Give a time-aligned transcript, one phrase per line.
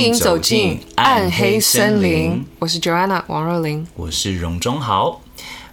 [0.00, 2.42] 欢迎走进暗黑森林。
[2.58, 5.20] 我是 Joanna 王若琳，我是荣中豪。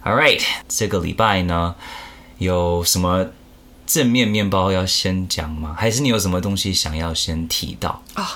[0.04, 1.74] All right，这个礼拜呢，
[2.36, 3.28] 有什么
[3.86, 5.74] 正面面包要先讲吗？
[5.78, 8.22] 还是你有什么东西想要先提到啊？
[8.22, 8.26] 哦，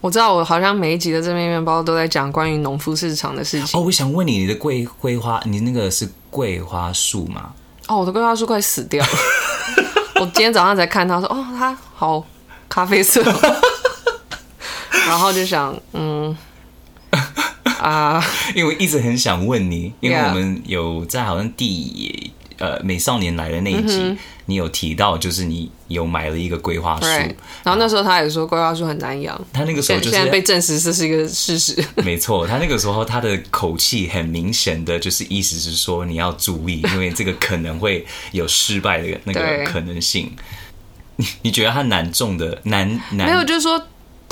[0.00, 3.78] 我知道，我好像每一集的正面面包都在讲关于农夫市场的事情。
[3.78, 7.52] 哦，我想问你，你的桂桂花，你那个是桂花树吗？
[7.88, 9.12] 哦，我的桂花树快死掉了。
[10.16, 12.24] 我今天早上才看到说，哦，它好
[12.70, 13.22] 咖啡色。
[15.06, 16.36] 然后就想，嗯，
[17.78, 18.24] 啊，
[18.54, 40.32] 因为我一直很想问你，因为我们有在好像第呃美少年来的那一集，嗯、你有提到，就是你有买了一个桂花树，然后那时候他也说桂花树很难养，他那个时候就是现在被证实这是一个事实， 没错，他那个时候他的口气很明显的就是意思是说你要注意，因为这个可能会有失败的那个可能性。
[41.16, 43.28] 你你觉得它难种的难难？
[43.28, 43.80] 没有，就是说。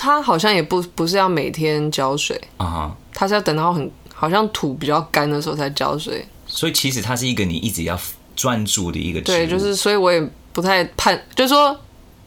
[0.03, 3.29] 它好像也不不是要每天浇水啊，它、uh.
[3.29, 6.27] 是要等到很好像土比较干的时候才浇水。
[6.45, 7.97] 所以其实它是一个你一直要
[8.35, 9.21] 专注的一个。
[9.21, 10.21] 对，就是所以我也
[10.53, 11.79] 不太判，就是说，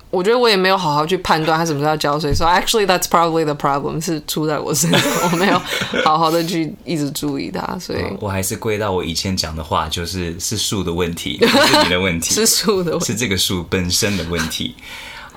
[0.09, 2.33] 我觉得我也没有好好去判断它什么时候要浇水。
[2.33, 5.61] So actually that's probably the problem 是出在我身上，我没有
[6.05, 7.77] 好好的去一直注意它。
[7.77, 14.75] 所以 我还是归到我以前讲的话，就是是树的问题， 不是你的问题，是树的问题，是这个树本身的问题。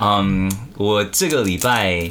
[0.00, 2.08] 嗯，um, 我这个礼拜。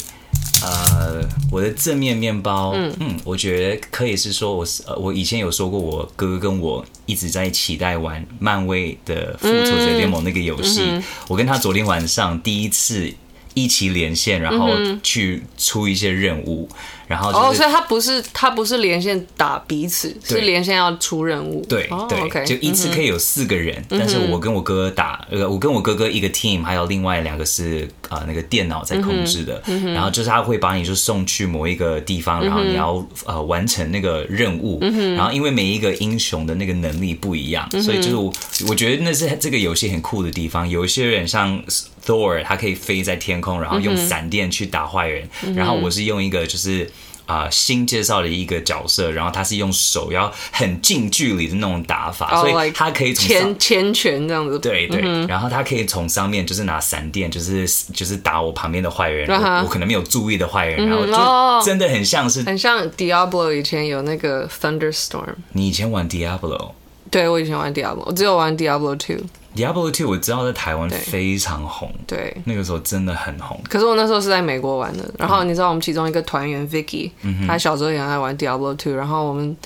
[0.63, 10.81] 呃，我的正面面包，嗯嗯，我觉得可以是说我，我是呃，我以前有说过，我哥哥跟我一直在期待玩漫威的复仇者联盟那个游戏。
[10.83, 13.11] 嗯嗯、我跟他昨天晚上第一次
[13.53, 14.69] 一起连线，然后
[15.03, 16.67] 去出一些任务。
[17.07, 21.65] 然后哦，所以他不是他不是连线打彼此，是连线要出任务。
[21.69, 29.61] 对对，就一次可以有四个人，但是我跟我哥哥打，呃，我跟我哥哥一个 team，还有另外两个是啊那个电脑在控制的。
[29.93, 34.79] 然后就是他会把你就送去某一个地方，然后你要呃完成那个任务。
[35.15, 38.33] 然后因为每一个英雄的那个能力不一样，所以就是我
[38.69, 40.67] 我觉得那是这个游戏很酷的地方。
[40.69, 41.63] 有一些人像
[42.05, 45.27] Thor，他可以飞在天空，然后用闪电去打坏人。
[45.55, 46.89] 然后我是用一个就是。
[47.27, 59.57] 啊、呃，新介绍的一个角色，然后他是用手要很近距离的那种打法，oh, 所以他可以从前前拳这样子，对对，嗯、然后他可以从上面就是拿闪电，就是就是打我旁边的坏人，uh huh.
[59.59, 66.71] 我，我可能没有注意的坏人，然后就真的很像是、oh, 很像 Diablo 以前有那个 Thunderstorm，你以前玩 Diablo？
[67.17, 69.25] 对，我以前玩 Diablo，我只有玩 Diablo Two。
[69.55, 73.59] Diablo Two 我知道在台湾非常红，对，那个时候真的很红。
[73.67, 79.57] 可是我那时候是在美国玩的，然后你知道我们其中一个团员 Vicky，、嗯、他小时候也爱玩 Diablo Two，然后我们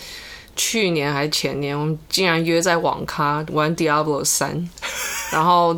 [0.55, 4.65] 去年还是前年，我们竟然约在网咖玩 Diablo 三，
[5.29, 5.77] 然后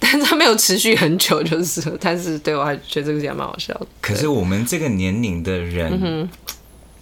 [0.00, 3.86] 但是他没有持续很久，就是，但是对我还觉得这个也蛮好笑的。
[4.00, 6.26] 可是我们这个年龄的人，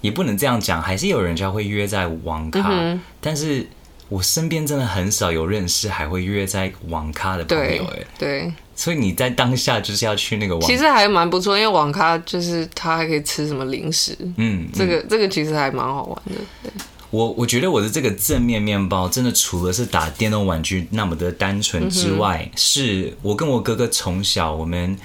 [0.00, 3.69] 也不能这样讲，还是有人家会约在网咖，嗯、但是。
[4.10, 16.41] 我身边真的很少有认识还会约在网咖的朋友哎，对，所以你在当下就是要去那个网，其实还蛮不错，因为网咖就是他还可以吃什么零食，嗯，这个这个其实还蛮好玩的。
[16.62, 16.72] 对，
[17.10, 24.98] 我我觉得我的这个正面面包真的除了是打电动玩具那么的单纯之外，嗯、是我跟我哥哥从小我们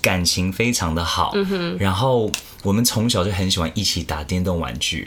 [0.00, 1.34] 感情非常的好，
[1.78, 2.30] 然后。
[2.64, 5.06] 我们从小就很喜欢一起打电动玩具，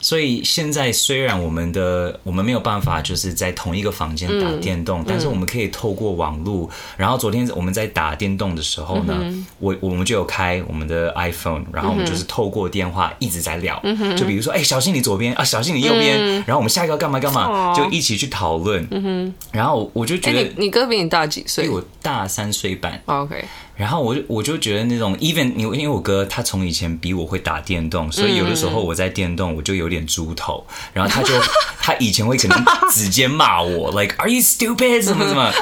[0.00, 6.66] 所以现在虽然我们的我们没有办法就是在同一个房间打电动，嗯、但是我们可以透过网络。
[6.96, 18.88] 然后昨天我们在打电动的时候呢，嗯、我我们就有开我们的 iPhone，然后我们就是透过电话一直在聊，嗯、就比如说，哎，小心你左边啊，小心你右边，嗯、然后我们下一个要干嘛干嘛，就一起去讨论。
[19.52, 21.64] 然后我就觉得，你哥比你大几岁？
[21.64, 22.98] 比我大三岁半。
[23.04, 23.44] OK。
[23.76, 31.34] 然后我就我就觉得那种 even 因为因为我哥他从以前比我会打电动，所以有的时候我在电动我就有点猪头，然后他就
[31.80, 35.52] 他以前会可能直接骂我 like are you stupid 什么什么。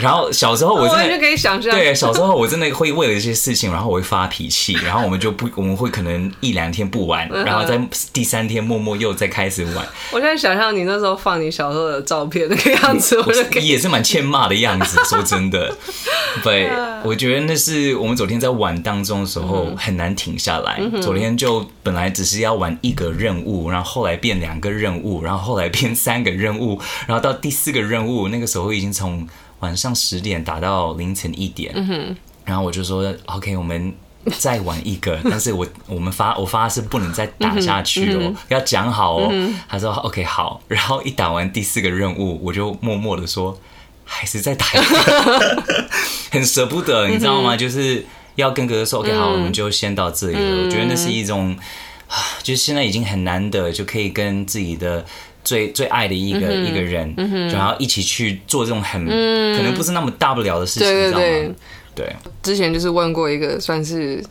[0.00, 7.80] 然后小时候我真的就可以想象，对，小时候我真的会为了一些事情，然后我会发脾气，然后我们就不，我们会可能一两天不玩，然后在
[8.12, 9.86] 第三天默默又再开始玩。
[10.12, 14.98] 我现在想象你那时候放你小时候的照片那个样子，我就也是蛮欠骂的样子。
[15.04, 15.74] 说真的，
[16.44, 16.70] 对，
[17.02, 20.80] 我觉得那是我们昨天在玩当中的时候很难停下来。
[21.00, 29.26] 昨天就本来只是要玩一个任务，然后后来变两个任务，然后后来变三个任务，然后到第四个任务，那个时候已经从。
[29.60, 33.92] 晚上十点打到凌晨一点，嗯、然后我就说：“OK，我们
[34.38, 39.28] 再玩一个， 但是我我们发我发誓不能再打下去哦，嗯、要讲好哦。
[39.30, 43.58] 嗯”他说：“OK，好。”然后一打完第四个任务，我就默默的说
[44.04, 45.64] ：“还是再打一个。
[46.30, 47.56] ”很舍不得，你知道吗？
[47.56, 48.04] 就是。
[48.38, 51.58] 要跟哥哥说、嗯、OK 好，我们就先到这里我觉得那是一种
[52.06, 55.04] 啊， 就是现在已经很难得，就可以跟自己的
[55.44, 61.54] 最最爱的一个、嗯、一个人，嗯、然后一起去做这种很、嗯、可能不是那么大不了的事情，对对对，知道吗？
[61.94, 62.16] 对。
[62.42, 64.24] 之前就是问过一个算是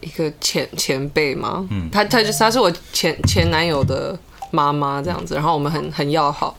[0.00, 4.18] 一个前前辈嘛，嗯，他他就他是我前前男友的
[4.50, 6.56] 妈妈这样子，然后我们很很要好。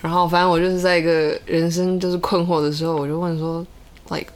[0.00, 3.64] 然后，反正我就是在一个人生就是困惑的时候，我就问说
[4.08, 4.26] ，like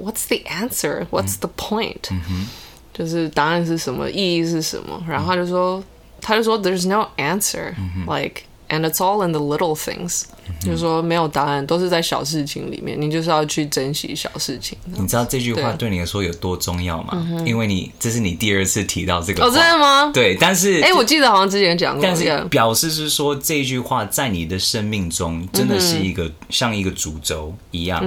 [0.00, 1.04] what's the answer?
[1.10, 2.48] What's the point？、嗯、
[2.94, 5.04] 就是答案是什么，意义是什么？
[5.06, 5.84] 然后他就说，嗯、
[6.23, 8.05] 他就说，there's no answer、嗯。
[8.05, 13.00] like And it's all in the little things，、嗯、 就是说没有答案，都是在小事情里面。
[13.00, 14.76] 你就是要去珍惜小事情。
[14.84, 17.10] 你知道这句话对你来说有多重要吗？
[17.14, 19.44] 嗯、因为你这是你第二次提到这个。
[19.44, 20.10] 哦，真的吗？
[20.12, 22.02] 对，但是哎、欸，我记得好像之前讲过。
[22.02, 28.02] 但是表示是说这句话在你的生命中真的是一个、嗯、像一个主轴一样。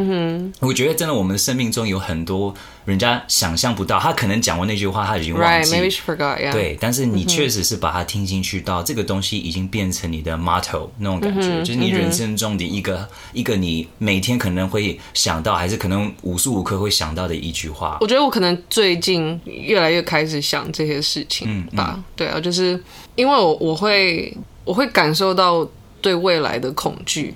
[0.59, 2.53] 我觉得真的我们的生命中有很多。
[2.85, 5.69] 人家想象不到，他可能讲完那句话，他已经忘记。
[5.69, 6.53] Right, maybe she forgot, yeah.
[6.53, 8.87] 对，但是你确实是把它听进去到，到、mm hmm.
[8.87, 11.63] 这个东西已经变成你的 motto 那种感觉，mm hmm.
[11.65, 13.11] 就是你人生中的一个、mm hmm.
[13.33, 17.97] 一个你每天可能会想到，还是可能无时无刻会想到的一句话。
[18.01, 21.93] 我觉得我可能最近越来越开始想这些事情吧。
[21.95, 22.81] 嗯嗯、对啊，就是
[23.15, 24.35] 因为我我会
[24.65, 25.67] 我会感受到
[26.01, 27.33] 对未来的恐惧，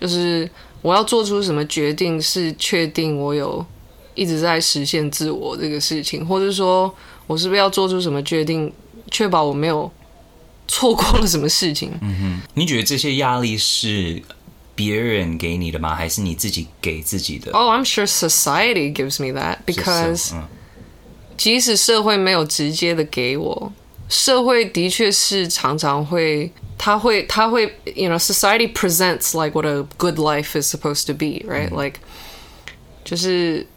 [0.00, 0.48] 就是
[0.80, 3.64] 我要做出什么决定，是确定我有。
[4.14, 6.94] 一直在实现自我这个事情，或者说
[7.26, 8.70] 我是不是要做出什么决定，
[9.10, 9.90] 确保我没有
[10.71, 11.91] 错过了什么事情？
[12.01, 14.21] 嗯哼，你觉得这些压力是
[14.75, 15.95] 别人给你的吗？
[15.95, 17.51] 还是你自己给自己的？
[17.51, 20.33] Oh, I'm sure society gives me that because
[21.37, 23.71] 即使社会没有直接的给我，
[24.09, 27.63] 社会的确是常常会，他会，他会，
[27.95, 31.69] you know, society presents like what a good life is supposed to be, right?
[31.69, 31.99] Like，
[33.03, 33.67] 就是。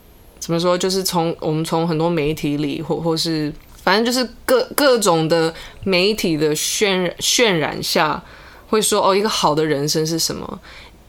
[0.41, 0.77] 怎么说？
[0.77, 3.53] 就是从我们从很多媒体里，或或是
[3.86, 5.54] 反正就是各各种的
[5.84, 8.20] 媒体的渲渲染下，
[8.68, 10.60] 会说哦，一个好的人生是什么？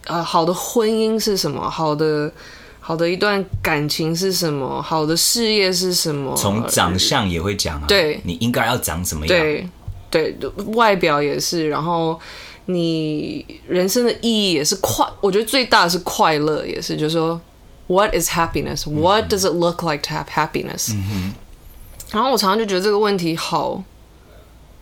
[0.05, 1.70] 呃，好的婚姻是什么？
[1.70, 2.31] 好的
[2.78, 4.82] 好的一段感情是什么？
[4.82, 6.37] 好的事业是什么？
[6.37, 9.38] 从长相也会讲啊，对，你应该要长什么样？
[9.38, 9.67] 对
[10.11, 10.37] 对，
[10.75, 11.70] 外表也是。
[11.70, 12.20] 然后
[12.67, 17.40] 你人生的意义也是快，我觉得最大的是快乐，也是，就是说。
[17.88, 18.84] What is happiness?
[18.90, 20.93] What does it look like to have happiness?
[20.93, 21.34] 嗯哼。
[22.11, 23.82] 然后我常常就觉得这个问题好，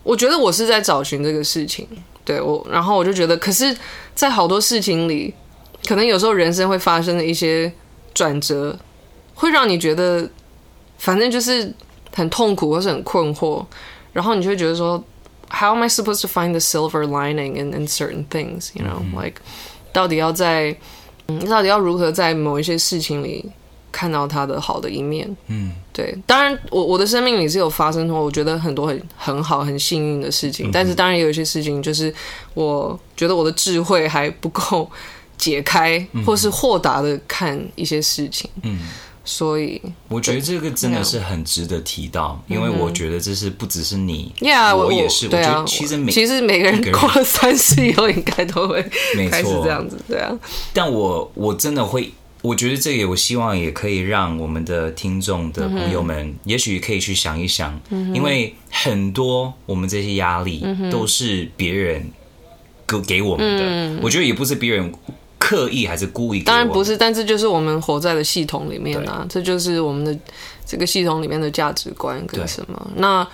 [0.03, 1.87] 我觉得我是在找寻这个事情，
[2.23, 3.75] 对我，然后我就觉得，可是，
[4.13, 5.33] 在好多事情里，
[5.87, 7.71] 可能有时候人生会发生的一些
[8.13, 8.77] 转折，
[9.33, 10.29] 会让你觉得，
[10.97, 11.73] 反正就是
[12.15, 13.65] 很痛苦或是很困惑，
[14.13, 15.03] 然后你就会觉得说
[15.49, 18.69] ，How am I supposed to find the silver lining in in certain things?
[18.73, 19.41] You know, like，
[19.91, 20.75] 到底要在
[21.27, 23.51] 嗯，你到底要如何在某一些事情里
[23.95, 25.25] 看到他的好的一面？
[25.47, 26.13] 嗯，对。
[26.27, 30.69] 当然，我我的生命里是有发生过，我觉得很多很很好、很幸运的事情。
[30.69, 32.13] 但是，当然也有一些事情，就是
[32.53, 34.91] 我觉得我的智慧还不够
[35.37, 38.49] 解开，或是豁达的看一些事情。
[38.63, 38.79] 嗯。
[39.27, 45.27] 所以我觉得这个真的是很值得提到，因为我觉得这是不只是你，Yeah, 我也是。
[45.27, 48.83] 对啊，其实每其实每个人过了三十以后，应该都会
[49.31, 50.31] 开始这样子，对啊。
[50.73, 52.13] 但我我真的会，
[52.45, 57.79] 我觉得这也我希望也可以让我们的听众的朋友们，也许可以去想一想，
[58.13, 62.11] 因为很多我们这些压力都是别人
[62.87, 64.93] 给给我们的，我觉得也不是别人。
[65.37, 66.41] 刻意还是故意？
[66.41, 70.17] 当然不是，但这就是我们活在的系统里面啊，对这就是我们的
[70.65, 72.91] 这个系统里面的价值观跟什么。
[72.95, 73.27] 那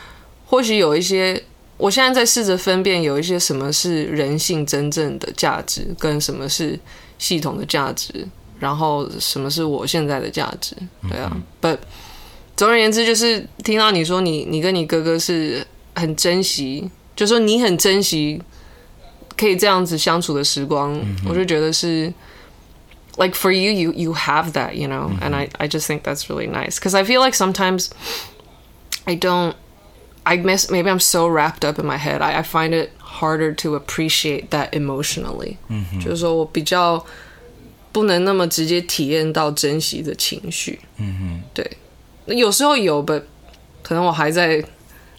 [0.46, 1.42] 或许有一些，
[1.78, 6.78] 我现在在试着分辨，有一些什么是人性真正的价值，跟什么是
[7.18, 8.28] 系统的价值，
[8.61, 10.77] 然后什么是我现在的价值。
[11.09, 11.31] 对啊，
[11.61, 11.79] 不、嗯哼，
[12.57, 18.43] 总而言之，就是听到你说你你跟你哥哥是很珍惜，就说你很珍惜。
[19.39, 22.11] 可以这样子相处的时光，嗯、哼我就觉得是，
[23.19, 26.51] like for you, you you have that, you know,、嗯、哼 and I I just think that's really
[26.51, 27.89] nice because I feel like sometimes
[29.05, 29.53] I don't,
[30.23, 33.55] I miss maybe I'm so wrapped up in my head, I I find it harder
[33.57, 37.05] to appreciate that emotionally，、嗯、哼就是说我比较
[37.92, 41.72] 不能那么直接体验到珍惜的情绪，嗯哼，对，
[42.36, 43.24] 有时候有，but
[43.82, 44.64] 可能我还在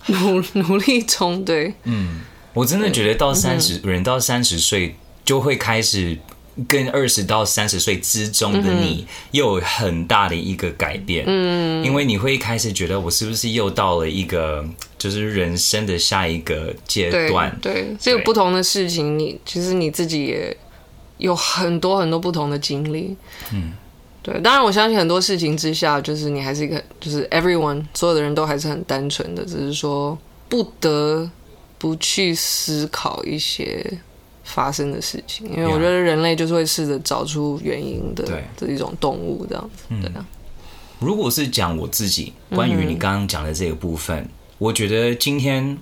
[0.06, 2.20] 努 努力中，对，嗯。
[2.54, 6.18] 我真的觉得到三十人到三十岁就会开始
[6.68, 14.62] 跟二十到三十岁之中的你又有很大的一个改变，嗯，因为你会开始觉得我是不是又到了一个
[14.98, 17.58] 就是人生的下一个阶段？
[17.62, 20.54] 对，对，这个不同的事情，你其实你自己也
[21.22, 23.16] 有很多很多不同的经历，
[23.52, 23.72] 嗯，
[24.22, 31.30] 对，当然我相信很多事情之下，就是你还是一个，就是 everyone 所有的人都还是很单纯的，只是说不得
[31.78, 33.86] 不去思考一些
[34.42, 39.84] 发生的事情，因为我觉得人类就是会试着找出原因的，对，这一种动物这样子。
[40.02, 40.26] 对啊。
[40.98, 45.78] 如果是讲我自己，关于你刚刚讲的这个部分，嗯、我觉得今天。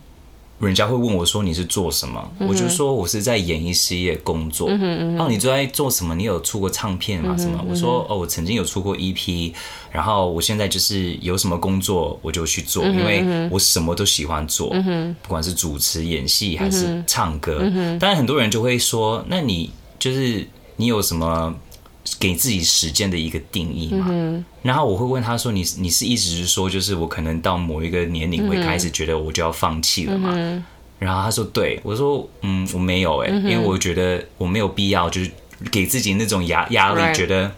[0.67, 4.69] 人家会问我说：“你是做什么？”嗯、我就说：“我是在演艺事业工作。
[4.71, 4.79] 嗯
[5.17, 6.15] 嗯”哦，你在做什么？
[6.15, 7.35] 你有出过唱片吗？
[7.39, 7.59] 什么？
[7.63, 9.53] 嗯、我说：“哦，我曾经有出过 EP，
[9.91, 17.61] 然后我现在就是有什么工作我就去做，嗯、因为我什么都喜欢做，嗯、不管是主持、演戏还是唱歌。
[17.63, 21.55] 嗯”当然，很多人就会说：“那你就是你有什么？”
[22.19, 30.65] 给自己时间的一个定义嘛，嗯、然后我会问他说：“你你是意思是说，就是我可能到某一个年龄会开始觉得我就要放弃了嘛？”嗯、
[30.99, 35.31] 然后他说：“对。”我说：“嗯，我没有哎、因为我觉得我没有必要，就是
[35.71, 37.51] 给自己那种压压力，觉得。”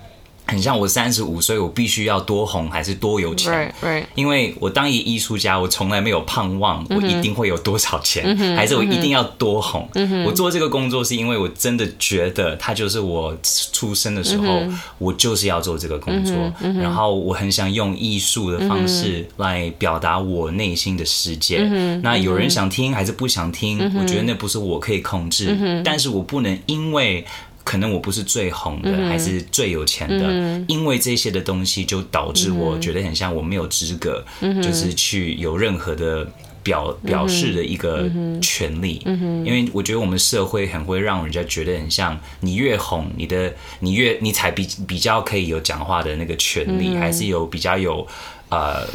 [0.53, 4.05] 很像我三十五岁，我必须要多红还是多有钱？Right, right.
[4.15, 8.55] 因为我当一艺术家，我从来没有盼望我一定会有多少钱，mm hmm.
[8.55, 9.89] 还是我一定要多红。
[9.95, 10.25] Mm hmm.
[10.27, 13.35] 我做这个工作是因为我真的觉得它就是我
[13.73, 14.79] 出生的时候，mm hmm.
[14.99, 16.37] 我就是要做这个工作。
[16.37, 16.83] Mm hmm.
[16.83, 21.61] 然后我很想用艺术的方式来表达我内心的世界。
[21.61, 22.01] Mm hmm.
[22.03, 24.03] 那有人想听还是不想听？Mm hmm.
[24.03, 25.83] 我觉得那不是我可以控制，mm hmm.
[25.83, 27.25] 但是我不能因为。
[27.65, 36.27] 可能我不是最红的，还是最有钱的，嗯、因为这些的东西就导致我觉得很像我没有资格，嗯、就是去有任何的
[36.63, 39.01] 表表示的一个权利。
[39.05, 48.07] 嗯、因为我觉得我们社会很会让人家觉得很像，你越红，你的你越你才比比较可以有讲话的那个权利，嗯、还是有比较有
[48.49, 48.87] 呃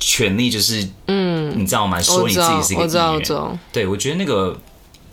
[0.00, 2.00] 权利，就是嗯，你知道吗？
[2.00, 4.58] 说你自己是一个艺人，对，我觉得那个。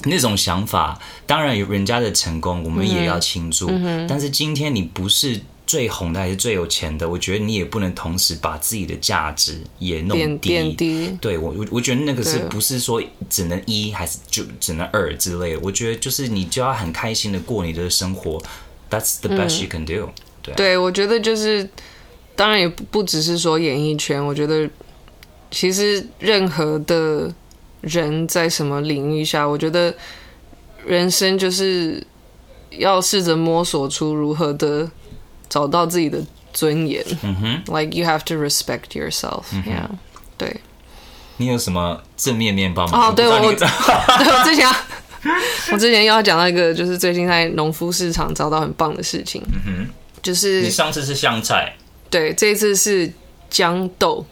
[0.06, 3.70] 那种想法，当然有人家的成功，我们也要庆祝。
[4.08, 10.50] 但是今天你不是最红的，还是最有钱的，我觉得你也不能同时把自己的价值也弄低。
[10.50, 15.60] 点低对我，我我觉得那个是不是说只能一，还是就只能二之类的？
[15.62, 18.42] 我觉得就是你就要很开心的过你的生活
[18.90, 20.14] ，That's the best you can do、嗯。
[20.42, 21.68] 对，对我觉得就是，
[22.36, 24.70] 当然也不不只是说演艺圈，我觉得
[25.50, 27.34] 其实任何的。
[27.84, 29.94] 人在什么领域下，我觉得
[30.86, 32.02] 人生就是
[32.72, 34.90] 要试着摸索出如何的
[35.48, 36.18] 找到自己的
[36.54, 37.06] 尊严。
[37.22, 39.44] 嗯哼，Like you have to respect yourself。
[39.52, 39.98] 嗯哼，
[40.38, 40.56] 对。
[41.38, 43.08] 你有什么正面面包吗？
[43.10, 44.70] 哦，对我，对 我之前，
[45.72, 49.44] 我之前又要讲到一个，就是最近在农夫市场找到很棒的事情。
[49.48, 51.76] 嗯哼，就是你上次是香菜，
[52.10, 53.12] 对，这一次是
[53.52, 54.26] 豇豆。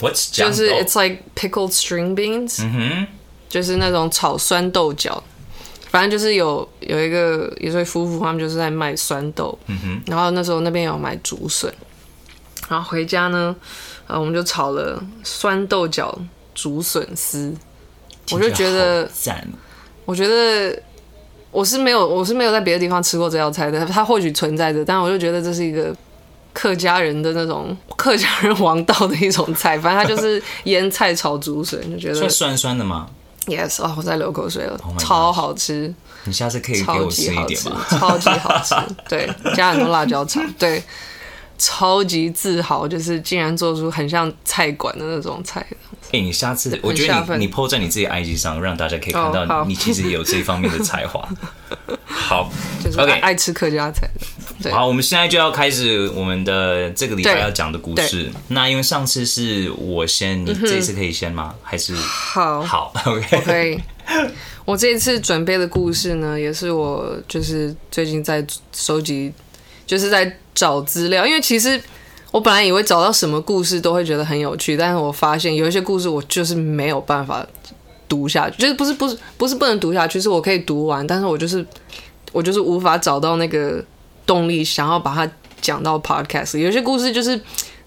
[0.00, 3.06] What's 就是 it's like pickled string beans，嗯哼，
[3.48, 5.20] 就是那种炒酸豆角，
[5.90, 11.72] 反正就是有有一个一对夫妇，他们就是在卖酸豆，嗯哼，然后那时候那边有买竹笋，
[12.68, 13.56] 然后回家呢，
[14.06, 16.16] 呃，我们就炒了酸豆角
[16.54, 17.52] 竹笋丝，
[18.30, 19.10] 我就觉得，
[20.04, 20.80] 我觉得
[21.50, 25.92] 我是没有我是没有在别的地方吃过这道菜的，它或许存在着，但我就觉得这是一个。
[26.58, 33.08] 客家人的那种客家人王道的一种菜，反正它就是腌菜炒竹笋，就觉得是酸酸的吗
[33.46, 35.94] ？Yes，哦，我在流口水了，oh、超好吃。
[36.24, 37.80] 你下次可以给我吃一点吗？
[37.88, 38.74] 超级好吃，
[39.08, 40.82] 对，加很多辣椒炒，对，
[41.56, 45.64] 超级自豪，就是竟然做出很像菜馆的那种菜。
[46.06, 51.24] 哎、欸，你下次我觉得你你 po 在你自己 IG 上，让大家可以看到你其实也有这方面的才华。
[52.04, 52.50] 好，
[52.82, 54.10] 就是爱吃客家菜。
[54.60, 58.28] 对好，我们现在就要开始我们的这个礼拜要讲的故事。
[58.48, 61.54] 那因为上次是我先，你这一次可以先吗？
[61.54, 62.60] 嗯、还是好？
[62.62, 63.36] 好， OK。
[63.36, 63.80] Okay.
[64.64, 69.32] 我这一次准备的故事呢，也是我就是最近在收集，
[69.86, 71.24] 就是在找资料。
[71.24, 71.80] 因为其实
[72.32, 77.46] 我本来以为找到什么故事都会觉得很有趣，但是我发现有一些故事我就是没有办法
[78.08, 81.64] 读下去，就是不是不是不是不能读下去，是我可以读完，但是我就是
[82.32, 83.84] 我就是无法找到那个。
[84.28, 87.40] 动力想要把它讲到 podcast，有些故事就是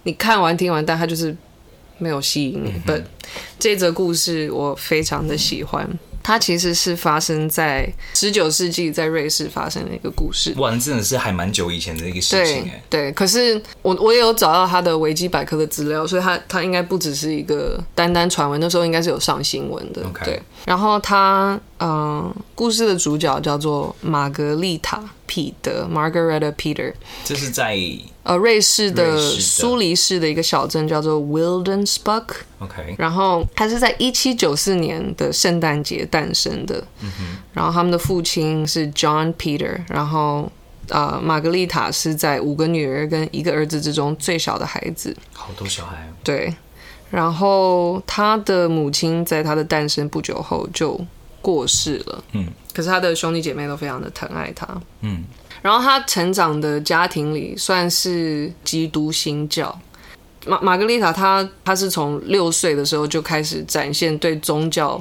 [0.04, 1.34] 你看完听完，但它就是
[2.00, 2.74] 没有吸引你。
[2.86, 3.30] 但、嗯、哼
[3.60, 5.88] 这则故事我非常的喜欢。
[6.24, 10.54] 它其实是发生在十九世纪，在瑞士发生的一个故事。
[10.58, 12.80] 哇，真的是还蛮久以前的一个事情哎。
[12.88, 20.04] 对，可是我我也有找到他的维基百科的资料，所以他他应该不只是一个单单传闻，那时候应该是有上新闻的。
[20.24, 26.94] 对，然后他嗯、呃，故事的主角叫做玛格丽塔·彼得 （Margareta Peter）。
[27.24, 27.78] 这是在。
[28.24, 32.26] 呃，瑞士的苏黎世的一个小镇叫做 Wilhelmsburg。
[32.60, 36.84] OK，然后他是在一七九四年的圣诞节诞生的。
[37.00, 37.38] 嗯哼。
[37.54, 40.44] 然后他们的父亲是 John Peter，然后
[40.90, 45.18] 啊、呃，玛格丽塔是在五个女儿跟一个儿子之中最小的孩子。
[45.34, 46.14] 好多小孩。
[46.24, 46.56] 对，
[47.12, 51.00] 然后他的母亲在他的诞生不久后就
[51.42, 52.24] 过世了。
[52.32, 54.68] 嗯，可是他的兄弟姐妹都非常的疼爱他。
[55.02, 55.24] 嗯，
[55.62, 59.78] 然后他成长的家庭里算是基督新教。
[60.48, 65.00] 玛玛格丽塔她她是从六岁的时候就开始展现对宗教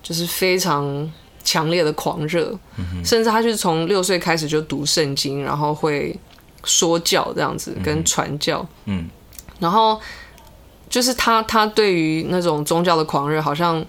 [0.00, 1.10] 就是非常
[1.42, 6.16] 强烈的狂热，嗯、甚至她就是从六岁开始就读圣经，然后会
[6.62, 8.64] 说教这样子跟传教。
[8.84, 9.08] 嗯，
[9.58, 10.00] 然后
[10.90, 13.82] 就是他他对于那种宗教的狂热，好像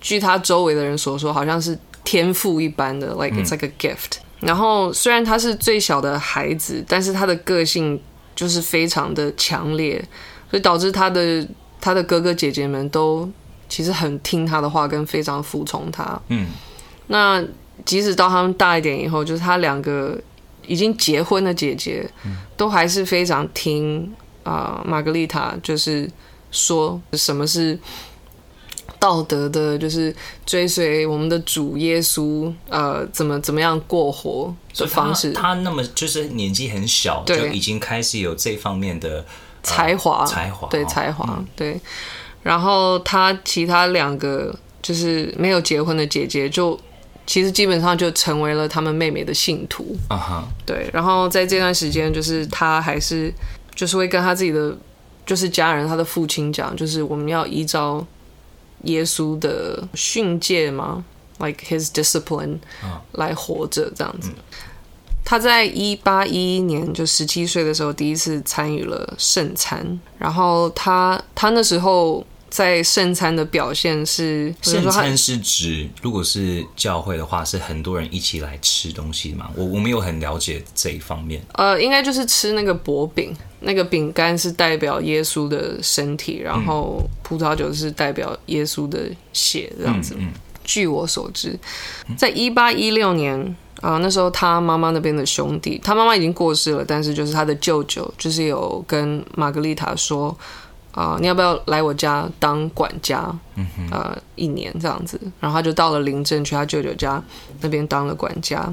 [0.00, 4.16] 据他周围的人所说，好像是天赋一般的，like it's like a gift。
[4.40, 8.00] 嗯、然后虽然他是最小的孩子，但是他的个性。
[8.32, 10.02] 就是非常的强烈，
[10.48, 11.46] 所以导致他的
[11.78, 13.28] 他的哥哥姐姐们都
[13.68, 16.18] 其实很听他的话，跟非常服从他。
[16.28, 16.46] 嗯，
[17.08, 17.44] 那
[17.84, 20.18] 即使到他们大一点以后，就是他两个
[20.66, 22.08] 已经结婚的姐姐，
[22.56, 24.10] 都还是非常听
[24.42, 26.10] 啊，玛格丽塔就是
[26.50, 27.78] 说什么是。
[28.98, 30.14] 道德的，就是
[30.44, 35.32] 追随我们的主耶稣，呃，怎么怎么样过活的方式。
[35.32, 39.24] 他，他那么就是年纪很小，就已经开始有这方面的
[39.62, 41.80] 才华，才华，对才华，嗯、对。
[42.42, 46.78] 然后他其他两个就是没有结婚的姐姐，就
[47.26, 49.96] 其实基本上就成为了他们妹妹的信徒。
[50.08, 50.90] 啊哈，对。
[50.92, 53.32] 然后在这段时间，就是他还是
[53.74, 54.76] 就是会跟他自己的
[55.30, 58.04] 就是家人，他的父亲讲，就是我们要依照。
[58.84, 61.04] 耶稣的训诫吗
[61.38, 62.58] ？Like his discipline，
[63.12, 64.30] 来活着这样子。
[64.30, 64.42] 嗯、
[65.22, 70.00] 他在一八一一年就十七岁的时候，第一次参与了圣餐。
[70.18, 72.26] 然后他他那时候。
[72.50, 79.48] 在圣餐的表现是，圣餐是指如果是教会的话，是很多人一起来吃东西吗？
[79.54, 81.40] 我我没有很了解这一方面。
[81.52, 90.14] 呃，应该就是吃那个薄饼，那个饼干是代表耶稣的身体，然后葡萄酒是代表耶稣的血，这样子。
[90.18, 90.32] 嗯嗯、
[90.64, 91.58] 据我所知，
[92.16, 93.38] 在一八一六年
[93.80, 100.36] 啊、呃，那时候他妈妈那边的兄弟，他妈妈已经过世了，但是就是他的舅舅，就是有跟玛格丽塔说。
[100.92, 103.22] 啊、呃，你要不要来我家当管家？
[103.54, 107.22] 嗯哼，呃，一年这样子，然后他就到了林镇去他舅舅家
[107.60, 108.68] 那边当了管家。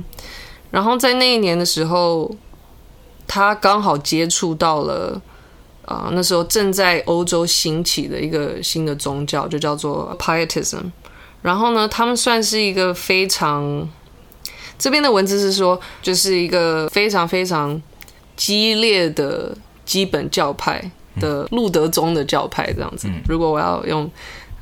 [0.72, 2.36] 然后在那一年的时候，
[3.28, 5.22] 他刚好接触到了
[5.86, 10.92] 啊、呃，那时候正在欧洲兴起的一个新的宗教，就叫做 Pietism。
[11.42, 13.88] 然后呢，他们算是一个非常，
[14.80, 17.82] 这边的文字是说，就是一个非常非常
[18.36, 20.90] 激烈的基本教派。
[21.20, 24.06] 的路德宗的教派这样子，如果我要用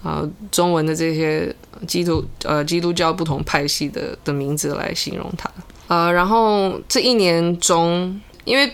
[0.01, 1.54] 啊、呃、中文的这些
[1.86, 5.49] 基督呃基督教不同派系的的名字来形容它
[5.89, 8.72] 啊、呃，然后这一年中，因为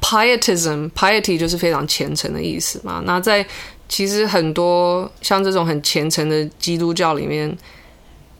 [0.00, 3.46] pietism piety 就是非常虔诚的意思嘛，那在
[3.88, 7.54] 其实很多像这种很虔诚的基督教里面，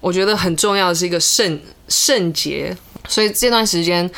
[0.00, 2.74] 我觉得很重要的是一个圣圣洁，
[3.06, 4.10] 所以这段时间。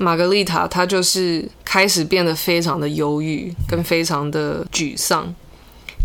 [0.00, 5.34] 玛格丽塔，她就是开始变得非常的忧郁，跟非常的沮丧。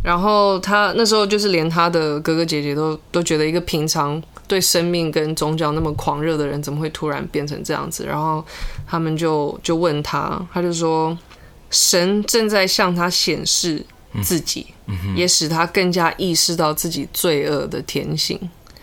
[0.03, 4.19] 然后她那时候就是连她的哥哥姐姐都都觉得，一个平常
[4.53, 8.05] 对生命跟宗教那么狂热的人，怎么会突然变成这样子？
[8.05, 8.45] 然后
[8.87, 11.17] 他们就就问他，他就说，
[11.71, 13.83] 神正在向他显示
[14.21, 14.67] 自己，
[15.15, 18.39] 也使他更加意识到自己罪恶的天性。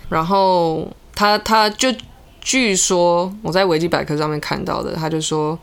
[0.08, 1.94] 然后他他就。
[2.42, 5.56] 据说我在维基百科上面看到的，他就说，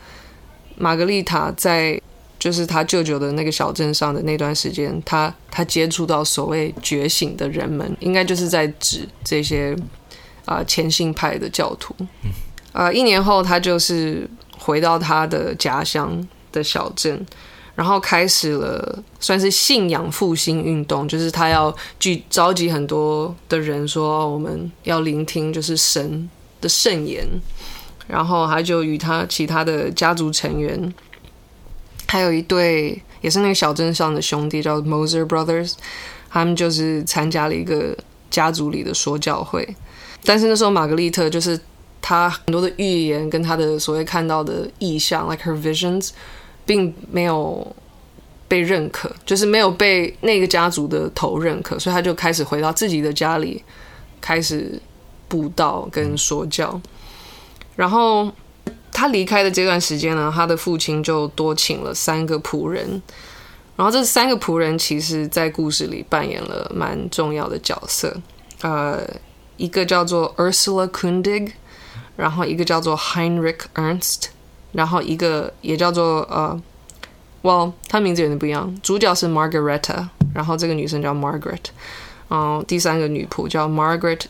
[0.78, 2.00] 玛格丽塔在
[2.40, 9.76] 就是他舅舅的那个小镇上的那段时间，他他接触到所谓觉醒的人们，应该就是在指这些
[10.46, 11.96] 啊虔信派的教徒。
[12.74, 17.26] 啊，一年后他就是回到他的家乡的小镇，
[17.74, 26.30] 然后开始了算是信仰复兴运动，就是他要聚召集很多的人说，我们要聆听就是神
[26.62, 27.28] 的圣言，
[28.08, 30.94] 然后他就与他其他的家族成员，
[32.08, 35.74] 还有一对也是那个小镇上的兄弟，叫 Moser Brothers，
[36.30, 37.96] 他们就是参加了一个
[38.30, 39.68] 家族里的说教会。
[40.24, 41.60] 但是那时候玛格丽特就是
[42.02, 46.10] 他很多的预言跟他的所谓看到的异象，like her visions，
[46.66, 47.76] 并没有
[48.48, 53.64] 被认可，就是没有被那个家族的头认可，所以他就开始回到自己的家里，
[54.20, 54.82] 开始。
[55.30, 56.80] 布道跟说教，
[57.76, 58.32] 然后
[58.98, 63.00] 他离开的这段时间呢，他的父亲就多请了三个仆人，
[63.76, 68.20] 然后这三个仆人其实在故事里扮演了蛮重要的角色，
[68.64, 69.08] 呃，
[69.58, 71.52] 一个叫做 Ursula Kundig，
[72.16, 74.30] 然后一个叫做 Heinrich Ernst，
[74.72, 76.60] 然后一个也叫做呃
[77.44, 78.76] ，Well，他名字有点不一样。
[78.82, 81.66] 主角是 Margareta，然后这个女生叫 Margaret，
[82.32, 84.22] 嗯，第三个女仆叫 Margaret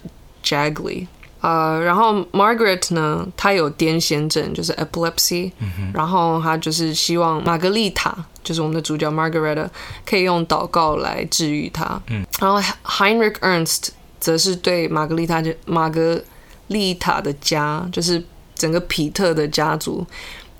[0.43, 1.07] Jagly。
[1.39, 9.67] 呃，然后 Margaret 呢，她有癫痫症，就是 epilepsy，、嗯、然后她就是希望玛格丽塔，就是我们的主角 Margareta，
[10.03, 12.01] 可以用祷告来治愈她。
[12.09, 16.23] 嗯，然后 Heinrich Ernst 则是对玛格丽塔玛格
[16.67, 18.23] 丽塔的家，就是
[18.55, 20.03] 整个皮特的家族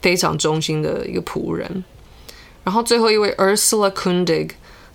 [0.01, 1.83] 非常忠心的一个仆人。
[2.63, 4.51] 然后最后一位 Ursula Kundig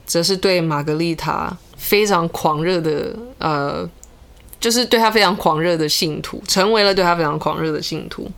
[0.07, 3.91] 则是对玛格丽塔非常狂热的呃。
[4.63, 8.31] 就是对他非常狂热的信徒，成为了对他非常狂热的信徒。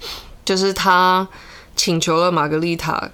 [0.43, 1.29] 就是他
[1.77, 3.11] 请求了玛格丽塔，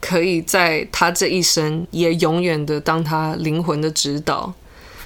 [0.00, 4.52] 可以在他这一生也永远的当他灵魂的指导。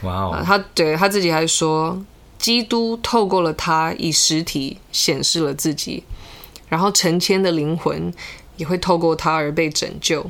[0.04, 0.42] 哇.哦！
[0.42, 2.02] 他对他自己还说，
[2.38, 6.02] 基督透过了他以实体显示了自己，
[6.70, 8.11] 然后成千的灵魂
[8.57, 10.24] 也会透过他而被拯救。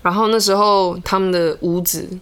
[0.00, 2.18] 然后那时候他们的屋子。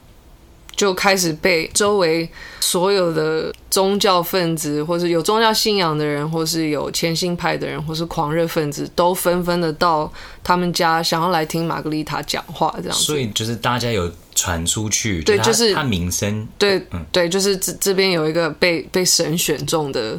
[0.78, 2.26] 就开始被周围
[2.60, 10.10] 所有的宗教分子，或是有宗教信仰的人，或是有虔信派的人，或是狂热分子，都纷纷的到
[10.44, 13.02] 他们家，想要来听玛格丽塔讲话，这样子。
[13.02, 20.16] 所以就是大家有传出去，对，就是他名声，对，嗯，对，就是这这边有一个被被神选中的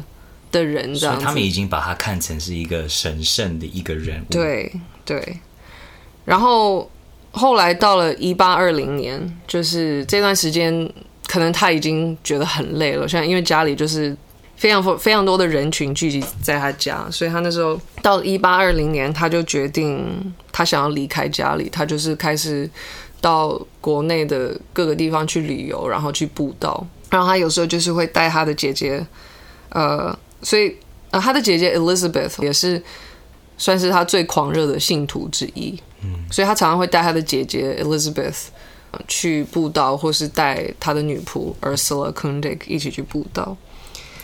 [0.52, 1.24] 的人，这样子。
[1.24, 4.70] 他们已经把他看成是一个神圣的一个人物，对
[5.06, 5.38] 对，
[6.26, 6.90] 然后。
[7.32, 10.92] 后来到了一八二零年，就是这段时间，
[11.26, 13.08] 可能他已经觉得很累了。
[13.08, 14.16] 现在因为家里就是
[14.56, 20.04] 非常非常多的人群聚集在他家，所以他那时候到了一八二零年，他就决定
[20.50, 22.68] 他想要离开家里，他就是开始
[23.20, 26.86] 到国内的各个地方去旅游，然后去布道。
[27.10, 29.04] 然后他有时候就是会带他的姐姐，
[29.70, 30.76] 呃，所以
[31.10, 32.80] 呃，他的姐姐 Elizabeth 也是
[33.60, 35.78] 算是他最狂热的信徒之一。
[36.02, 38.46] 嗯所以他常常会带他的姐姐 Elizabeth
[39.06, 43.54] 去布道，或是带他的女仆 Ursula k u n d i k 一起去布道。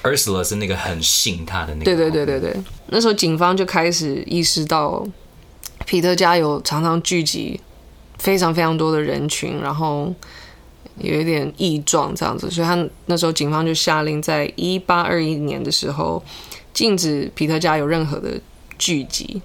[0.03, 1.85] Ursula 是那个很信他的那个。
[1.85, 2.57] 对对对对对。
[2.87, 5.07] 那时候警方就开始意识到，
[5.85, 7.61] 皮特家有常常聚集
[8.19, 10.15] 非常非常多的人群，然后
[10.99, 16.23] 有一点异状这样子，所以他那时候警方就下令，在一八二一年的时候，
[16.73, 18.41] 禁止皮特家有任何的
[18.79, 19.43] 聚集。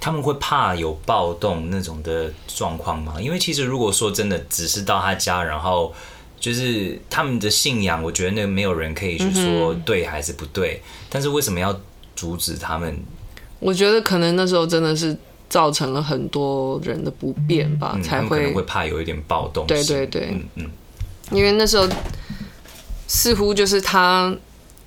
[0.00, 3.14] 他们会怕有暴动那种的状况吗？
[3.18, 5.94] 因为其实如果说真的只是到他家，然后
[6.38, 10.82] 就是他们的信仰，我觉得那个没有人可以去说对还是不对。
[10.84, 11.74] 嗯、但是为什么要
[12.14, 12.94] 阻止他们？
[13.60, 15.16] 我觉得可能那时候真的是
[15.48, 19.66] 造成了很多人的不便吧，嗯、才会会怕有一点暴动。
[19.66, 20.70] 对对对，嗯嗯，
[21.30, 21.88] 因为那时候
[23.08, 24.36] 似乎就是他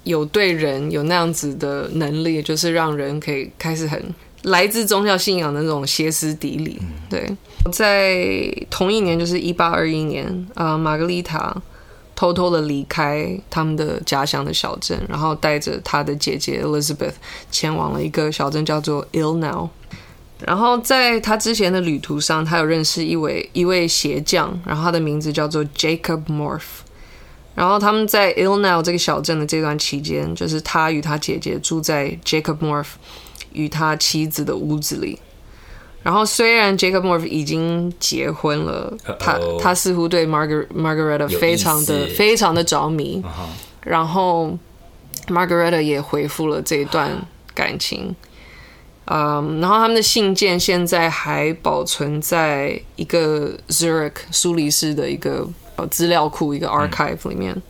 [0.07, 4.01] 有对人有那样子的能力，就是让人可以开始很。
[4.43, 7.29] 来自宗教信仰的那种歇斯底里，对，
[7.71, 8.15] 在
[8.69, 11.53] 同一年，就是一八二一年，呃，玛格丽塔
[12.15, 17.15] 偷偷的离开他们的家乡的小镇，然后带着他的姐姐 Elizabeth
[17.51, 19.69] 前往了一个小镇叫做 Ilnow。
[20.45, 26.85] 然后在他之前的旅途上，他有认识一位一位鞋匠，然后他的名字叫做 Jacob Morph。
[27.57, 32.91] 然后他们在 Illnow 这个小镇的这段期间，就是他与他姐姐住在 Jacob Morph。
[33.53, 35.17] 与他妻子的屋子里，
[36.03, 39.17] 然后虽然 Jacob Morph 已经结婚了，uh oh.
[39.19, 43.89] 他他似乎对 Margaret Margareta 非常的非常的着迷，uh huh.
[43.89, 44.55] 然后
[45.27, 48.15] Margareta 也回复了这一段感情，
[49.05, 55.47] 嗯，um, 然后他们的信件现在还保存在一个 Zurich 苏黎世的一个
[55.85, 57.53] 资料库一个 archive 里面。
[57.53, 57.61] 嗯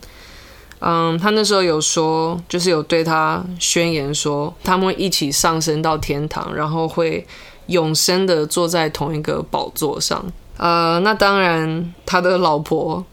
[0.79, 7.25] 嗯，他那时候有说，就是有对他宣言说，他们会一起上升到天堂，然后会
[7.65, 10.23] 永生的坐在同一个宝座上。
[10.55, 13.03] 呃，那当然，他的老婆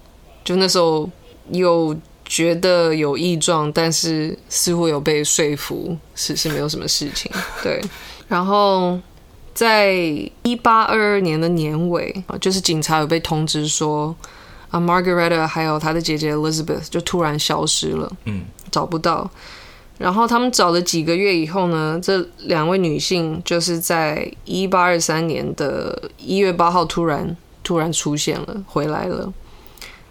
[0.45, 1.09] 就那时候
[1.53, 7.33] 有觉得有异状，但是似乎有被说服，是是没有什么事情。
[7.63, 7.83] 对，
[8.29, 9.01] 然后
[9.55, 9.91] 在
[10.43, 14.15] 一八二二年的年尾，就是警察有被通知说。
[14.75, 19.31] 啊，Margareta 还有她的姐姐 Elizabeth 就突然消失了，嗯，找不到。
[19.99, 29.33] 然后他们找了几个月以后呢，这两位女性就是在一八二三年的一月八号突然突然出现了，回来了。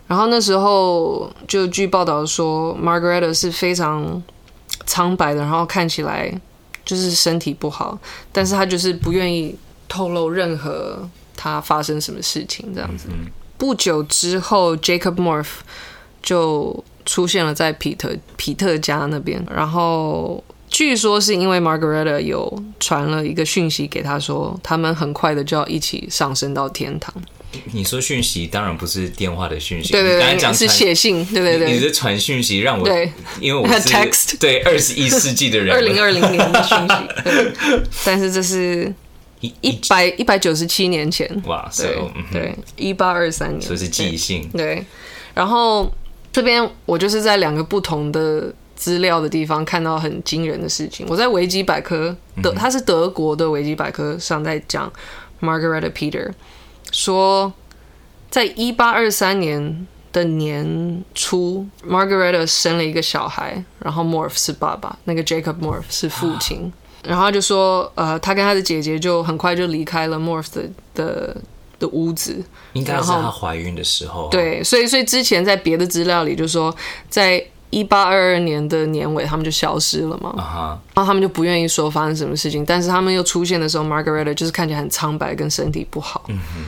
[0.07, 4.23] 然后那时候就据报道说，Margareta 是非常
[4.85, 6.33] 苍白的，然后看起来
[6.85, 7.99] 就是身体不好，
[8.31, 9.53] 但是她就是不愿意
[9.89, 13.09] 透露任何她发生什么事情这样子。
[13.11, 13.25] 嗯
[13.63, 15.47] 不久之后，Jacob Morph
[16.21, 27.13] 就出现了在皮特皮特家那边，然后据说是因为 Margareta 有传了一个讯息给他说，他们很快的就要一起上升到天堂。
[27.71, 31.71] 你说讯息当然不是电话的讯息，对对对，讲是写信，对对对。
[31.71, 37.53] 你的传讯息让我对，因为我 是 text 对二十一世纪的人，二零二零年的讯息，对。
[38.03, 38.93] 但是这是
[39.61, 41.85] 一百一百九十七年前，哇，塞
[42.31, 44.85] 对，一八二三年，所以是寄信，对。
[45.33, 45.91] 然后
[46.31, 51.05] 这边我就是在两个不同的资料的地方看到很惊人的事情。
[51.09, 54.91] 我在维基百科德，他是德国的维基百科上在讲
[55.41, 56.31] Margareta Peter。
[56.91, 57.51] 说，
[58.29, 66.71] 在一八二三年的年初，Margareta 生了一个小孩，然后 Morph 是爸爸，那个 Jacob Morph 是父亲。
[67.03, 70.63] 然后他就说，呃，他跟他的姐姐就很快就离开了 Morph 的
[70.95, 71.37] 的
[71.79, 72.43] 的屋子。
[72.73, 74.29] 应该是他怀孕的时候。
[74.29, 76.73] 对，所以所以之前在别的资料里就说，
[77.09, 80.33] 在一八二二年的年尾，他们就消失了嘛。
[80.37, 80.95] Uh huh.
[80.95, 86.23] 然后他们就不愿意说发生什么事情，但是他们又出现的时候，Margareta 就是看起来很苍白，跟身体不好。
[86.27, 86.63] 嗯哼。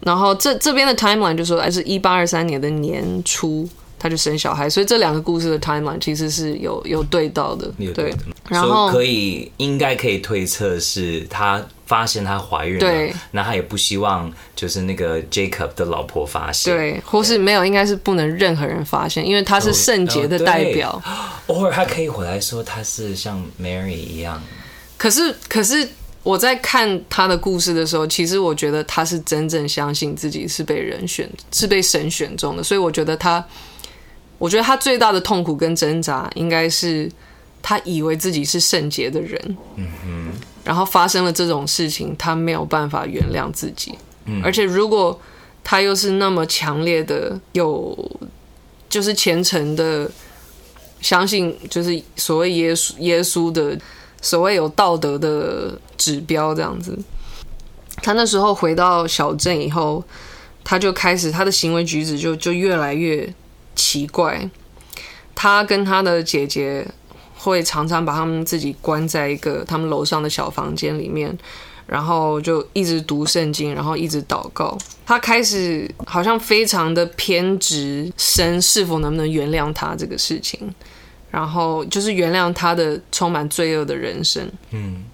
[0.00, 3.68] 然后这这边的 timeline 就说，还是一八二三年的年初，
[3.98, 7.70] 他就生小孩，所以这两个故事的 timeline 其实是有有对到的。
[7.78, 8.14] 对，对
[8.48, 21.02] 然后可以应该可以推测是他发现她怀孕了，对，那他也不希望就是那个 Jacob 的老婆发现，对，或是没有，应该是不能任何人发现，因为他是圣洁的代表。
[21.48, 24.42] 偶尔他可以回来说他是像 Mary 一样，
[24.96, 25.88] 可是可是。
[26.26, 32.64] 我在看他的故事的时候，其实我觉得他是真正相信自己是被人选，是被神选中的。
[32.64, 33.46] 所以我觉得他，
[34.38, 37.10] 我觉得他最大的痛苦跟挣扎，应该是
[37.62, 40.32] 他以为自己是圣洁的人，嗯哼，
[40.64, 43.96] 然后发生了这种事情，他没有办法原谅自己。
[44.24, 45.18] 嗯，而且如果
[45.64, 48.20] 他又是那么强烈的有，
[48.88, 50.10] 就是虔诚的
[51.00, 53.78] 相信，就是所谓耶稣耶稣的。
[54.22, 56.98] 所谓有道德的指标这样子，
[58.02, 60.02] 他那时候回到小镇以后，
[60.64, 63.32] 他就开始他的行为举止就就越来越
[63.76, 64.50] 奇怪。
[65.34, 66.84] 他跟他的姐姐
[67.36, 71.38] 会常常把他们自己关在一个他们楼上的小房间里面，
[71.86, 74.76] 然后就一直读圣经，然后一直祷告。
[75.04, 80.74] 他开始好像非常的偏执，神是否能不能原谅他这个事情。
[81.28, 85.04] 然后就是原谅他的充满罪恶的人生，嗯，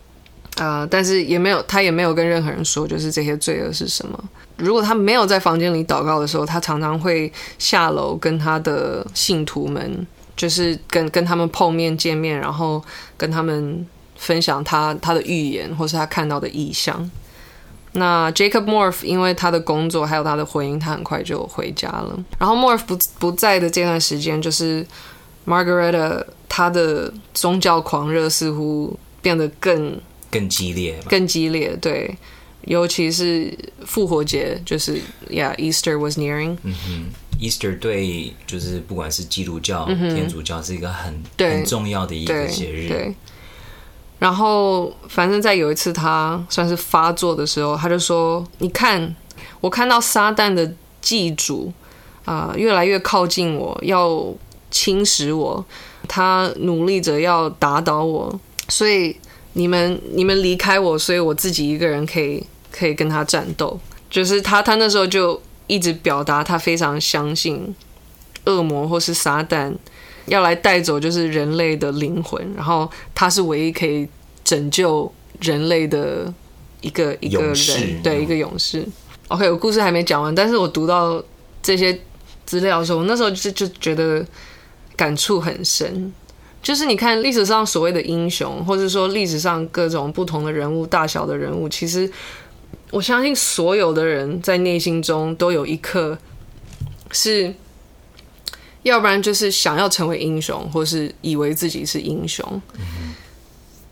[0.56, 4.18] 啊、呃，但是也没有，他也没有跟任何人说，就是这些罪恶是什么。
[4.56, 12.82] 如果他没有在房间里祷告的时候，他常常会下楼跟他的信徒们，就是跟跟他们碰面见面，然后
[13.16, 13.86] 跟他们
[14.16, 17.10] 分享他他的预言或是他看到的异象。
[17.92, 22.18] 那 Jacob Morf 因为他的工作还有他的婚姻，他很快就回家了。
[22.38, 24.86] 然后 Morf 不不在的这段时间，就是。
[25.44, 30.00] Margareta，她的宗教狂热似乎变得更
[30.32, 31.76] 更激烈，更激烈。
[31.80, 32.12] 对，
[32.62, 36.56] 尤其是复活节，就是，Yeah，Easter was nearing。
[36.64, 37.04] 嗯哼
[37.38, 42.88] ，Easter 对，就是不管是基督教、嗯、天主教，是一个很对很重要的一个节日。
[42.88, 42.98] 对。
[42.98, 43.14] 对。
[44.18, 49.14] 然后，反正在有一次他算是发作的时候，他就说：“你看，
[49.60, 51.72] 我看到撒旦的祭主
[52.24, 54.34] 啊、呃，越来越靠近我，要。”
[54.72, 55.62] 侵蚀我，
[56.08, 58.40] 他努力着要打倒我，
[58.70, 59.14] 所以
[59.54, 63.78] 你们你们离开我，所以我自己一个人可以可以跟他战斗。
[64.10, 67.74] 就是他他那时候就一直表达他非常相信
[68.44, 69.72] 恶魔或是撒旦
[70.26, 74.08] 要来带走就是人类的灵魂，然后他是唯一可以
[74.44, 76.32] 拯救人类的
[76.80, 78.86] 一个一个人，对，一个勇士。
[79.28, 81.22] OK，我故事还没讲完，但是我读到
[81.62, 81.98] 这些
[82.44, 84.24] 资料的时候，我那时候就就觉得。
[84.94, 86.12] 感触很深，
[86.62, 92.08] 就是你看历史上所谓的英雄，或者说历史上各种不同的人物、大小的人物，其实
[92.92, 96.16] 我相信所有的人在内心中都有一刻
[97.10, 97.52] 是，
[98.84, 102.62] 要不然就是想要成为英雄，或是以为自己是英雄。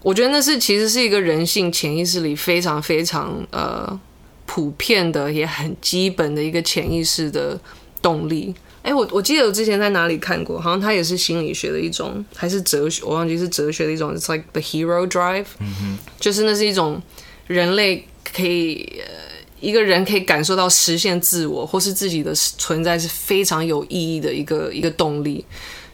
[0.03, 4.01] 我觉得那是其实是一个人性潜意识里非常非常呃
[4.47, 7.61] 普遍的，也很基本的一个潜意识的
[8.01, 8.55] 动力。
[8.83, 14.17] 哎，我我记得我之前在哪里看过，好像它也是心理学的一种，还是哲学，我忘记是哲学的一种。
[14.17, 17.01] It's like the hero drive，嗯，就是那是一种
[17.47, 19.13] 人类可以，呃，
[19.61, 25.45] 一个人可以感受到实现自我或是自己的存在是非常有意义的一个一个动力，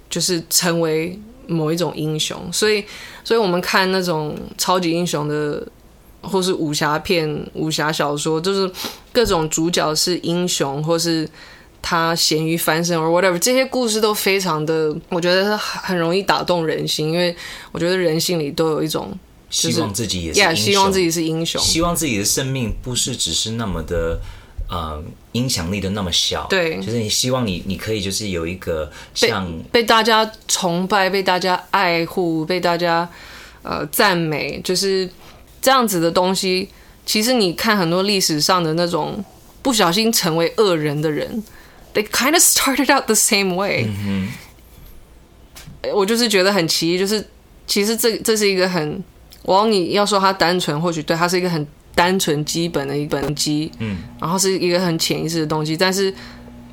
[0.09, 1.18] 就是成为
[1.49, 2.40] 某一种英雄。
[2.53, 2.85] 所以，
[3.25, 5.66] 所以我们看那种超级英雄的，
[6.20, 8.70] 或是武侠片、武侠小说，就是
[9.12, 11.29] 各种主角是英雄，或是。
[11.88, 17.37] 他咸鱼翻身，or whatever，这些故事都非常的，我觉得很容易打动人心，因为
[17.70, 19.16] 我觉得人性里都有一种、
[19.49, 24.20] 就是、希望自己也是英雄，yeah, 希望自己是英雄，希望自己的生命不是只是那么的。
[24.68, 33.09] 呃，影响力的那么小，对，就是你希望你你可以就是有一个像被，被大家崇拜、被大家爱护、被大家
[33.62, 35.09] 呃赞美，就是
[35.62, 36.68] 这样子的东西。
[37.05, 39.25] 其实你看很多历史上的那种
[39.62, 41.40] 不小心成为恶人的人
[41.96, 43.86] ，they kind of started out the same way。
[43.88, 44.30] 嗯
[45.84, 47.26] 哼，我就是觉得很奇异，就是
[47.68, 49.04] 其实这这是一个很，
[49.44, 51.68] 往你要说他单纯，或许对他是一个很。
[51.94, 56.12] 单纯基本的一本机，嗯，然后是一个很潜意识的东西，但是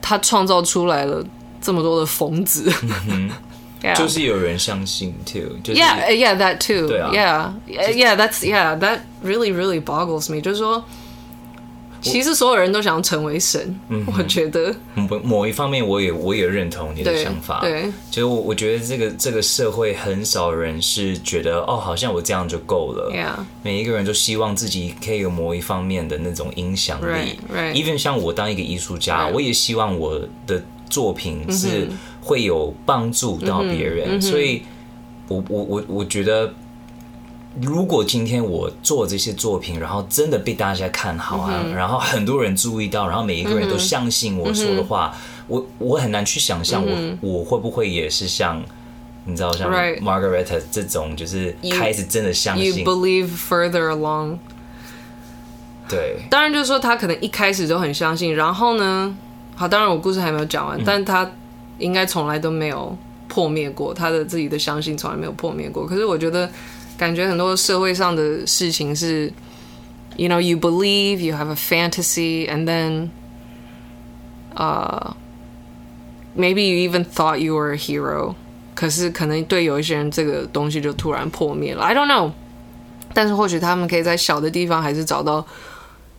[0.00, 1.22] 他创造出来了
[1.60, 2.72] 这么多的疯子，
[3.08, 3.28] 嗯
[3.82, 3.96] yeah.
[3.96, 10.82] 就是有人相信，too，就是，yeah yeah that too，对啊，yeah yeah that's yeah that really really boggles me，就是说。
[12.03, 17.61] 其实所有人都想要成为神，嗯、我觉得某某一方面我也我也认同你的想法。
[17.61, 23.11] 对，就是我我觉得这个这个社会很少人是觉得哦，好像我这样就够了。
[23.11, 23.43] Yeah.
[23.63, 27.37] 每一个人都希望自己可以有某一方面的那种影响力。
[27.53, 27.73] Right.
[27.73, 27.73] Right.
[27.73, 31.87] Even 像我当一个艺术家.我也希望我的作品是
[32.21, 34.07] 会有帮助到别人。
[34.09, 34.29] Mm -hmm.
[34.29, 34.63] 所以
[35.27, 36.53] 我我我我觉得。
[37.61, 48.59] 如果今天我做这些作品，然后真的被大家看好啊，嗯、然后很多人注意到，然后每一个人都相信我说的话，嗯、我我很难去想象我、嗯、我会不会也是像
[49.25, 52.65] 你知道像 Margaret 这种，就是开始真的相信。
[52.65, 54.37] You, you believe further along。
[55.87, 59.15] 对，当然就是说他可能一开始就很相信，然后呢，
[59.55, 61.29] 好，当然我故事还没有讲完，嗯、但他
[61.77, 65.85] 应该从来都没有破灭过，他的自己的相信从来没有破灭过。
[65.85, 66.49] 可是我觉得。
[66.96, 69.32] 感觉很多社会上的事情是，
[70.16, 73.10] you know, you believe, you have a fantasy, and then,
[74.56, 75.12] uh,
[76.36, 78.34] maybe you even thought you were a hero.
[78.74, 81.84] 可是可能对有一些人，这个东西就突然破灭了。
[81.84, 82.32] I don't know.
[83.14, 85.46] 但是或许他们可以在小的地方还是找到，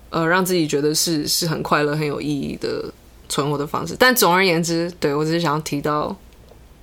[0.10, 2.92] 呃，让自己觉得是是很快乐、很有意义的
[3.28, 3.96] 存活的方式。
[4.00, 6.16] 但总而言之，对，我只是想要提到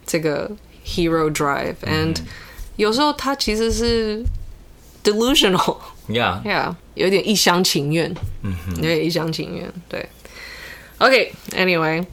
[0.07, 0.51] 这个
[0.85, 2.27] hero drive and、嗯。
[2.76, 4.24] 有时候他其实是
[5.04, 10.08] delusional，yeah yeah，有点一厢情愿，嗯哼，有点一厢情愿，对。
[11.00, 12.06] OK，anyway，okay，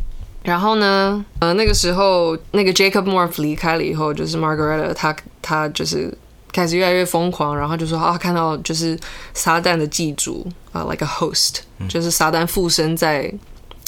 [0.43, 6.17] 然后呢，呃，那个时候那个 Jacob Morph 离开了以后，就是 Margareta，他他就是
[6.53, 8.99] 开始越来越疯狂，然后就说啊，看到就是
[9.35, 13.31] 撒旦的祭主啊，like a host，嗯，就是撒旦附身在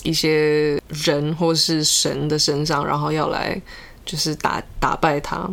[0.02, 3.58] 一些人或是神的身上，然后要来
[4.04, 5.48] 就是打打败他。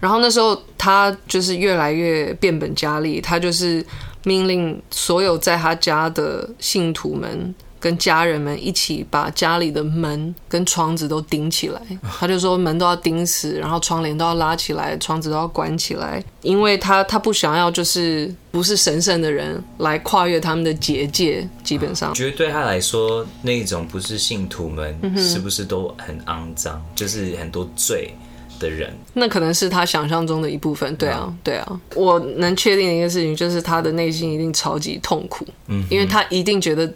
[0.00, 3.84] 然后那时候他就是越来越变本加厉，他就是
[4.24, 11.80] 命令所有在他家的信徒们跟家人们一起把家里的门跟窗子都钉起来。
[12.18, 21.48] 他就说门都要钉死，然后窗帘都要拉起来，窗子都要关起来，因为他他不想要就是不是神圣的人来跨越他们的结界。
[21.62, 28.14] 基本上，觉得对他来说，那种不是信徒们是不是都很肮脏，就是很多罪。
[28.60, 30.94] 的人，那可能是他想象中的一部分。
[30.94, 36.92] 对啊，对啊，我能确定的一个事情就是他的内心一定超级痛苦，嗯，因为他一定觉得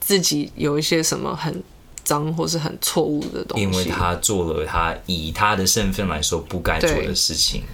[0.00, 1.62] 自己有一些什么很
[2.04, 7.64] 脏或是很错误的东西，因为他做了他以他的身份来说不该做的事情，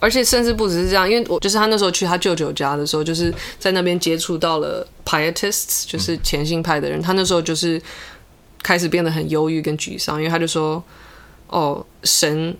[0.00, 7.80] 而且甚至不只是这样，因为我就是他那时候去他舅舅家的时候，就是在那边接触到了 Pietists，就是前信派的人，嗯，他那时候就是
[8.62, 10.82] 开始变得很忧郁跟沮丧，因为他就说。
[11.50, 12.56] 哦，神，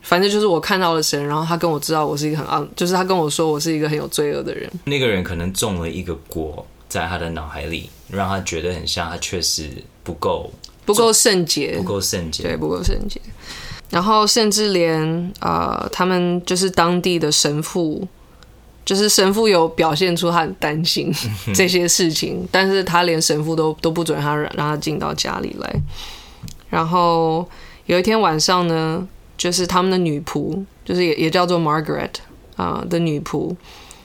[0.00, 4.70] 反正就是我看到了神，然后他跟我知道我是一个很恶，就是他跟我说我是一个很有罪恶的人。
[4.84, 9.68] 那个人可能种了一个果在他的脑海里，让他觉得很像他确实
[10.02, 10.50] 不够
[10.86, 13.20] 不够圣洁，不够圣洁，对，不够圣洁。
[13.90, 18.08] 然后甚至连呃，他们就是当地的神父，
[18.86, 21.12] 就是神父有表现出他很担心
[21.54, 25.82] 这些事情，但是他连神父都都不准他让让他进到家里来，
[26.70, 27.46] 然后。
[27.90, 29.04] 有一天晚上呢，
[29.36, 32.12] 就是他们的女仆，就是也也叫做 Margaret
[32.54, 33.52] 啊、呃、的女仆，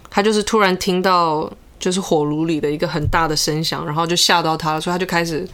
[0.09, 5.47] 她就是突然听到就是火炉里的一个很大的声响，然后就吓到她了，所以她就开始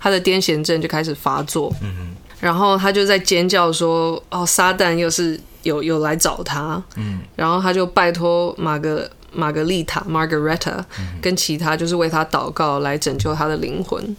[0.00, 10.84] 她的癫痫症就开始发作，嗯，然后她就在尖叫说：“哦，撒旦又是有有来找她。”嗯，然后她就拜托玛格玛格丽塔 Margareta
[11.22, 14.16] 跟其他就是为她祷告来拯救她的灵魂。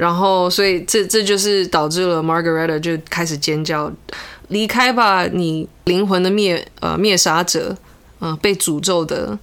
[0.00, 3.92] 然后，所以这这就是导致了 Margareta 就开始尖叫
[4.48, 7.76] ：“离开吧，你灵魂的灭呃灭杀者，
[8.20, 9.38] 嗯、呃，被诅咒的，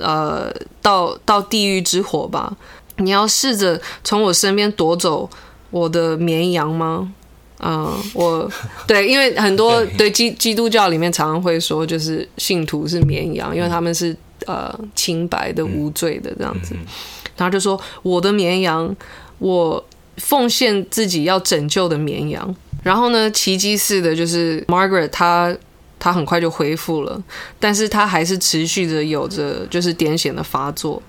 [0.00, 0.50] 呃，
[0.80, 2.56] 到到地狱之火吧。”
[2.96, 5.28] 你要试着从我身边夺走
[5.70, 7.12] 我的绵羊吗？
[7.60, 8.50] 嗯，我
[8.86, 16.74] 对，因为很多 对基基督教里面常常会说，就是信徒是绵羊，因为他们是呃清白的、无罪的这样子。
[17.36, 18.96] 然后就说我的绵羊，
[19.38, 19.84] 我
[20.18, 22.54] 奉献自己要拯救的绵羊。
[22.82, 25.56] 然后呢，奇迹似的，就是 Margaret 她
[25.98, 27.22] 她很快就恢复了，
[27.58, 31.02] 但是她还是持续着有着就是癫痫的发作。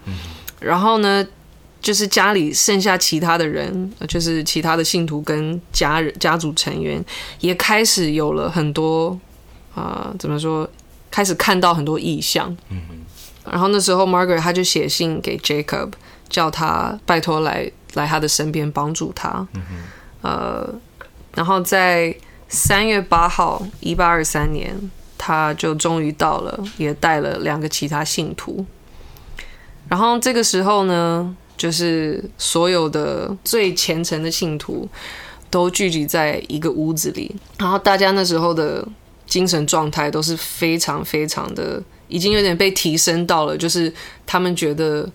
[0.59, 1.25] 然后呢，
[1.81, 7.03] 就是家里剩下其他的人，就是其他的信徒跟家人、家族成员，
[7.39, 9.17] 也开始有了很多
[9.75, 10.69] 啊、呃，怎么说？
[11.11, 12.55] 开始看到很多异象。
[13.43, 15.91] 然后那时候，Margaret 她就写信给 Jacob，
[16.29, 19.47] 叫他拜托来来他的身边帮助他。
[19.53, 19.61] 嗯。
[20.21, 20.73] 呃，
[21.35, 22.15] 然后在
[22.47, 24.75] 三月八号，一八二三年，
[25.17, 28.65] 他就终于到了，也带了两个其他信徒。
[29.87, 34.87] 然后这个时候呢，就是所有的最虔诚的信徒
[35.49, 38.87] 都聚集在一个屋子里，然后大家那时候的
[39.25, 43.91] 精神状态都是非常非常的，已经有点被提升到了，就是
[44.25, 45.09] 他们觉得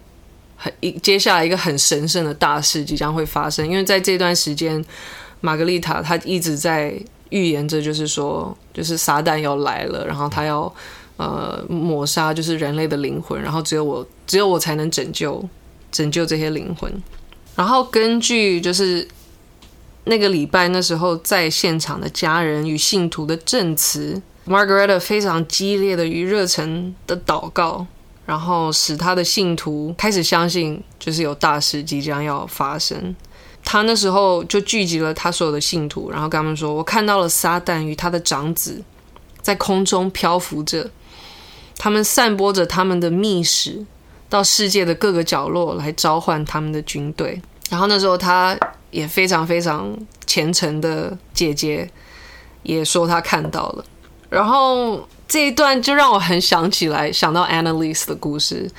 [0.64, 4.82] 很一接下来一个很神圣的大事即将会发生，因为在这段时间，
[5.42, 6.98] 玛格丽塔她一直在
[7.28, 10.74] 预言着，就是说，就是撒旦要来了，然后他要
[11.18, 15.46] 呃抹杀就是人类的灵魂，然后只有我只有我才能拯救。
[15.94, 16.92] 拯救这些灵魂，
[17.54, 19.06] 然后根据就是
[20.06, 27.86] 那个礼拜那时候在现场的家人与信徒的证词，Margaret 非常激烈的与热忱的祷告，
[28.26, 33.14] 然后使他的信徒开始相信，就是有大事即将要发生。
[33.64, 38.82] 他那时候就聚集了他所有的信徒，然后跟他们说：“我看到了撒旦与他的长子
[39.40, 40.90] 在空中漂浮着，
[41.78, 43.84] 他们散播着他们的密使。”
[44.26, 48.58] 到世界的各个角落来召唤他们的军队，然后那时候他
[48.90, 49.96] 也非常非常
[50.26, 51.88] 虔诚的姐姐
[52.64, 53.84] 也说他看到了，
[54.28, 58.70] 然后这一段就让我很想起来想到 Annalise 的故事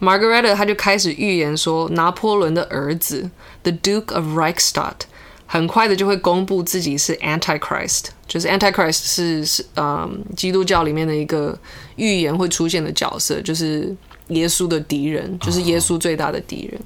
[0.00, 3.30] Margaret 她就开始预言说拿破仑的儿子
[3.62, 5.00] The Duke of Reichstadt
[5.46, 11.58] 很快的就会公布自己是 Antichrist，就是 Antichrist 是是嗯基督教里面的一个
[11.96, 13.96] 预言会出现的角色，就是。
[14.28, 16.78] 耶稣的敌人就是耶稣最大的敌人，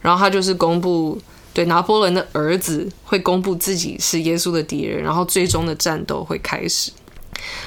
[0.00, 1.20] 然后他就是公布，
[1.52, 6.90] 对拿破仑的儿子会公布自己是耶稣的敌人，然后最终的战斗会开始。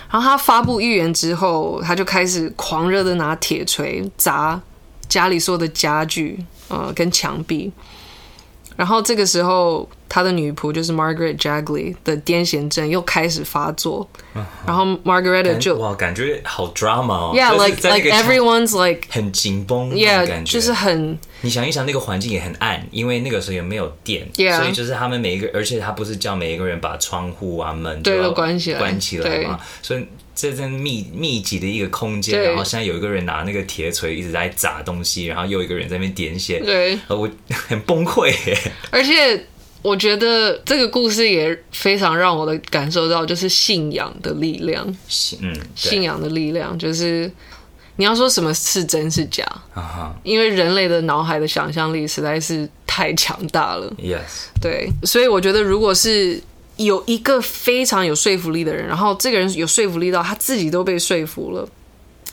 [0.09, 4.59] 然后他发布预言之后，他就开始狂热的拿铁锤砸
[5.07, 7.71] 家里所有的家具，呃，跟墙壁。
[8.75, 14.07] 然后这个时候，他的女仆就是 Margaret Jagley 的癫痫症又开始发作，
[14.65, 21.17] 然后 Margaret 就哇，感觉好 drama 哦，Yeah，like like everyone's like 很紧绷，Yeah，感觉就是很。
[21.41, 24.57] 你想一想，那个环境也很暗，因为那个时候也没有电，Yeah.
[24.57, 30.05] 所以就是他们每一个，而且他不是叫每一个人把窗户啊门都要关起来，关起来嘛，所以。
[30.35, 37.29] 这真密密集的一个空间，然后现在有一个人拿那个铁锤一直在砸东西，然后又一个人在那边点血，对，我
[37.67, 38.33] 很崩溃。
[38.89, 39.45] 而且
[39.83, 44.83] 我觉得这个故事也非常让我的感受到，就是信仰的力量。
[45.07, 47.31] 信，嗯，信仰的力量就是
[47.97, 50.15] 你要说什么是真是假啊？
[50.23, 53.93] 因为人类的脑海的想象力实在是太强大了。
[53.99, 56.41] Yes，对，所以我觉得如果是。
[56.75, 61.69] 有一个非常有说服力的人，然后这个人有说服力到他自己都被说服了，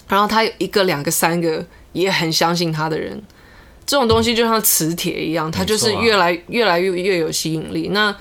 [0.09, 3.23] 然后他有一个、两个、三个也很相信他的人，
[3.91, 7.89] 这种东西就像磁铁一样，它就是越来越来越越有吸引力。
[7.89, 8.15] 那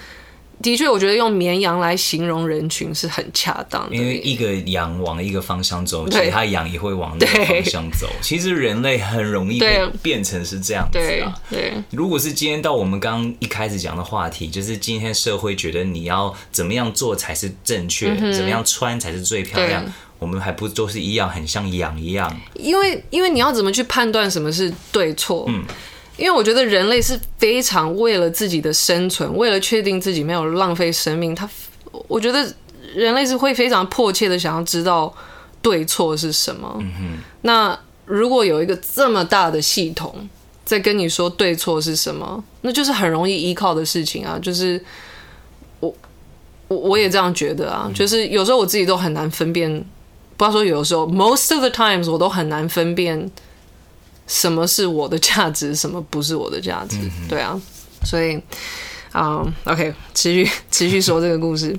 [0.62, 8.10] 的确，我觉得用绵羊来形容人群是很恰当的，因为一个羊往一个方向走，其他羊也会往那个方向走。
[8.22, 9.62] 其实人类很容易
[10.02, 11.34] 变成是这样子啊。
[11.50, 19.86] 对，如果是今天到我们刚刚一开始讲的话题，就是今天社会觉得你要怎么样做才是正确，嗯、怎么样穿才是最漂亮，
[20.20, 22.36] 我们还不都是一样，很像羊一样？
[22.56, 25.46] 因为因为你要怎么去判断什么是对错？
[25.48, 25.64] 嗯。
[26.20, 31.50] 因为我觉得人类是非常为了自己的生存，为了确定自己没有浪费生命，他，
[32.08, 32.54] 我觉得
[32.94, 35.14] 人类是会非常迫切的想要知道
[35.62, 36.78] 对错是什么。
[36.82, 37.18] 嗯哼。
[37.44, 40.28] 那如果有一个这么大的系统
[40.66, 44.38] 在跟你说对错是什么，那就是很容易依靠的事情啊。
[44.42, 44.84] 就是
[45.80, 45.96] 我
[46.68, 47.90] 我我也这样觉得啊。
[47.96, 49.84] 就是有时候我自己都很难分辨，
[50.36, 53.32] 不要说有时候，most of the times 我都很难分辨。
[54.30, 56.98] 什么是我的价值，什么不是我的价值？
[57.02, 57.60] 嗯、对啊，
[58.06, 58.40] 所以，
[59.12, 61.76] 啊、um,，OK，持续持续说这个故事。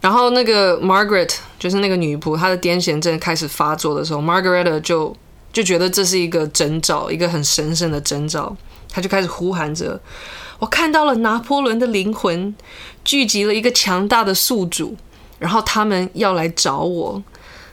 [0.00, 5.14] 然后那个 Margaret 就是那个女仆，她的癫痫症开始发作的时候，Margaret 就
[5.52, 8.56] 就觉得这是一个征兆，一个很神圣的征兆。
[8.88, 10.00] 她就开始呼喊着
[10.60, 12.54] ：“我看到了拿破仑的灵魂，
[13.02, 14.96] 聚集了一个强大的宿主，
[15.40, 17.20] 然后他们要来找我。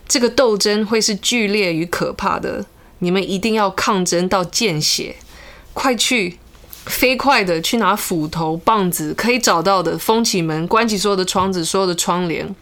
[0.08, 2.66] 这个斗争会是剧烈与可怕的，
[3.02, 5.16] 你们一定要抗争到见血！
[5.74, 6.38] 快去，
[6.86, 12.56] 飞快的去拿斧头、棒子，可以找到的，封起门，关起所有的窗子、所有的窗帘。”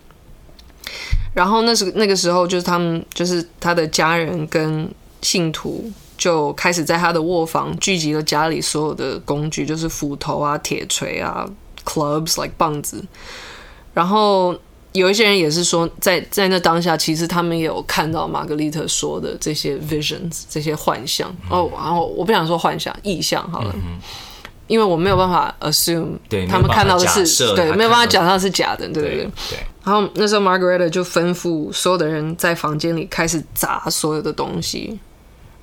[1.34, 4.90] 然后那时那个时候，就是他们，就是他的家人跟
[5.22, 11.48] 信徒，就开始在他的卧房聚集了家里所有的工具，就是斧头啊、铁锤啊、
[11.86, 13.04] clubs like 棒子。
[13.94, 14.58] 然后
[14.94, 21.36] 有一些人也是说在，在在那当下，其实他们也有看到玛格丽特说的这些 visions，这些幻象。
[21.50, 23.74] 哦，然后我不想说幻象，意象好了。
[23.76, 24.00] 嗯
[24.70, 26.10] 因为我没有办法 assume
[26.48, 29.58] 他们看到的是对，没有办法讲到是假的，对对对。
[29.84, 35.00] 然后那时候 Margaret 就吩咐所有的人在房间里开始砸所有的东西，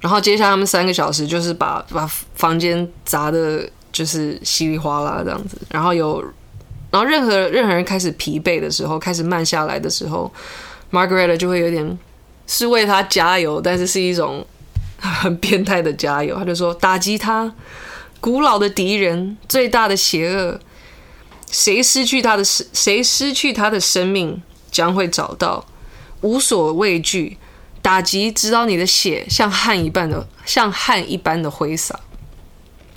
[0.00, 2.04] 然后接下来他们三个小时就是把把
[2.34, 5.56] 房间砸的，就是稀里哗啦这样子。
[5.70, 6.20] 然后有，
[6.90, 10.32] 然后任何任何人开始疲惫的时候，开始慢下来的时候
[10.90, 11.98] ，Margaret 就会有点
[12.46, 14.46] 是为他加油，但是是一种
[14.98, 16.36] 很变态的加油。
[16.36, 17.52] 他就说打击他。
[18.18, 20.58] 古老的敌人，最大的邪恶，
[21.50, 25.64] 谁失去他的生，谁失去他的生命，将会找到，
[26.22, 27.36] 无所畏惧，
[27.82, 32.00] 打击，直到你的血像汗一般的，像汗一般的挥洒。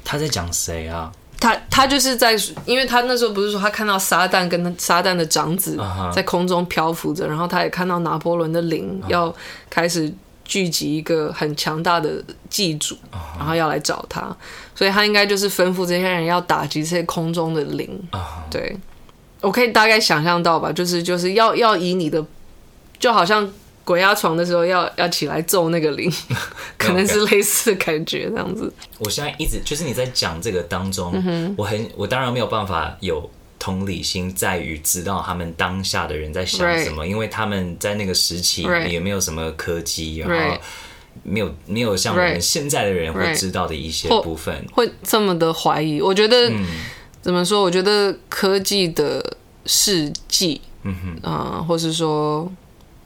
[0.03, 1.11] 他在讲谁啊？
[1.39, 2.35] 他他就是在，
[2.65, 5.79] 因为他那时候不是说他看到撒旦跟撒旦的长子
[6.13, 7.29] 在空中漂浮着，uh -huh.
[7.29, 9.33] 然后他也看到拿破仑的灵要
[9.69, 10.13] 开始。
[10.45, 12.09] 聚集一个很强大的
[12.49, 12.97] 祭主，
[13.37, 14.35] 然后要来找他，
[14.73, 17.87] 所以他应该就是吩咐这些人要打击这些空中的灵。
[18.49, 18.75] 对，
[19.41, 22.25] 我可以大概想象到吧，就是就是要要以你的，
[22.97, 23.47] 就好像
[23.89, 26.11] 鬼压床的时候要要起来揍那个灵，
[26.77, 28.71] 可能是类似的感觉这样子。
[28.99, 33.29] 我现在一直就是你在讲这个当中，嗯、我很我当然没有办法有。
[33.61, 40.57] 同理心在于知道他们当下的人在想什么.因为他们在那个时期也没有什么科技.然后
[41.23, 46.01] 没有没有像我们现在的人会知道的一些部分.会这么的怀疑。
[46.01, 46.65] 我觉得、嗯、
[47.21, 47.61] 怎么说？
[47.61, 49.35] 我觉得科技的
[49.65, 52.49] 事迹，嗯哼啊、呃，或是说，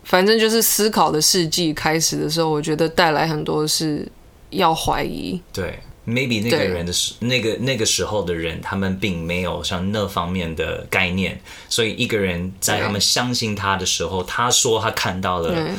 [0.04, 4.08] 反正就是思考的世纪开始的时候，我觉得带来很多是
[4.50, 5.42] 要怀疑。
[5.52, 5.80] 对。
[6.06, 11.40] maybe 那个人的时，那个那个时候的人，他们并没有像那方面的概念，
[11.70, 15.72] 所以一个人在他们相信他的时候，他说他看到了，对，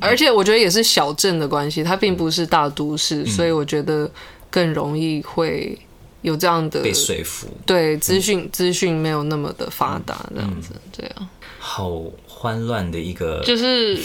[0.00, 4.10] 而且我觉得也是小镇的关系，他并不是大都市，嗯，所以我觉得
[4.50, 5.78] 更容易会
[6.22, 7.46] 有这样的被说服。
[7.64, 12.02] 对，资讯资讯没有那么的发达，这样子，对啊，好
[12.38, 13.98] 混乱的一个，就是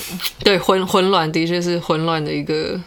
[0.43, 2.79] 对混混乱的确是混乱的一个。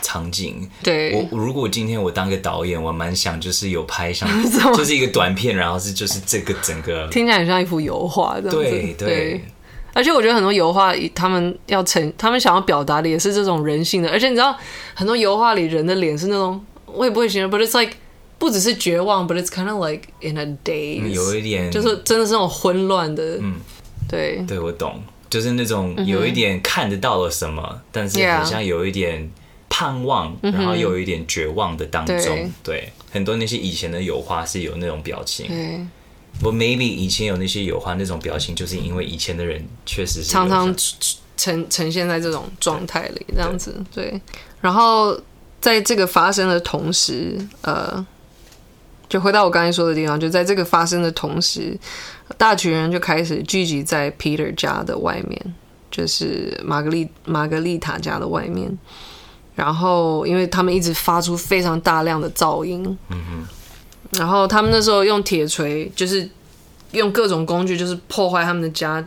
[0.00, 4.28] 场景，对，我如果今天我当个导演，我蛮想就是有拍像，
[4.72, 9.44] 就是一个短片，然后是就是这个整个听起来很像一幅油画，对对，对。
[9.92, 14.08] 而且我觉得很多油画，他们要呈，他们想要表达的也是这种人性的。
[14.08, 14.56] 而且你知道，
[14.94, 17.94] 很多油画里人的脸是那种，我也不会形容，but it's like
[18.38, 23.56] 不只是绝望，but it's kind of like in a daze，有一点，就是真的是那种混乱的，嗯，
[24.08, 29.30] 对，对我懂，就是那种有一点看得到了什么，嗯、但是好像有一点。
[29.70, 35.88] 盼望，然后又有一点绝望的当中，嗯、对，对很多那些以前的油画是有那种表情。
[36.42, 40.74] 我 maybe 以前有那些油画那种表情，就是因为以前的人确实是常常
[41.36, 43.80] 呈呈现在这种状态里，这样子。
[43.94, 44.10] 对。
[44.10, 44.20] 对，
[44.62, 45.16] 然后
[45.60, 48.04] 在这个发生的同时，呃，
[49.08, 51.78] 就回到我刚才说的地方，就在这个发生的同时，
[52.36, 55.54] 大群人就开始聚集在 Peter 家的外面，
[55.90, 58.76] 就是玛格丽玛格丽塔家的外面。
[59.54, 66.28] 然后，因为他们一直发出非常大量的噪音，嗯哼，然后他们那时候用铁锤，就是
[66.92, 69.04] 用各种工具，就是破坏他们的家，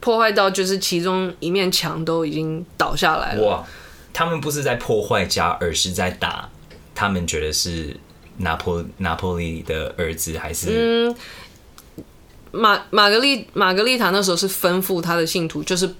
[0.00, 3.46] 破坏到就是其中一面墙都已经倒下来了。
[3.46, 3.64] 哇！
[4.14, 6.48] 他们不是在破坏家，而是在打。
[6.94, 7.96] 他们觉得是
[8.38, 10.68] 拿破拿破利的儿子，还是
[11.08, 11.16] 嗯，
[12.52, 15.92] 玛玛格丽玛格丽塔那时候是吩咐他的信徒，就是。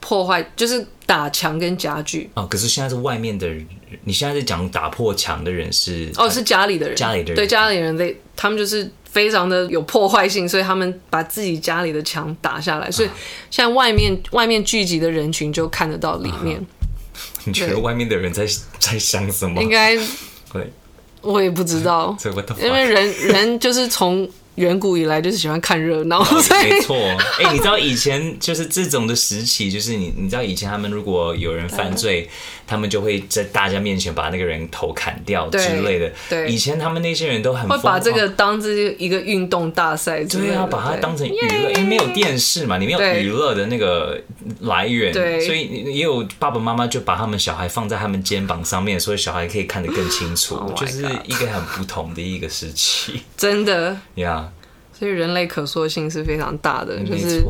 [0.00, 2.30] 破坏就是打墙跟家具。
[2.34, 3.66] 哦，可是现在是外面的人，
[4.04, 7.34] 你现在在讲打破墙的人是哦，是家里的人，家里的人。
[7.34, 13.08] 对家里的人，在，他们就是非常的有破坏性，所以他们把自己家里的墙打下来，所以
[13.50, 16.64] 现在外面外面聚集的人群就看得到里面。
[17.44, 18.46] 你觉得外面的人在
[18.78, 19.60] 在想什么？
[19.60, 19.96] 应该
[20.54, 20.72] 对，
[21.20, 22.16] 我也不知道，
[22.62, 24.26] 因为人人就是从
[24.58, 26.96] 远古以来就是喜欢看热闹，哦、所以没错。
[27.38, 32.30] 哎、欸，你知道以前就是这种的时期，就是你你知道以前他们如果有人犯罪，嗯、
[32.68, 36.46] 他们就会在大家面前把那个人头砍掉之类的。
[36.46, 44.20] 以前他们那些人都很会把这个当这一个运动大赛，对啊，把它当成娱乐，因为没有电视嘛，你没有娱乐的那个
[44.60, 53.96] 来源，对，所以也有爸爸妈妈就把他们小孩放在他们肩膀上面，所以小孩可以看得更清楚，oh、就是一个很不同的一个时期，真的。
[54.16, 54.50] 呀。
[54.52, 54.98] Yeah.
[54.98, 57.40] 所以人类可塑性是非常大的，就是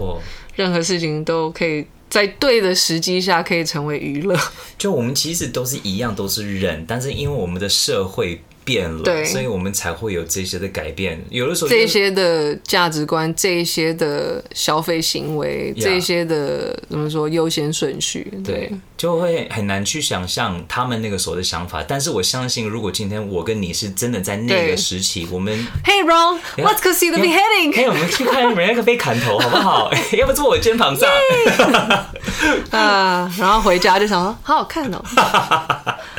[0.54, 4.38] 任何事情都可以在对的时机下可以成为娱乐。
[4.76, 8.40] 就我们其实都是一样，都是人，但是因为我们的社会。
[8.68, 11.18] 变了，对，所以我们才会有这些的改变。
[11.30, 21.82] 有的时候，这些的价值观，这些的消费行为，yeah, 这些的怎么说优先顺序，对，就会很难去想象他们那个时候的想法。
[21.88, 25.56] 但是我相信，如果今天我跟你是真的在那个时期，我们，
[25.86, 27.74] Hey Ron，Let's go see the beheading。
[27.74, 29.90] 嘿，我们去看人家被砍头，好不好？
[30.12, 31.08] 要不坐我肩膀上。
[32.70, 35.02] 啊，然后回家就想说，好好看哦，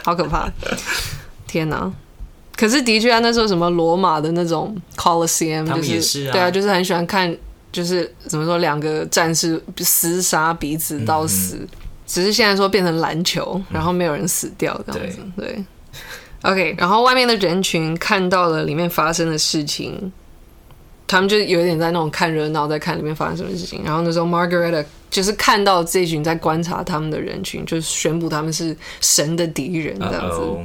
[0.03, 0.49] 好可怕，
[1.45, 1.91] 天哪！
[2.59, 7.33] 可是的确啊，那时候什么罗马的那种 Colosseum，就是对啊，就是很喜欢看，
[7.71, 11.55] 就是怎么说两个战士厮杀彼此到死。
[11.61, 11.67] 嗯、
[12.05, 15.19] 只是现在说变成篮球，然后没有人死掉这样子。
[15.37, 15.63] 对，对
[16.41, 16.75] ，OK。
[16.77, 20.11] 然后外面的人群看到了里面发生的事情，
[21.07, 23.81] 他们就有点在那种看热闹，在看里面发生什么事情。
[23.85, 30.37] 然后那时候 Margaret 就是看到这群在观察他们的人群，就宣布他们是神的敌人这样子。
[30.39, 30.59] Uh oh.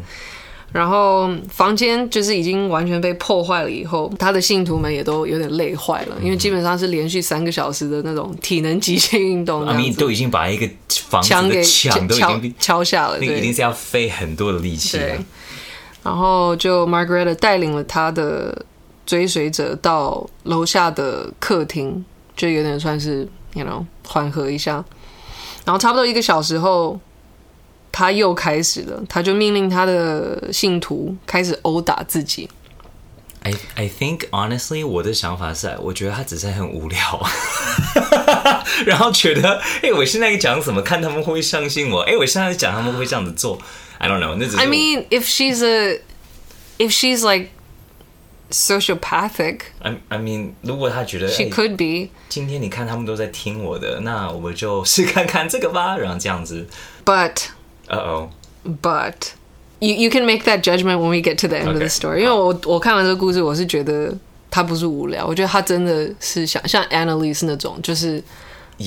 [0.74, 9.64] 然后房间就是已经完全被破坏了，以后他的信徒们也都有点累坏了，因为基本上是连续三个小时的那种体能极限运动。
[9.64, 10.68] 啊，你都已经把一个
[11.08, 14.98] 房子的墙都已经敲下了，那个一定是要费很多的力气。
[14.98, 15.16] 对。
[16.02, 18.66] 然后就 Margaret 带领了他的
[19.06, 22.04] 追随者到楼下的客厅，
[22.34, 24.84] 就有点算是，you know，缓和一下。
[25.64, 26.98] 然后差不多一个小时后。
[27.96, 32.50] 他又开始了，他就命令他的信徒开始殴打自己。
[33.44, 37.24] I I think honestly，我的想法是，我觉得他只是很无聊，
[38.84, 42.00] 然后觉得，哎，我现在讲什么，看他们会不会相信我？
[42.00, 43.56] 哎，我现在讲他们会这样子做
[43.98, 44.34] ？I don't know。
[44.36, 46.00] 那只是 I mean, if she's a,
[46.78, 47.50] if she's like
[48.50, 56.66] sociopathic, I I mean，如果他觉得 she could be，今天你看他们都在听我的，那我们就试看看这个吧，然后这样子。
[57.04, 57.36] But
[57.88, 58.28] Uh oh.
[58.82, 59.34] But
[59.80, 62.20] you you can make that judgment when we get to the end of the story.
[62.20, 64.16] 因为我我看完这个故事，我是觉得
[64.50, 68.22] 他不是无聊，我觉得他真的是想像 Annalise 那种，就是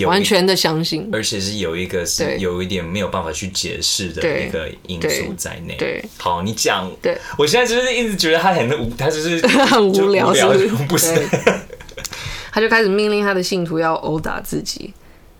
[0.05, 5.75] 完全的相信，而且是有一个是有一点没有办法去解释的一个因素在内。
[5.77, 6.89] 对，好，你讲。
[7.01, 10.67] 对，我现在就是一直觉得他很无，他就是 很无聊，是不是？
[10.89, 11.13] 不是。
[12.51, 14.91] 他就开始命令他的信徒要殴打自己。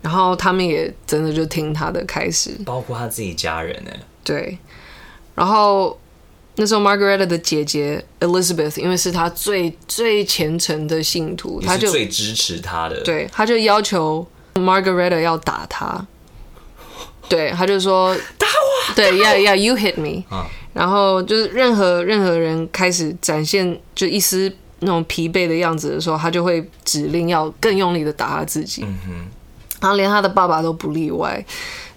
[0.08, 3.92] 然后他们也真的就听他的开始，包括他自己家人呢。
[4.24, 4.58] 对，
[5.36, 6.00] 然后
[6.56, 13.02] 那时候 Margaret 的姐姐 Elizabeth，因为是他最最虔诚的信徒，他就最支持他的。
[13.02, 16.08] 对，他就要求 Margaret 要打他。
[17.28, 20.24] 对，他就说打我，对，Yeah Yeah，You hit me。
[20.34, 24.50] 啊，然后就是任何任何人开始展现就一丝
[24.80, 28.84] 那种疲惫的样子的时候，他就会指令要更用力的打他自己。
[28.86, 29.28] 嗯哼。
[29.82, 31.46] 然后连他的爸爸都不例外。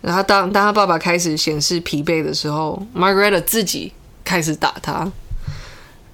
[0.00, 3.92] 然后当当他爸爸开始显示疲惫的时候，Margaret 自己
[4.24, 5.10] 开始打他。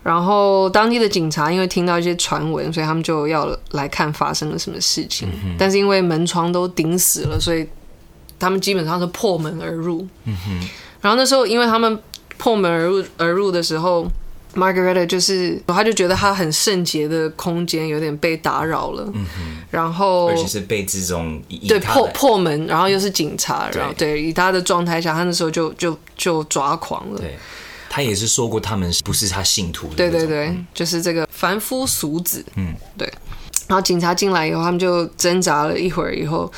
[0.02, 5.28] 然后当地的警察因为听到一些传闻，所以他们就要来看发生了什么事情。
[5.44, 7.68] 嗯、但是因为门窗都顶死了，所以
[8.38, 10.06] 他们基本上是破门而入。
[10.24, 10.36] 嗯、
[11.00, 11.98] 然后那时候，因为他们
[12.38, 14.06] 破门而入而入的时候。
[14.56, 19.26] Margaret 就是，他就觉得他很圣洁的空间有点被打扰了，嗯、
[19.70, 27.18] 然后而且是被这种对破破门，然后又是警察，然后对，以他的状态下，他那时候就就就抓狂了。
[27.18, 27.36] 对，
[27.90, 33.06] 他也是说过他们不是他信徒的，对对对，嗯、就是这个凡夫俗子，嗯，对。
[33.68, 36.50] 然后警察进来以后，他们就挣扎了一会儿，以后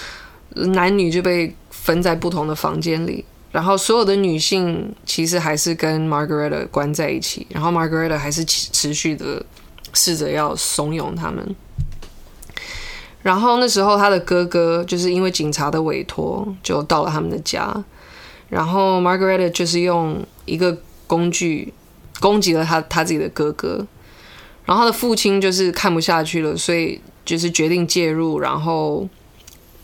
[0.55, 3.24] 男女就被分在不同的房间里。
[3.51, 9.44] 然后所有的女性其实还是跟 Margaret 关在一起，然后 Margaret 还是持续的
[9.94, 11.57] 试着要怂恿他们。
[13.22, 17.84] 然后那时候他的哥哥就是因为警察的委托，就到了他们的家。
[18.49, 21.72] 然后 Margaret 就是用一个工具
[22.20, 23.86] 攻击了他他自己的哥哥。
[24.64, 29.09] 然后他的父亲就是看不下去了，所以就是决定介入，然后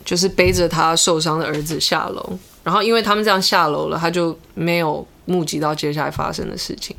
[0.05, 2.39] 就是背着他受伤的儿子下楼。
[2.65, 6.97] 然后，因为他们这样下楼了，他就没有目击到接下来发生的事情。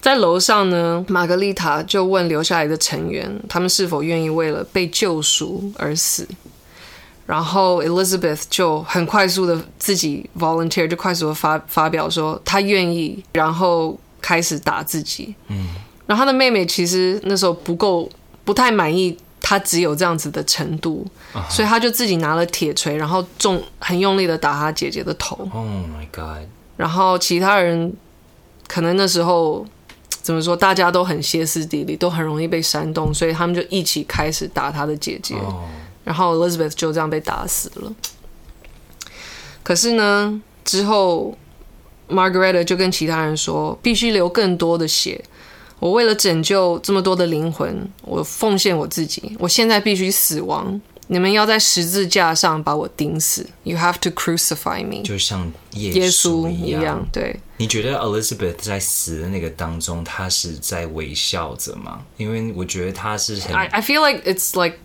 [0.00, 6.28] 在楼上呢，玛格丽塔就问留下来的成员，他们是否愿意为了被救赎而死。
[7.24, 15.34] 然后 Elizabeth 就很快速的自己 volunteer，就快速的发发表说她愿意，然后开始打自己。
[15.48, 15.66] 嗯，
[16.06, 18.08] 然后她的妹妹其实那时候不够，
[18.44, 19.18] 不太满意
[19.48, 21.48] 她只有这样子的程度，uh huh.
[21.48, 25.36] 所以他就自己拿了铁锤，然后重很用力的打他姐姐的头。
[25.52, 26.48] Oh my god！
[26.76, 27.94] 然后其他人
[28.66, 29.64] 可能那时候
[30.20, 35.36] 怎么说，大家都很歇斯底里，都很容易被煽动，所以他们就一起开始打他的姐姐。
[35.36, 35.54] Oh.
[36.02, 37.92] 然后 Elizabeth 就这样被打死了。
[39.62, 41.38] 可是呢，之后
[42.08, 45.24] Margaret 就跟其他人说，必须流更多的血。
[45.78, 49.36] 我为了拯救这么多的灵魂，我奉献我自己。
[49.38, 50.80] 我现在必须死亡。
[51.08, 53.46] 你们要在十字架上把我钉死。
[53.62, 57.06] You have to crucify me，就像耶稣，一样。
[57.12, 62.02] 对，你觉得 Elizabeth 在死的那个当中，她是在微笑着吗？
[62.16, 64.78] 因为我觉得她是很，I I feel like it's like。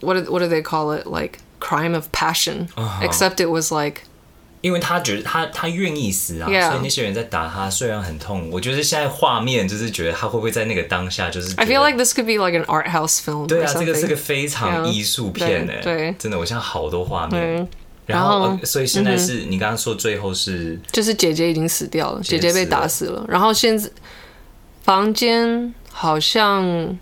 [0.00, 1.08] What what do they call it?
[1.08, 2.68] Like crime of passion.
[2.76, 3.00] Uh.
[3.02, 4.02] Except it was like，
[4.60, 6.68] 因为他觉得他他愿意死啊，Yeah.
[6.68, 8.48] 所以那些人在打他，虽然很痛。
[8.50, 13.46] 我觉得现在画面就是觉得他会不会在那个当下就是？I feel like this could be like an art house film.
[13.46, 15.80] 对啊，这个是个非常艺术片诶。
[15.82, 17.68] 对，真的，我现在好多画面。
[18.06, 23.24] 然后，然后所以现在是、嗯、你刚刚说最后是，就是姐姐已经死掉了，姐姐被打死了。
[23.28, 23.88] 然后现在
[24.82, 26.98] 房间好像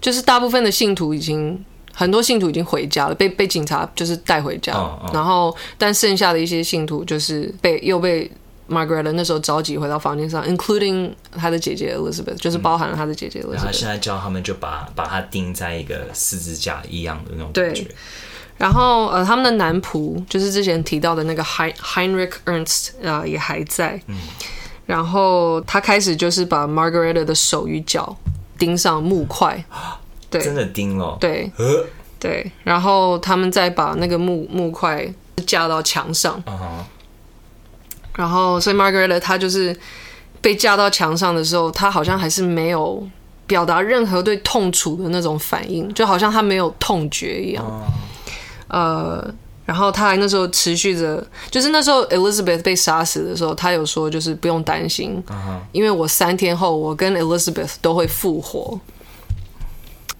[0.00, 1.64] 就是大部分的信徒已经。
[1.94, 5.14] 很多信徒已经回家了，被被警察就是带回家，oh, oh.
[5.14, 8.28] 然后但剩下的一些信徒就是被又被
[8.68, 13.72] Margaret 那时候召集回到房间上，including 他的姐姐 Elizabeth，就是包含了他的姐姐 Elizabeth。
[13.72, 17.82] 现在叫他们就把把他钉在一个十字架一样的那种感觉。
[17.82, 17.94] 对，
[18.58, 24.00] 然后呃，他们的男仆就是之前提到的那个 Heinrich Ernst 啊、呃，也还在。
[24.08, 24.16] 嗯。
[24.86, 28.16] 然后他开始就是把 Margaret 的手与脚
[28.58, 29.64] 钉上木块。
[30.38, 31.84] 对真的钉了，对，呃、
[32.18, 35.06] 对，然后他们再把那个木木块
[35.46, 36.84] 架到墙上，uh huh.
[38.16, 39.76] 然后所以 Margaret 她就是
[40.40, 43.06] 被架到墙上的时候，她好像还是没有
[43.46, 47.64] 表达任何对痛楚的那种反应，就好像她没有痛觉一样。
[47.64, 47.92] Uh huh.
[48.68, 49.34] 呃，
[49.66, 55.58] 然后他还那时候持续着，就是那时候 Elizabeth 被杀死的时候，他有说就是不用担心，uh huh.
[55.70, 58.80] 因为我三天后我跟 Elizabeth 都会复活。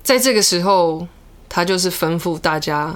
[0.04, 1.08] 在这个时候，
[1.48, 2.94] 他就是吩咐大家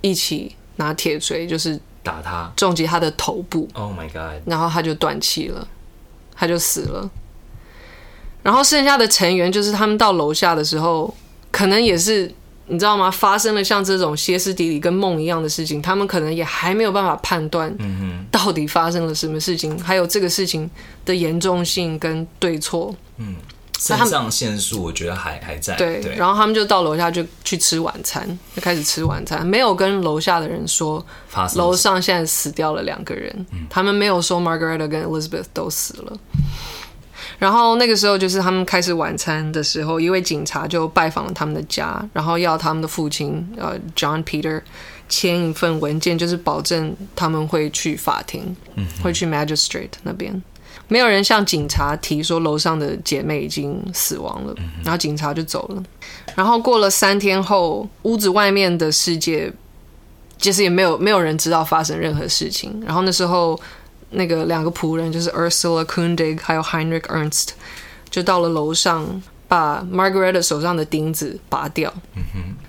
[0.00, 3.68] 一起拿铁锤，就是打他，重击他的头部。
[3.74, 4.40] Oh my god！
[4.46, 5.66] 然后他就断气了，
[6.36, 7.10] 他就死了。
[8.44, 11.12] 然后剩下的成员，就是他们到楼下的时候，
[11.50, 12.32] 可能也是
[12.68, 13.10] 你知道吗？
[13.10, 17.76] 发生了像这种歇斯底里跟梦一样的事情，他们可能也还没有办法判断，
[18.30, 20.70] 到底发生了什么事情，还有这个事情
[21.04, 22.94] 的严重性跟对错。
[23.16, 23.34] 嗯。
[23.78, 25.76] 肾上腺素，我觉得还还在。
[25.76, 31.04] 对，对，然后他们就到楼下就去吃晚餐，就开始吃晚餐，没有跟楼下的人说，
[31.54, 36.18] 楼上现在死掉了两个人，他们没有说 Margaret 跟 Elizabeth 都死了。
[37.38, 44.60] 然后那个时候就是他们开始晚餐的时候，一位警察就拜访了他们的家，然后要他们的父亲呃 John Peter
[45.08, 48.56] 签一份文件，就是保证他们会去法庭，
[49.04, 50.42] 会去 Magistrate 那边。
[50.88, 55.82] 没有人向警察提说楼上的姐妹已经死亡了，然后警察就走了。
[56.34, 59.52] 然后过了三天后，屋子外面的世界
[60.38, 62.82] 其实也没有没有人知道发生任何事情。
[62.86, 63.60] 然后那时候，
[64.10, 67.48] 那个两个仆人就是 Ursula Kundig 还有 Heinrich Ernst
[68.08, 71.92] 就到了楼上，把 Margaret 手上的钉子拔掉。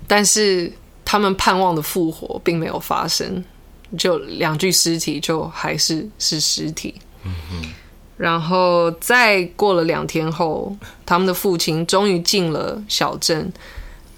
[0.06, 0.70] 但是
[1.04, 3.42] 他们盼望的复活并没有发生，
[3.96, 6.94] 就两具尸体就还是是尸体。
[8.20, 13.50] 然后再过了两天后，他们的父亲终于进了小镇，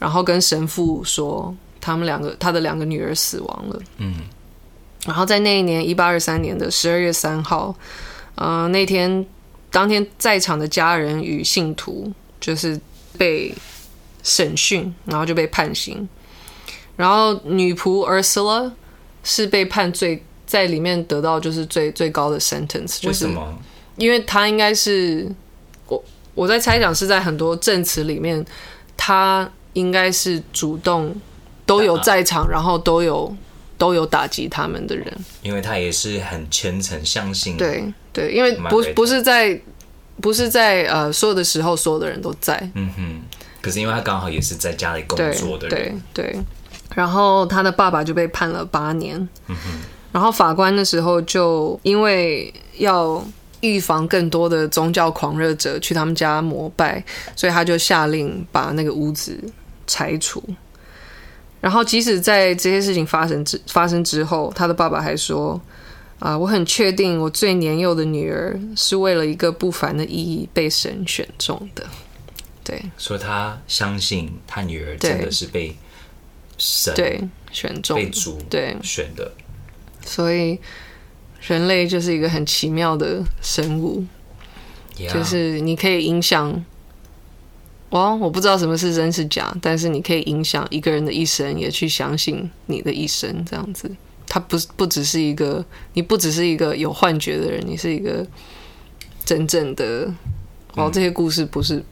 [0.00, 3.80] 然后跟神父说，他们两个他的两个女儿死亡了。
[3.98, 4.16] 嗯，
[5.07, 7.72] 然后在那一年一八二三年的十二月三号，
[8.34, 9.24] 呃，那天
[9.70, 12.80] 当天在场的家人与信徒就是
[13.16, 13.55] 被
[14.24, 16.09] 审讯，然后就被判刑。
[16.96, 18.72] 然后女仆 Ursula
[19.22, 23.26] 是被判最在里面得到就是最最高的 sentence，就是。
[23.26, 23.59] 为什么？
[23.97, 25.30] 因为他应该是
[25.86, 26.03] 我
[26.34, 28.45] 我在猜想是在很多证词里面，
[28.97, 31.14] 他应该是主动
[31.66, 33.34] 都有在场，然后都有
[33.76, 35.07] 都有打击他们的人。
[35.43, 37.57] 因为他也是很虔诚相信。
[37.57, 39.61] 对对，因为不不是在
[40.20, 42.70] 不是在呃所有的时候所有的人都在。
[42.74, 43.20] 嗯哼。
[43.61, 46.03] 可是因为他刚好也是在家里工作的人。
[46.14, 46.40] 对对。
[46.95, 49.16] 然后他的爸爸就被判了八年。
[49.49, 49.80] 嗯哼。
[50.12, 53.22] 然后法官的时候就因为要。
[53.62, 57.02] 预防更多的宗教狂热者去他们家膜拜，
[57.34, 59.42] 所以他就下令把那个屋子
[59.86, 60.42] 拆除。
[61.60, 65.60] 然后，即使在这些事情发生之发生之后，他的爸爸还说
[66.18, 71.86] ：“啊，我很确定，我最年幼的女儿是为了一个不凡的意义被神选中的。”
[72.64, 75.76] 对，说他相信他女儿真的是被
[76.58, 77.20] 神对
[77.52, 79.32] 选中、被主对选的。
[80.04, 80.58] 所以，
[81.43, 84.05] 人类就是一个很奇妙的生物.
[84.95, 86.64] 就是你可以影响。
[87.90, 93.90] 哦，我不知道什么是真是假，但是你可以影响一个人的一生，也去相信你的一生，这样子。
[94.26, 95.62] 他不不只是一个，
[95.93, 98.26] 你不只是一个有幻觉的人，你是一个
[99.26, 100.11] 真正的。
[100.74, 101.84] 哦，这些故事不是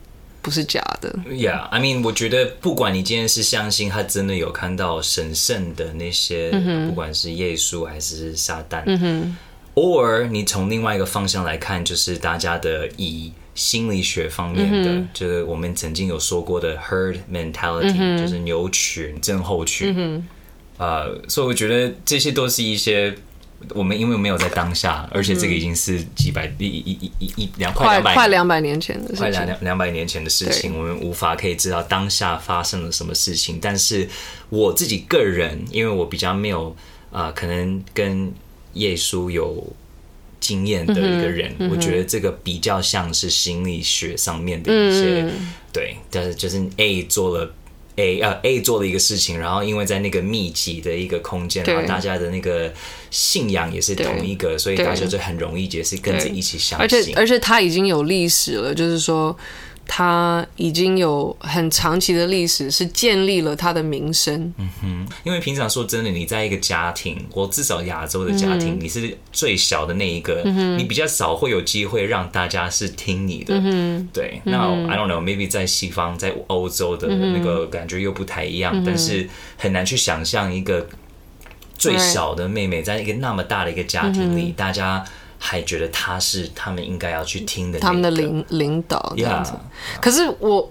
[0.43, 1.14] 不是假的。
[1.28, 9.36] Yeah，I mean，我觉得不管你今天是相信他真的有看到神圣的那些，嗯、不管是耶稣还是撒旦，嗯哼
[9.74, 13.32] ，or 你从另外一个方向来看，就是大家的以。
[13.53, 19.93] 心理学方面的、嗯，就是我们曾经有说过的 herd mentality，、嗯、就是牛群症候群。
[19.99, 20.26] 嗯、
[20.78, 23.14] 呃，所以我觉得这些都是一些
[23.71, 33.59] 我们因为没有在当下，而且这个已经是几百一一一一一两快两百快两百年前的事情，快两两两百年前的事情，我们无法可以知道当下发生了什么事情。
[33.61, 34.09] 但是
[34.49, 36.75] 我自己个人，因为我比较没有
[37.11, 38.33] 啊、呃，可能跟
[38.75, 39.67] 耶稣有。
[40.41, 47.55] 经验的一个人、嗯，我觉得这个比较像是心理学上面的一些、嗯、对，但是就是 A 做了
[48.01, 52.73] A 呃 A 做的一个事情，然后因为在那个密集的一个空间，然后大家的那个
[53.11, 59.37] 信仰也是同一个，所以大家就很容易也是跟着一起相信，而且而且他已经有历史了，就是说。
[59.93, 64.55] 他已经有很长期的历史，是建立了他的名声。
[64.57, 73.53] 嗯哼，因为平常说真的，你在一个家庭，我至少亚洲的家庭、嗯，你是最小的那一个、嗯，你比较少会有机会让大家是听你的。
[73.57, 80.86] 嗯、对，那、嗯、I don't know，maybe 在西方，在欧洲的那个感觉又不太一样、嗯，但是很难去想象一个
[81.76, 85.05] 最小的妹妹在一个那么大的一个家庭里，嗯、大家。
[85.43, 89.53] 还觉得他是他们应该要去听的、那个，他们的领领导这样子。
[89.53, 90.01] Yeah.
[90.01, 90.70] 可是我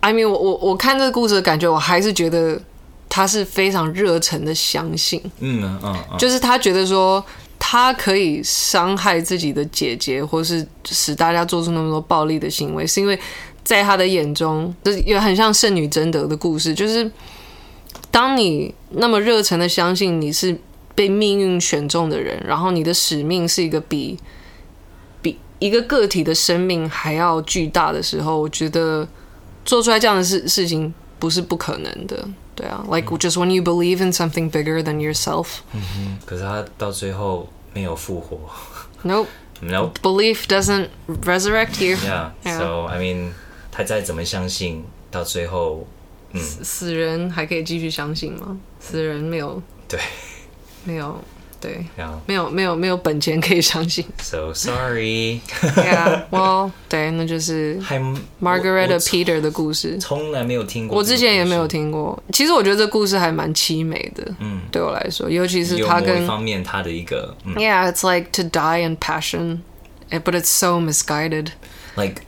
[0.00, 2.60] ，I mean，我我我看这个故事的感觉，我还是觉得
[3.08, 5.18] 他是非常热忱的相信。
[5.38, 7.24] 嗯嗯嗯，就是他觉得说
[7.58, 13.18] 他可以伤害自己的姐姐，或是使大家做出那么多暴力的行为，是因为
[13.64, 17.10] 在他的眼中，就是也很像圣女贞德的故事，就是
[18.10, 20.54] 当你那么热忱的相信你是。
[20.94, 24.18] 被命运选中的人，然后你的使命是一个比
[25.20, 29.08] 比一个个体的生命还要巨大的时候，我觉得
[29.64, 35.60] 做出来这样的事事情不是不可能的，对啊，like just when you believe in something bigger than yourself。
[35.72, 38.38] 嗯哼，可是他到最后没有复活。
[39.02, 40.88] Nope，Nope，belief doesn't
[41.24, 41.96] resurrect you。
[41.96, 43.30] Yeah，so I mean，
[43.70, 45.86] 他再怎么相信，到最后，
[46.32, 48.58] 嗯，死死人还可以继续相信吗？
[48.78, 49.62] 死人没有。
[49.88, 49.98] 对。
[50.84, 51.16] 没有，
[51.60, 52.10] 对，yeah.
[52.26, 54.04] 没有，没有，没有本钱可以相信。
[54.20, 55.40] So sorry.
[55.60, 57.80] Yeah, well，对，那就是
[58.40, 59.96] Margaret Peter 的故事。
[59.98, 62.20] 从来没有听过，我之前也没有听过。
[62.32, 64.34] 其实我觉得这故事还蛮凄美的。
[64.40, 67.34] 嗯，对我来说，尤其是他跟方面他的一个。
[67.44, 69.60] 嗯、yeah, it's like to die in passion,
[70.10, 71.52] but it's so misguided.
[71.94, 72.22] Like.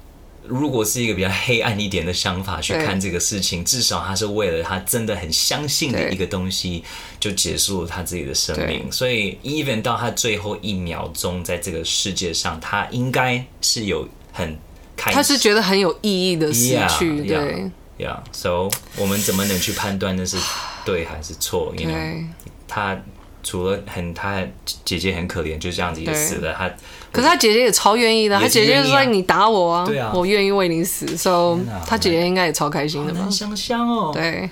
[0.47, 6.85] 如果是一个比较黑暗一点的想法去看这个事情，至少他是为了他真的很相信的一个东西，
[7.19, 8.91] 就结束了他自己的生命。
[8.93, 14.59] 所以，even 到他最后一秒钟在这个世界上，他应该是有很
[14.97, 16.69] 开心，他是觉得很有意义的死
[16.99, 17.23] 去。
[17.23, 18.75] Yeah, 对，Yeah，So，、yeah.
[18.99, 20.37] 我们怎么能去判断那是
[20.85, 21.75] 对还是错？
[21.77, 22.27] 因为
[22.69, 23.01] 他。
[23.47, 24.43] 除了很，他
[24.87, 26.55] 姐姐很可怜，就这样子也死了。
[26.55, 26.75] 他，
[27.15, 28.37] 可是他姐姐也超愿意的。
[28.39, 33.21] 他姐姐就说：“你打我啊，对啊，我愿意为你死。” So 他姐姐应该也超开心的吧？
[33.21, 34.11] 好难想哦。
[34.12, 34.51] 对。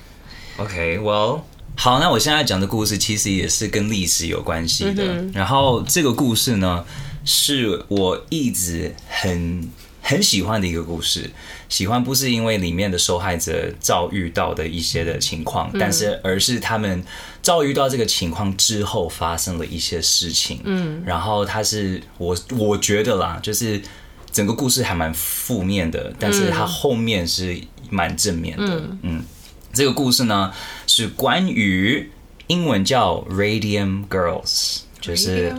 [0.57, 1.41] OK，Well，
[1.75, 5.03] 好，那我现在讲的故事其实也是跟历史有关系的。
[5.03, 5.31] 嗯。
[5.35, 6.85] 然后这个故事呢，
[7.25, 9.69] 是我一直很。
[10.05, 11.31] 很喜欢的一个故事，
[11.69, 17.01] 喜欢不是因为里面的受害者遭遇到的一些的情况，嗯，但是而是他们
[17.41, 20.59] 遭遇到这个情况之后发生了一些事情。
[20.65, 23.81] 嗯，然后他是我我觉得啦，就是
[24.29, 27.57] 整个故事还蛮负面的，但是他后面是
[27.89, 28.65] 蛮正面的。
[28.65, 29.23] 嗯，嗯，
[29.71, 30.53] 这个故事呢
[30.85, 32.11] 是关于
[32.47, 35.55] 英文叫 Radium Girls，就是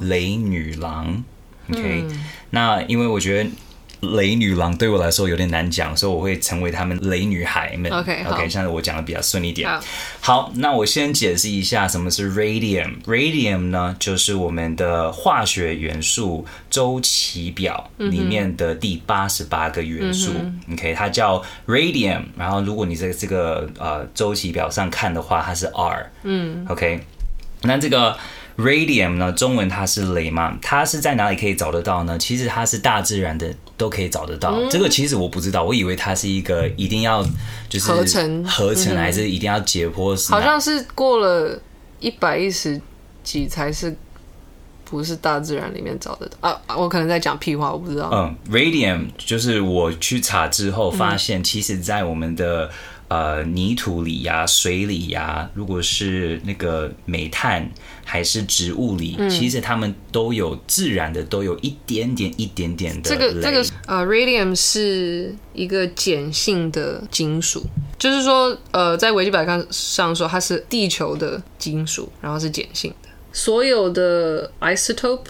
[0.00, 1.24] 雷女郎。
[1.70, 3.48] OK，嗯，那因为我觉得。
[4.00, 7.92] 雷女郎对我来说有点难讲，所以我会成为他们雷女孩们。
[7.92, 9.68] OK OK，现在我讲的比较顺一点。
[9.68, 9.80] 好，
[10.20, 13.00] 好，那我先解释一下什么是 radium。
[13.04, 20.32] radium 呢，就是我们的化学元素周期表里面的第八十八个元素。
[20.38, 22.22] 嗯、OK，它叫 radium。
[22.36, 26.10] 然后，如果你在这个呃周期表上看的话，它是 R。
[26.22, 27.00] 嗯，OK，
[27.62, 28.16] 那这个。
[28.60, 30.56] Radium 呢，中文它是镭嘛？
[30.60, 32.18] 它是在哪里可以找得到呢？
[32.18, 34.52] 其实它是大自然的都可以找得到。
[34.52, 37.22] 嗯、这个其实我不知道，我以为它是一个一定要
[37.68, 40.14] 就是合成合成还是一定要解剖？
[40.30, 41.60] 好像是过了
[41.98, 42.80] 一百一十
[43.22, 43.96] 几才是
[44.84, 46.76] 不是大自然里面找得到啊？
[46.76, 48.10] 我可能在讲屁话，我不知道。
[48.12, 52.70] 嗯，Radium 就是我去查之后发现，其实在我们的。
[53.10, 57.68] 呃，泥土里呀、啊，水里呀、啊，如果是那个煤炭
[58.04, 63.10] 还是植物里，嗯、其实它们都有自然的，都有一点点、一点点的。
[63.10, 67.66] 这个这个呃，radium 是一个碱性的金属，
[67.98, 73.08] 就是说呃，在维基百科上说它是地球的金属，然后是碱性的。
[73.32, 75.26] 所有的 isotope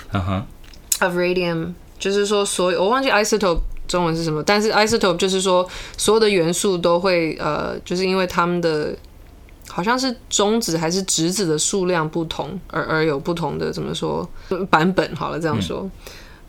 [1.00, 3.62] of radium，就是说所有我忘记 isotope。
[3.90, 4.40] 中文是什么？
[4.44, 8.94] 但是 isotope 就是说，所有的元素都会呃，就是因为它们的
[9.68, 14.28] 好像是中子还是质子的数量不同，而而有不同的怎么说
[14.70, 15.16] 版本？
[15.16, 15.90] 好了，这样说，嗯、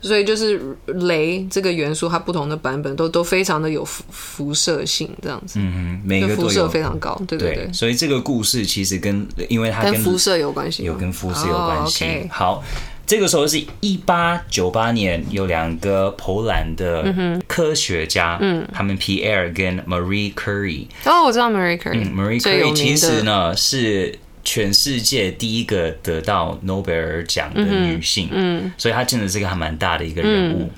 [0.00, 5.58] 所以就是镭这个元素，它不同的版本都都非常的有辐辐射性，这样子。
[5.58, 7.72] 嗯嗯，每个辐射非常高，对对对，对。
[7.72, 12.04] 所以这个故事其实跟因为它跟辐射有关系，有跟辐射有关系。
[12.04, 12.28] Oh, okay.
[12.30, 12.64] 好。
[13.12, 20.86] 这个时候是一八九八年，有两个波兰的科学家，嗯，他们 Pierre 跟 Marie Curie。
[21.04, 22.08] 哦，我知道 Marie Curie。
[22.08, 30.70] 嗯，Marie Curie 其实呢是全世界第一个得到诺贝尔奖的女性，嗯，所以她真的是个还蛮大的一个人物。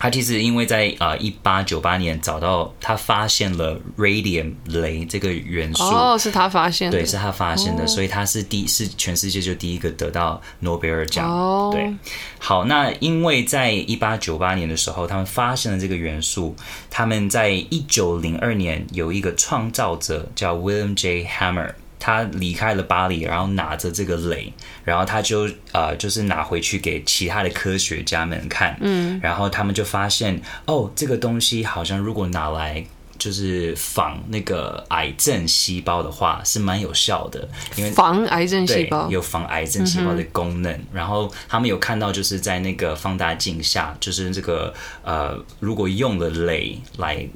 [0.00, 11.30] 他其实因为在啊一八九八年找到他发现了 radium 镭这个元素哦，是他发现的，对，是他发现的，哦、所以他是第是全世界就第一个得到诺贝尔奖。
[11.30, 11.94] 哦，对，
[12.38, 16.56] 好，那因为在一八九八年的时候，他们发现了这个元素，
[16.88, 21.26] 他们在一九零二年有一个创造者叫 William J.
[21.26, 21.74] Hammer。
[22.00, 24.50] 他离开了巴黎，然后拿着这个镭，
[24.82, 32.82] 然后他就呃，就是拿回去给其他的科学家们看，嗯，然后他们就发现，哦，这个东西好像如果拿来
[33.18, 37.46] 就是防那个癌症细胞的话，是蛮有效的，
[37.76, 40.72] 因为防癌症细胞有防癌症细胞的功能。
[40.72, 44.72] 嗯、然后他们有看到，就是在那个放大镜下，就是这个
[45.04, 47.28] 呃，如果用了镭来。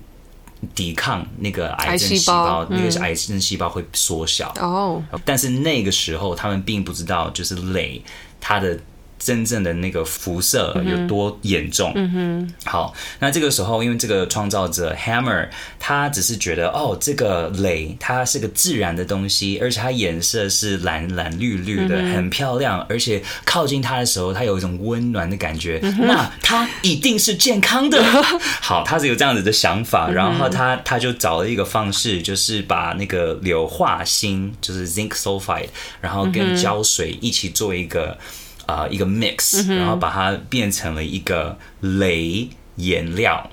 [0.74, 4.52] 抵抗那个癌症细胞，那个癌症细胞会缩小。
[4.60, 8.00] 哦，但是那个时候他们并不知道，就是镭
[8.40, 8.78] 它的。
[9.25, 11.91] 真正的那个辐射有多严重？
[11.95, 15.49] 嗯哼，好，那这个时候，因为这个创造者 Hammer，
[15.81, 28.05] 他只是觉得哦，这个镭它是个自然的东西，而且它颜色是蓝蓝绿绿的，很漂亮，而且靠近它的时候，它有一种温暖的感觉，那它一定是健康的。
[28.61, 35.68] 好，他是有这样子的想法，然后他他就找了一个方式，就是把那个硫化锌，就是 zinc sulfide，
[36.03, 38.18] 然后跟胶水一起做一个。
[38.66, 43.50] 啊、呃，一个 mix，、嗯、然后把它变成了一个镭颜料。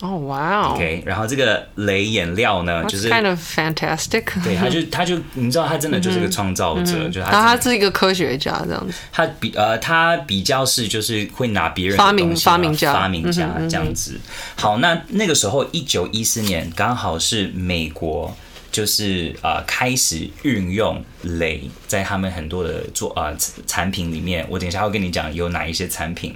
[0.00, 4.24] 哦，哇哦！OK，然后这个镭颜料呢，就是 kind of fantastic。
[4.42, 7.30] 对，他就 他就你知道，他真的就是个创造者，就他。
[7.30, 8.94] 他是一个科学家这样子。
[9.12, 14.12] 他比呃，他比较是就是会拿别人发明发明家发明家这样子。
[14.14, 14.20] 嗯、
[14.56, 18.34] 哼好，那那个时候一九一四年刚好是美国。
[18.72, 24.44] 就是呃，开始运用镭在他们很多的做呃产品里面。
[24.48, 26.34] 我等一下会跟你讲有哪一些产品。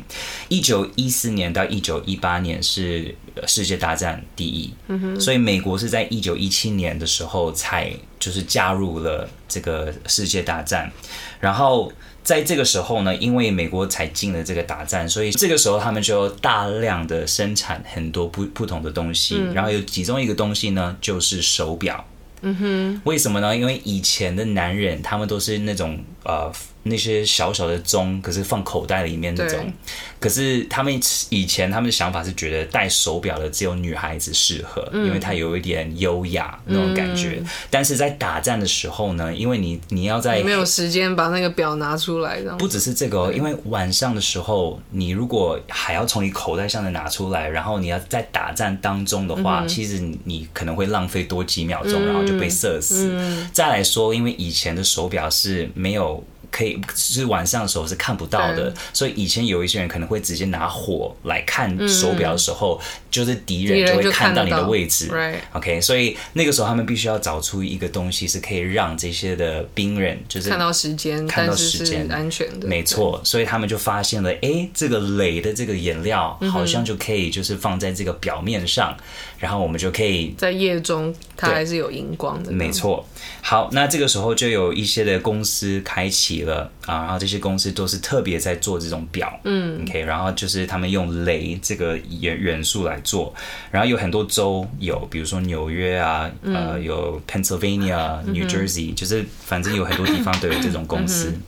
[0.49, 3.14] 一九一四年到一九一八年是
[3.47, 4.70] 世界大战第一，
[5.18, 10.93] 所以美国是在一九一七年的时候才就是加入了这个世界大战。
[11.41, 11.91] 然后
[12.22, 19.37] 在这个时候呢，因为美国才进了这个大战，所以这个时候他们就大量的生产很多不不同的东西。
[19.39, 22.05] 嗯、然后有其中一个东西呢，就是手表。
[22.43, 23.57] 嗯哼，为什么呢？
[23.57, 26.53] 因为以前的男人，他们都是那种呃。
[26.89, 29.72] 那些小小的钟，可是放口袋里面那种。
[30.18, 37.37] 可是他们以前他们的想法是觉得戴手表的只有女孩子适合，嗯、因为它有一点优雅那种感觉。
[37.39, 53.11] 嗯、但是在打仗的时候呢，因为你你要在没有时间把那个表拿出来，不只是这个哦，因为晚上的时候，你如果还要从你口袋上的拿出来，然后你要在打仗当中的话，嗯、其实你，可能会浪费多几秒钟，然后就被射死。
[53.12, 56.24] 嗯、再来说，因为以前的手表是没有。
[56.51, 65.11] 可以是晚上的时候是看不到的，所以以前有一些人可能会直接拿火来看手表的时候，嗯、就是敌人就会看到你的位置。
[65.53, 72.07] OK，所以那个时候他们必须要找出一个东西是可以让这些的兵人就是看到时间，看到时间。
[72.11, 72.67] 安全的。
[72.67, 82.51] 没错，所以他们就发现了，哎，这个镭的这个颜料好像就可以就是放在这个表面上，嗯、然后我们就可以在夜中它还是有荧光的。
[82.51, 83.07] 没错，
[83.43, 93.34] 好，那这个时候就有一些的公司开启了啊，然后这些公司都是特别在做这种表，嗯，OK，然后就是他们用镭这个元元素来做，
[93.70, 101.30] 然后有很多州有，比如说纽约啊，嗯、呃，有 Pennsylvania、嗯、New Jersey，就是反正有很多地方都有这种公司。
[101.30, 101.43] 嗯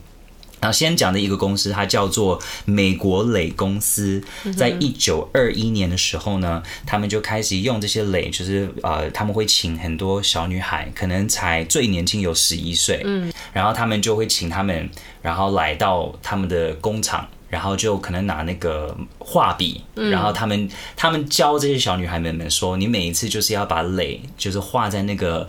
[0.61, 4.21] 然后先讲的一个公司，它叫做美国镭公司。
[4.57, 14.89] 在一九二一年的时候呢，他们就开始用这些镭，就是呃，他们会请很多小女孩，可能才最年轻有十一岁，嗯，然后他们就会请他们，
[15.21, 25.47] 然后来到他们的工厂，然后就可能拿那个画笔，然后他们他们教这些小女孩们们说，你每一次就是要把蕾就是画在那个。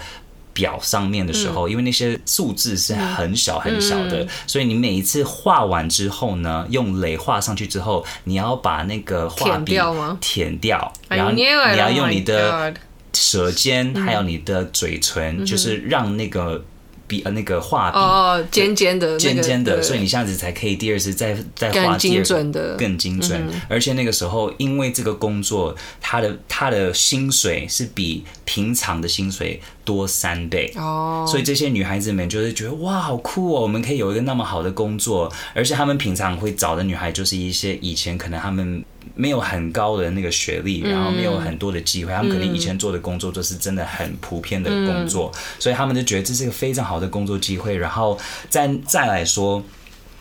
[0.60, 9.78] 表上面的时候，因为那些数字是很小很小的，所以你每一次画完之后呢，用垒画上去之后，你要把那个画笔
[10.20, 12.74] 舔掉，然后你要用你的
[13.14, 16.62] 舌尖还有你的嘴唇，就是让那个。
[17.10, 23.44] 比呃那个画笔哦，尖尖的，尖尖的，所以你这样子才可以第二次再再画更精准的，更精准。
[23.68, 35.28] 而且那个时候，因为这个工作，他的他的薪水是比平常的薪水多三倍哦，所以这些女孩子们就是觉得哇，好酷哦，我们可以有一个那么好的工作。
[35.52, 38.84] 而且他们平常会找的女孩，就是一些以前可能他们。
[39.14, 47.76] 没有很高的那个学历，然后没有很多的机会，嗯、他们可能以前做的工作都是真的很普遍的工作，嗯、所以他们就觉得这是一个非常好的工作机会。
[47.76, 49.62] 然后再再来说，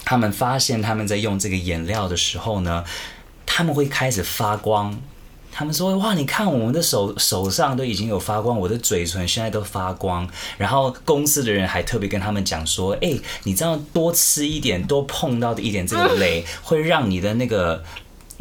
[0.04, 2.84] 他们发现他们在用这个颜料的时候呢，
[3.46, 5.00] 他们会开始发光。
[5.52, 17.84] 他们说：“哇，你看我们的手手上都已经有发光，我的嘴唇现在都发光。”然后公司的人还特别跟他们讲说：“哎，你这样多吃一点，多碰到的一点这个 镭，会让你的那个。”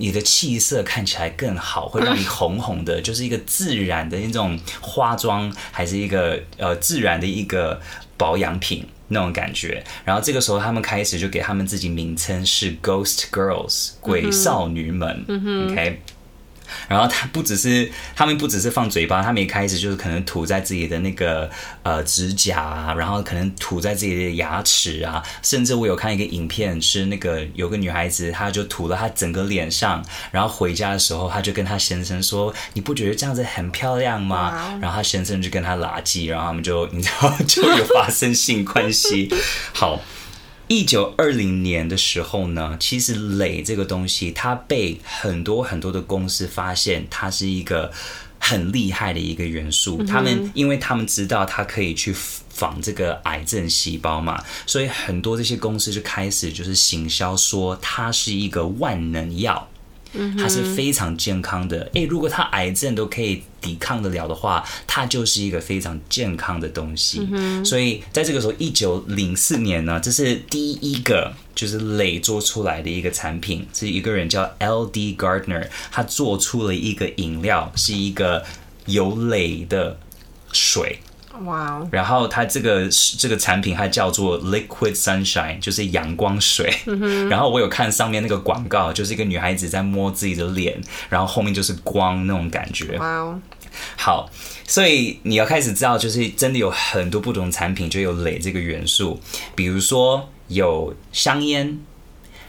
[0.00, 7.80] 你的气色看起来更好，会让你红红的， 就是一个自然的那种化妆，还是一个呃自然的一个
[8.16, 9.82] 保养品那种感觉。
[10.04, 15.24] 然后这个时候，他们开始就给他们自己名称是 Ghost Girls，鬼少女们。
[15.26, 16.00] 嗯，OK。
[16.88, 21.50] 然后他不只是，他们不只是放嘴巴，他们一开始就是可能涂在自己的那个
[21.82, 39.32] 呃指甲啊，然后可能涂在自己的牙齿啊，甚至我有看一个影片，是那个有个女孩子，她就涂了她整个脸上，然后回家的时候，她就跟她先生说：“你不觉得这样子很漂亮吗？”然后她先生就跟她拉圾，然后他们就 你知道就有发生性关系。
[39.72, 40.00] 好。
[40.68, 47.90] 一九二零年的时候呢，其实镭这个东西，它被很多很多的公司发现，它是一个
[48.38, 50.02] 很厉害的一个元素。
[50.04, 59.66] 他们因为他们知道它可以去仿这个癌症细胞嘛，所以很多这些公司就开始就是行销说它是一个万能药。
[60.38, 67.26] 它是非常健康的，诶，如果它癌症都可以抵抗得了的话，它就是一个非常健康的东西。
[67.32, 75.16] 嗯所以在这个时候，一九零四年呢，这是第一个就是镭做出来的一个产品，是一个人叫 L.D.
[75.16, 78.44] Gardner，他做出了一个饮料，是一个
[78.86, 79.98] 有镭的
[80.52, 80.98] 水。
[81.44, 81.88] 哇！Wow.
[81.92, 82.88] 然后它这个
[83.18, 86.72] 这个产品它叫做 Liquid Sunshine，就是阳光水。
[86.84, 87.28] Mm hmm.
[87.28, 92.98] 然后我有看上面那个广告，就是一个女孩子在摸自己的脸，然后后面就是光那种感觉。
[92.98, 93.40] 哇！Wow.
[93.96, 94.30] 好，
[94.66, 99.20] 所以你要开始知道，就是真的有很多不同产品就有镭这个元素，
[99.54, 101.78] 比如说有香烟，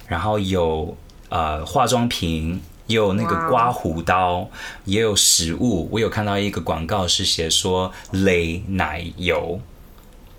[0.08, 0.98] 然后有
[1.30, 2.62] 呃化妆品。
[2.90, 4.50] 也有那个刮胡刀
[4.86, 5.88] 也有食物。
[5.92, 9.62] 我有看到一个广告是写说雷奶油，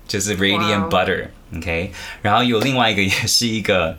[0.05, 1.93] 就是 Radiant Butter，OK。
[2.21, 3.97] 然后有另外一个也是一个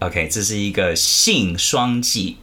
[0.00, 2.38] ，OK，这是一个性霜剂。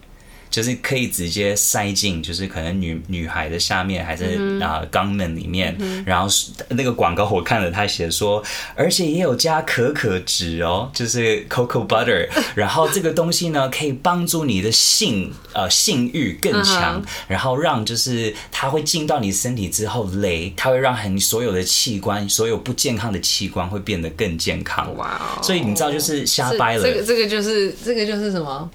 [0.49, 5.75] 就是可以直接塞进，就是可能女女孩的下面，还是啊肛门里面。
[5.79, 6.27] 嗯、然后
[6.69, 8.43] 那个广告我看了，他写说，
[8.75, 12.27] 而且也有加可可脂哦，就是 cocoa butter。
[12.55, 24.95] 然后这个东西呢，可以帮助你的性呃性欲更强，嗯、然后让就是它会进到你身体之后，累它会让很所有的器官，所有不健康的器官会变得更健康。
[24.97, 25.43] 哇哦！
[25.43, 26.83] 所以你知道就是瞎掰了。
[26.83, 28.69] 这个这个就是这个就是什么？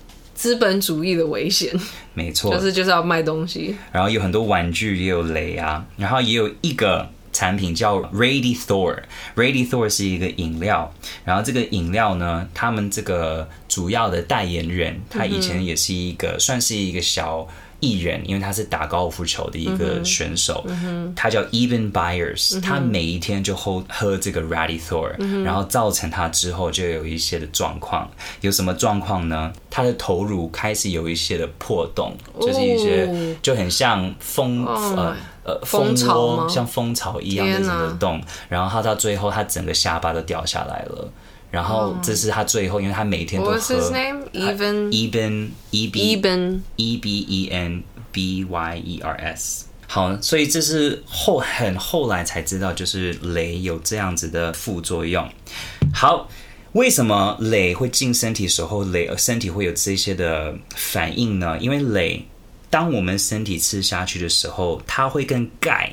[0.44, 1.72] 资本主义的危险，
[2.12, 3.74] 没错，就是就是要卖东西。
[3.90, 10.92] 然后有很多玩具也有雷啊，然后也有一个产品叫 Ready Thor，Ready Thor 是一个饮料，
[11.24, 17.48] 然后这个饮料呢，他们这个主要的代言人，他以前也是一个、嗯、算是一个小。
[17.84, 28.10] 艺人，因为他是打高尔夫球的一个选手，嗯、他叫 Even Byers，、嗯、他每一天就喝喝这个 Ready Thor，、嗯、然后造成他之后就有一些的状况。
[28.40, 29.52] 有什么状况呢？
[29.70, 38.22] 他的头颅开始有一些的破洞，就是一些就很像蜂、哦、呃呃蜂窝，像蜂巢一样的这个洞。
[38.48, 41.12] 然后他到最后，他整个下巴都掉下来了。
[41.54, 43.56] 然后这是他最后，因为他每天都喝。
[43.56, 44.24] What's his name?
[44.32, 49.66] Even Eben E B Eben E B E N B Y E R S。
[49.86, 55.24] 好，所以这是后很后来才知道，就是镭有这样子的副作用。
[55.92, 56.28] 好，
[56.72, 61.56] 为什么镭会进身体的时候，镭身体会有这些的反应呢？
[61.60, 62.22] 因为镭，
[62.68, 65.92] 当我们身体吃下去的时候，它会跟钙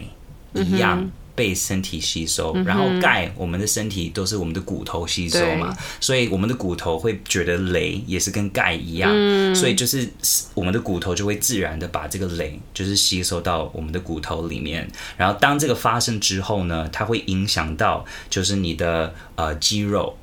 [0.56, 0.98] 一样。
[0.98, 1.21] Mm hmm.
[1.42, 10.08] 被身体吸收，然后钙，我们的身体都是我们的骨头吸收嘛，所以我们的骨头会觉得累也是跟钙一样，嗯、所以就是
[10.54, 14.88] 我们的骨头就会自然的把这个累就是吸收到我们的骨头里面，
[15.18, 20.16] 然后当这个发生之后呢，它会影响到就是你的呃肌肉。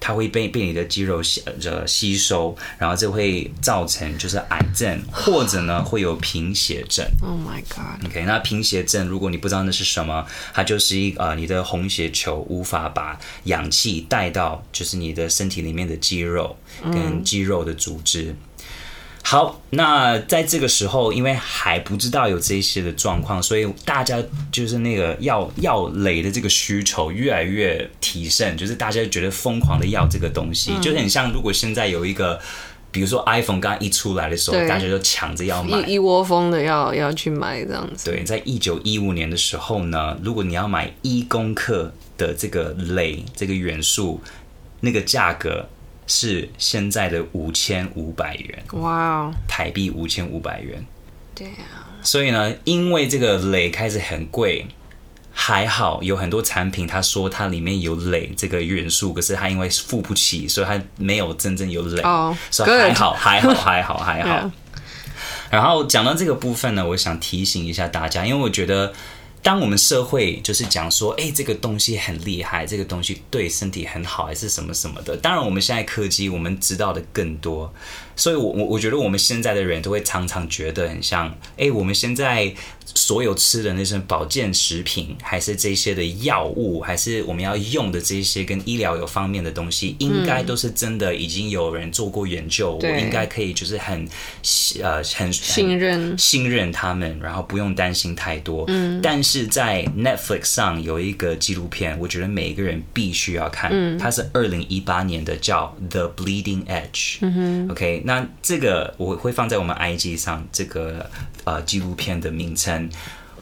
[0.00, 7.06] 它会被被你的肌肉吸呃吸收，然后这会造成就是癌症，或者呢会有贫血症。
[7.22, 18.30] Oh my god！OK，、okay, 那贫血症如果你不知道那是什么，它就是一呃你的红血球无法把氧气带到就是你的身体里面的肌肉跟肌肉的组织。
[18.30, 18.36] 嗯
[19.22, 24.20] 好，那在这个时候，因为还不知道有这些的状况，所以大家
[24.50, 32.40] 就是那个要要镭的这个需求越来越提升，就是大家觉得疯狂的要这个东西，嗯、就很像如果现在有一个，
[32.90, 38.10] 比如说 iPhone 刚刚一出来的时候，大家就抢着要买，一一窝蜂的要要去买这样子。
[38.10, 44.20] 对，在一九一五年的时候呢，如果你要买一公克的这个镭这个元素，
[44.80, 45.68] 那个价格。
[46.10, 49.34] 是现在的五千五百元，哇，Wow.
[49.46, 50.84] 台币五千五百元，
[51.36, 51.86] 对啊。
[52.02, 54.66] 所以呢，因为这个镭开始很贵，
[55.32, 62.02] 还好有很多产品，他说它里面有镭这个元素，可是他因为付不起，所以他没有真正有镭。
[62.02, 64.28] 哦，所以还好，还好，还好， 还好。
[64.28, 64.50] Yeah.
[65.50, 68.92] 然后讲到这个部分呢，我想提醒一下大家，因为我觉得。
[69.42, 75.16] 当我们社会就是讲说，哎，这个东西很厉害，这个东西对身体很好，还是什么什么的。
[75.16, 77.72] 当然，我们现在科技，我们知道的更多。
[78.20, 82.54] 所以我，我我我觉得我们现在的人都会常常觉得很像，哎，我们现在
[82.94, 94.06] 所有吃的那些保健食品，还是这些的药物，还是我们要用的这些跟医疗有方面的东西，应该都是真的，已经有人做过研究，嗯、我应该可以就是很
[94.82, 98.64] 呃很，很信任信任他们，然后不用担心太多。
[98.68, 107.18] 嗯，但是在 Netflix 上有一个纪录片，我觉得每一个人必须要看，嗯、它是二零一八年的，叫 The Bleeding Edge。
[107.20, 108.02] 嗯哼，OK。
[108.10, 111.08] 那这个我会放在我们 IG 上，这个
[111.44, 112.90] 呃纪录片的名称。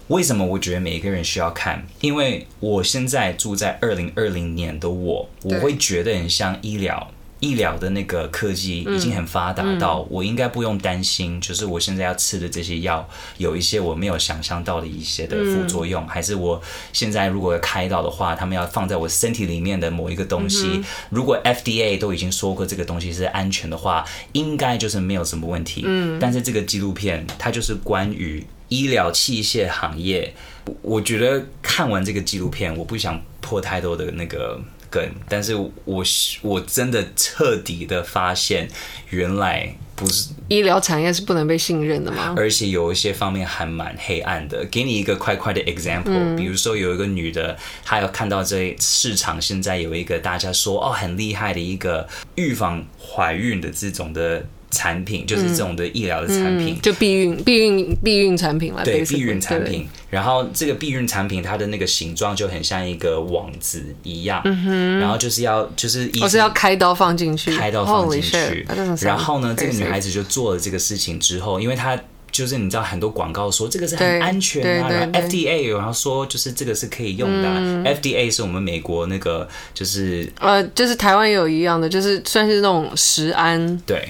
[0.09, 1.87] 为什么我觉得每一个人需要看？
[2.03, 7.11] 因为我现在住在二零二零年的我，我会觉得很像医疗。
[7.41, 16.61] 医疗的那个科技已经很发达到，我应该不用担心，就是我现在要吃的这些药有一些我没有想象到的一些的副作用，还是我
[16.93, 25.85] 现在如果要开到的话，他们要放在我身体里面的某一个东西，如果 FDA 都已经说过这个东西是安全的话，应该就是没有什么问题。
[25.87, 30.35] 嗯，但是这个纪录片它就是关于医疗器械行业，
[30.83, 34.61] 我觉得看完这个纪录片，我不想破太多的那个。
[34.91, 35.55] 梗，但是
[35.85, 36.05] 我
[36.43, 38.69] 我真的彻底的发现，
[39.11, 42.35] 原来不是医疗产业是不能被信任的吗？
[42.37, 44.65] 而且有一些方面还蛮黑暗的。
[44.67, 54.47] 给你一个快快的 example，嗯，比如说有一个女的，她有看到这市场现在有一个大家说哦很厉害的一个预防怀孕的这种的。
[54.71, 58.85] 产品就是这种的医疗的产品，就避孕、避孕、避孕产品了。
[58.85, 59.89] 对，避孕产品。
[60.11, 64.41] 然后这个避孕产品，它的那个形状就很像一个网子一样。
[64.45, 64.99] 嗯哼。
[64.99, 68.67] 然后就是要，就是我、哦、是要开刀放进去，开刀放进去。
[69.01, 71.99] 然后呢，这个女孩子就做了这个事情之后，因为她
[72.31, 77.57] 就是你知道很多广告说这个是很安全啊，然后 FDA 然后说就是这个是可以用的、啊。
[77.59, 83.79] 嗯、FDA 是我们美国那个就是呃，就是台湾也有一样的，就是算是那种食安。
[83.87, 84.09] 对。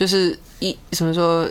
[0.00, 1.46] 就是医什么说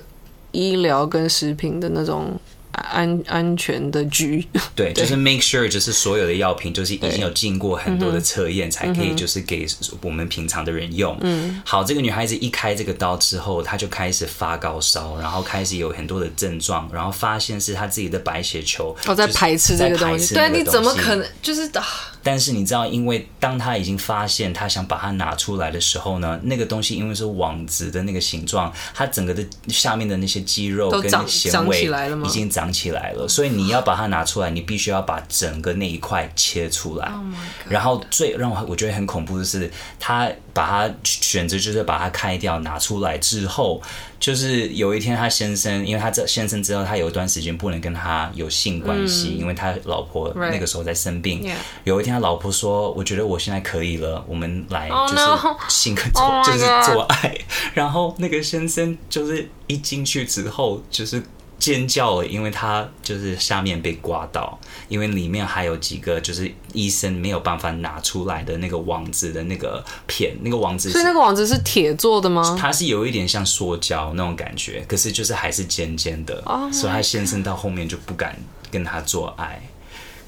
[0.53, 2.35] 医疗跟食品的那种
[2.71, 4.43] 安安全的局，
[4.75, 9.67] 对，就是 make sure 就是所有的药品就是已经有经过很多的测验，才可以就是给
[10.01, 11.15] 我们平常的人用。
[11.21, 21.85] 嗯，好，这个女孩子一开这个刀之后，她就开始发高烧，然后开始有很多的症状，然后发现是她自己的白血球哦在排斥这个东西，对，你怎么可能就是啊？
[22.21, 31.89] 但是你知道，因为当他已经发现他想把它拿出来的时候呢，那个东西因为是网子的那个形状，它整个的下面的那些肌肉跟纤维
[32.25, 37.07] 已经长起来了，所以你要把它拿出来，你必须要把整个那一块切出来。
[37.07, 37.21] Oh、
[37.69, 43.81] 然后最让我我觉得很恐怖的是，他把他选择就是把他开掉拿出来之后。
[44.19, 51.49] 就是有一天，他先生，因为他这先生知道他有一段时间不能跟他有性关系，嗯、因为他老婆那个时候在生病。
[51.85, 55.23] 有一天，他老婆说：“我觉得我现在可以了，我们来就是
[55.69, 56.43] 性 做，oh, no.
[56.43, 57.29] 就是做爱。
[57.29, 57.39] Oh
[57.73, 61.23] ”然后那个先生就是一进去之后就是。
[61.59, 64.57] 尖叫了，因为他就是下面被刮到，
[64.87, 72.57] 因为里面还有几个就是医生没有办法拿出来的那个网子的那个片，那个网子是，所以那个网子是铁做的吗？
[72.59, 78.35] 它是有一点像塑胶那种感觉，可是就是还是尖尖的，oh、所以他先生到后面就不敢
[78.71, 79.61] 跟他做爱。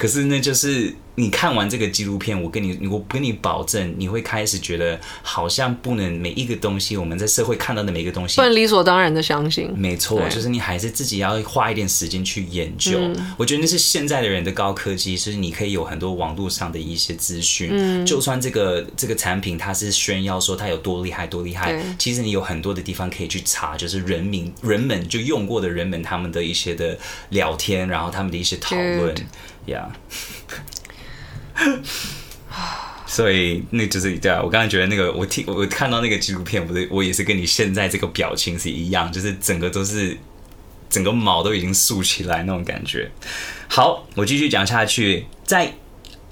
[0.02, 0.96] 可是那就是。
[1.16, 9.70] 你看完这个纪录片，我跟你，我跟你保证，你会开始觉得好像不能每一个东西，我们在社会看到的每一个东西，不能理所当然的相信。
[9.76, 12.98] 没错，就是你还是自己要花一点时间去研究。
[12.98, 17.70] 嗯、我觉得那是现在的人的高科技，是你可以有很多网络上的一些资讯。
[17.74, 26.98] 嗯，就算这个这个产品它是炫耀说它有多厉害多厉害，其实你有很多的地方可以去查，就是人民人们就用过的人们他们的一些的
[27.30, 29.22] 聊天，然后他们的一些讨论，呀。
[29.66, 29.88] Yeah
[33.06, 40.18] 所以那就是对啊，我刚才觉得那个，我听我看到那个纪录片，不是我也是跟你现在这个表情是一样，就是整个都是
[40.90, 43.12] 整个毛都已经竖起来那种感觉。
[43.68, 45.74] 好，我继续讲下去，在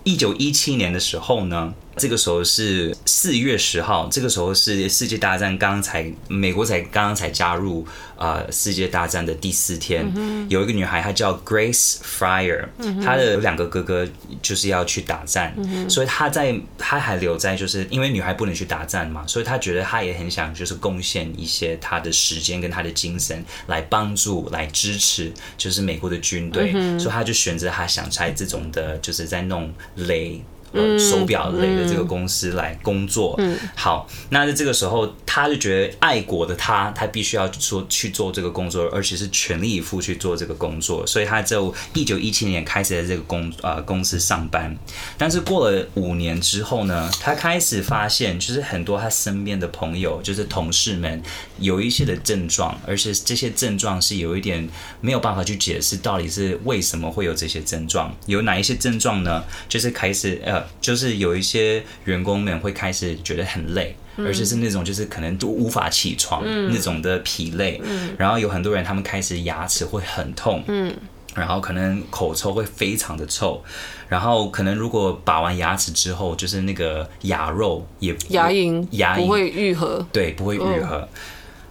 [0.03, 1.73] 一九一七年的时候呢。
[1.95, 7.85] 这个时候是四月十号，这个时候是世界大战刚刚才美国才刚刚才加入
[8.15, 12.67] 啊、呃、世界大战的第四天，嗯、有一个女孩她叫 Grace Fryer，
[13.03, 14.07] 她的两个哥哥
[14.41, 30.41] 就是要去打战，嗯、所以她在她还留在，就是因为女孩不能去打战嘛，所以她觉得她也很想就是贡献一些她的时间跟她的精神来帮助来支持就是美国的军队，嗯、所以她就选择她想在这种的就是在弄雷。
[30.71, 33.35] 呃，手表类的这个公司来工作。
[33.39, 41.05] 嗯，好，那在这个时候，他就觉得爱国的他，他必须要说去做这个工作，而且是全力以赴去做这个工作。
[41.07, 44.77] 所以他就一九一七年开始在这个公呃公司上班。
[45.17, 51.19] 但是过了五年之后呢，他开始发现，就是很多他身边的朋友，就是同事们
[51.57, 54.69] 有一些的症状，而且这些症状是有一点
[55.01, 58.15] 没有办法去解释到底是为什么会有这些症状。
[58.27, 59.43] 有哪一些症状呢？
[59.67, 60.58] 就是开始呃。
[60.81, 67.81] 就是有一些员工们会开始觉得很累，嗯、而且是那种就是可能都无法起床、嗯、那种的疲累。
[67.83, 70.95] 嗯、然后有很多人他们开始牙齿会很痛，嗯、
[71.35, 73.61] 然后可能口臭会非常的臭，
[74.07, 80.97] 然后可能如果拔完牙齿之后，就是那个牙肉也牙龈牙龈不会愈合，对，不会愈合。
[80.97, 81.07] 哦、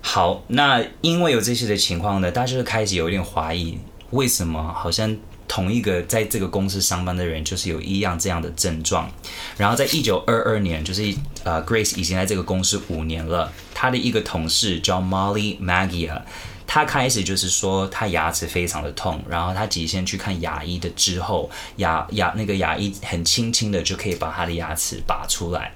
[0.01, 3.79] 好，那因为有这些的情况呢，大家就开始有点怀疑，
[4.11, 5.17] 为什么好像。
[5.49, 9.11] 同一个在这个公司上班的人，就是有一样这样的症状。
[9.57, 11.13] 然后在一九二二年，就是
[11.43, 13.51] 呃，Grace 已经在这个公司五年了。
[13.75, 16.21] 他的一个同事叫 Molly Magia，
[16.67, 25.73] 他开始就是说他牙齿非常的痛，然后他几先去看牙医的之后，牙牙那个牙医很轻轻的就可以把他的牙齿拔出来，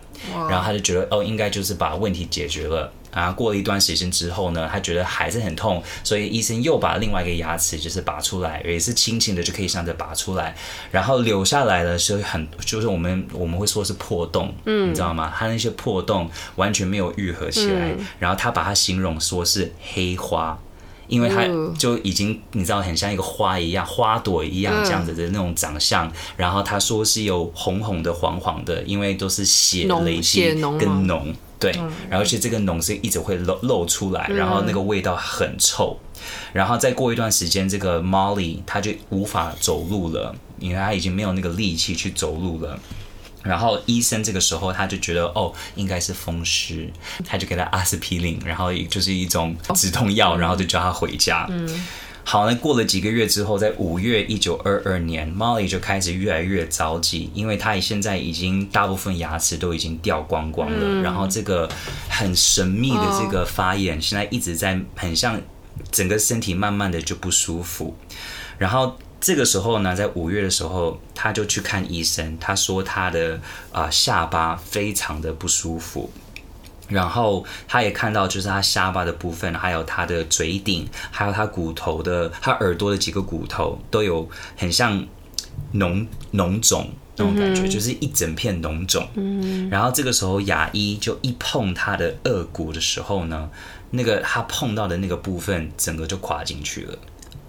[0.50, 2.92] 然后他就觉得哦，应该就是把问题解决了。
[3.12, 10.56] 啊，过了一段时间之后呢，他觉得还是很痛，所以医生又把另外一个牙齿就是拔出来，也是轻轻的就可以这样子拔出来，
[10.90, 15.32] 然后留下来的是很，就是我们我们会说是破洞，嗯，你知道吗？
[15.36, 20.58] 他那些破洞完全没有愈合起来，嗯、然后他把它形容说是黑花，
[21.06, 21.44] 因为它
[21.78, 31.34] 就已经你知道很像一个花一样，花朵一样这样子的那种长相，嗯、然后他说是有红红的、黄黄的，因为都是血累积跟脓。
[31.62, 31.72] 对，
[32.10, 35.96] 然后其实这个脓是一直会漏漏出来，然后那个味道很臭，
[36.52, 42.78] 然后再过一段时间，这个 Molly 他就无法走路了，因为他已经没有那个力气去走路了。
[43.42, 46.88] 然后医生这个时候他就觉得哦，应该是风湿，
[47.24, 51.46] 他就给他阿司匹林，然后就是一种止痛药，然后就叫他回家。
[51.50, 51.68] 嗯。
[52.24, 61.68] 好，那过了几个月之后，在五月一九二二年，Molly 就开始越来越着急，因为她现在已经大部分牙齿都已经掉光光了，嗯、然后这个
[62.08, 65.38] 很神秘的这个发炎，现在一直在很像
[65.90, 67.94] 整个身体慢慢的就不舒服。
[68.56, 73.34] 然后这个时候呢，在五月的时候，他就去看医生，他说他的
[73.72, 76.10] 啊、呃、下巴非常的不舒服。
[76.88, 85.02] 然后他也看到，就是他下巴的部分，还有他的嘴顶，还有他骨头的，他耳朵的几个骨头都有很像
[85.72, 89.08] 脓脓肿那种感觉，就是一整片脓肿。
[89.14, 93.48] 嗯然后这个时候牙医就一碰他的颚骨的时候呢，
[93.90, 96.98] 那个他碰到的那个部分整个就垮进去了。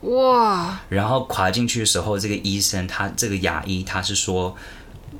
[0.02, 0.80] 哇！
[0.90, 4.56] 然后垮进去的时候，这个医生他这个牙医他是说。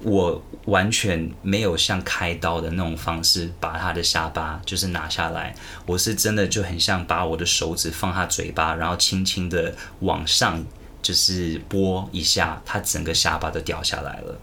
[0.04, 5.56] 我完全没有像开刀的那种方式把他的下巴就是拿下来，
[5.86, 10.64] 我是真的就很像把我的手指放他嘴巴，然后轻轻的往上
[11.02, 14.38] 就是拨一下，他整个下巴都掉下来了。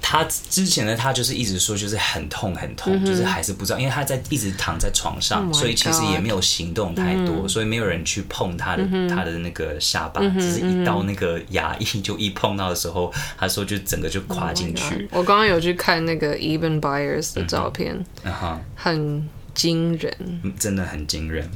[0.00, 15.08] 他之前呢，他就是一直说就是很痛很痛，嗯、就是还是不知道，因为他在一直躺在床上，oh、所以其实也没有行动太多，嗯、所以没有人去碰他的、嗯、他的那个下巴，嗯、只是一到那个牙医就一碰到的时候，他说就整个就跨进去。
[15.10, 21.50] Oh、我刚刚有去看那个 Even Byers 的照片，嗯哼，很惊人，真的很惊人。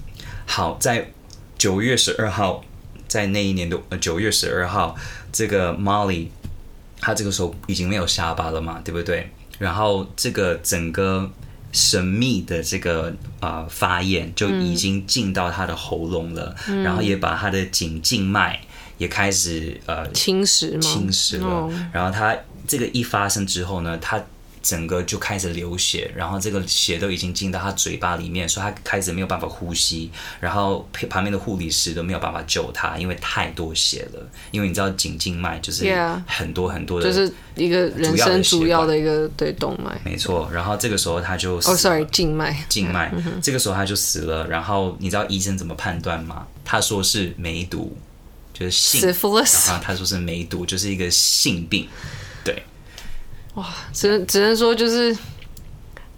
[0.47, 1.13] 好，在
[1.57, 2.65] 九月十二号，
[3.07, 4.97] 在那一年的九月十二号，
[5.31, 6.29] 这个 Molly。
[7.11, 9.29] 他这个时候已经没有下巴了嘛，对不对？
[9.59, 11.31] 然后这个整个
[11.73, 18.61] 神秘的这个啊、呃、发炎就已经进到他的喉咙了，嗯、然后也把他的颈静脉
[18.99, 20.81] 也开始呃侵蚀吗？
[20.81, 21.47] 侵蚀了。
[21.47, 24.23] 哦、然后他这个一发生之后呢，他。
[24.63, 30.11] 整个就开始流血，然后这个血都已经进到他嘴巴里面，所以他开始没有办法呼吸。
[30.39, 34.31] 然后旁边的护理师都没有办法救他，因为太多血了。
[34.51, 35.85] 因为你知道颈静脉就是
[36.27, 39.99] 很多很多的，就是一个人生主要的一个对动脉。
[40.05, 40.51] 没错。
[40.53, 43.13] 然后这个时候他就哦、oh,，sorry，静脉，静脉。
[43.43, 44.47] 这个时候他就死了。
[44.47, 46.47] 然后你知道医生怎么判断吗？
[46.65, 47.97] 他说是梅毒，
[48.53, 49.01] 就是性。
[49.01, 51.89] 然后他说是梅毒，就是一个性病。
[52.45, 52.63] 对。
[53.55, 55.17] 哇，只能只能说就是。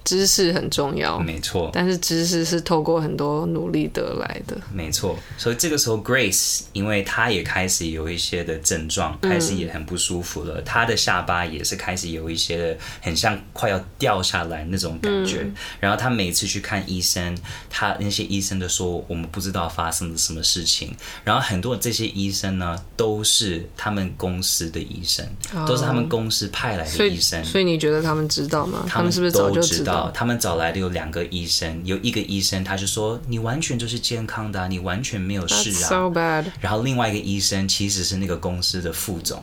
[0.05, 1.70] 知识很重要，没错。
[1.73, 5.16] 但是知识是透过很多努力得来的，没错。
[5.39, 10.61] 所以这个时候，Grace 因为她也开始有一些的症状，开始也很不舒服了。
[10.62, 15.43] 她、嗯、的下巴也是开始有一些的很像快要掉下来那种感觉。
[15.43, 17.37] 嗯、然后她每次去看医生，
[17.70, 20.93] 她那些医生都说我们不知道发生了什么事情。
[21.23, 25.24] 然后很多这些医生呢，都是他们公司的医生，
[25.55, 27.43] 哦、都是他们公司派来的医生。
[27.45, 28.85] 所以，所以你觉得他们知道吗？
[28.89, 29.91] 他们是不是早就知道？
[30.14, 35.89] 他们找来的有两个医生，有一个医生他就说，你完全就是健康的啊，你完全没有事啊。
[35.89, 36.44] So bad.
[36.60, 39.43] 然后另外一个医生其实是那个公司的副总。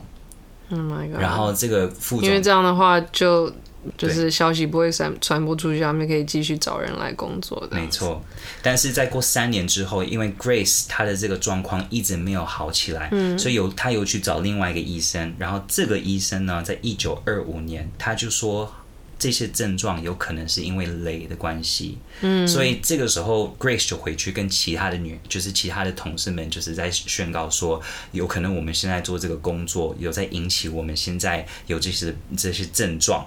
[0.70, 1.20] Oh my god.
[1.20, 3.52] 然后这个副总，因为这样的话就
[3.98, 7.76] 就是消息不会传传播出去，他们可以继续找人来工作的。
[7.76, 8.22] 没错。
[8.62, 18.72] 但是在过三年之后，因为 Grace 她的这个状况一直没有好起来，嗯，所以有他又去找另外一个医生，然后这个医生呢，在一九二五年他就说。
[19.20, 27.80] 这些症状有可能是因为累的关系，嗯，所以这个时候 Grace 就回去跟其他的女，就是其他的同事们，就是在宣告说，
[28.12, 33.24] 有可能我们现在做这个工作有在引起我们现在有这些这些症状。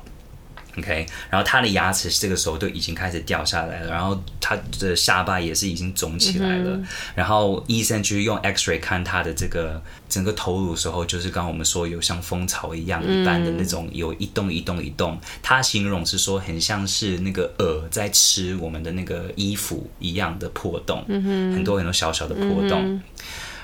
[0.77, 6.71] OK，然后他的牙齿这个时候都已经开始掉下来了，然后他的下巴也是已经肿起来了。
[6.71, 9.79] 嗯、然后医生就是用 X-ray 看他的这个
[10.09, 15.19] 整个头颅的时候，就是刚刚我们说有像蜂巢一样一般的那种，有一动一动一动。
[15.43, 22.81] 他形容是说很像是那个蛾在吃我们的那个衣服一样的破洞，嗯、哼很多很多小小的破洞。
[22.83, 23.01] 嗯、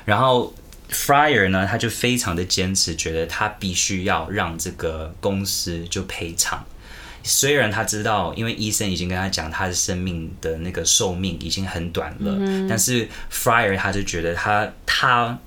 [0.06, 0.53] 然后
[0.91, 6.64] Fryer 呢，他就非常的坚持，觉得他必须要让这个公司就赔偿。
[7.30, 15.39] 虽然他知道，因为医生已经跟他讲，他的生命的那个寿命已经很短了，嗯、但是 Fryer 他就觉得他他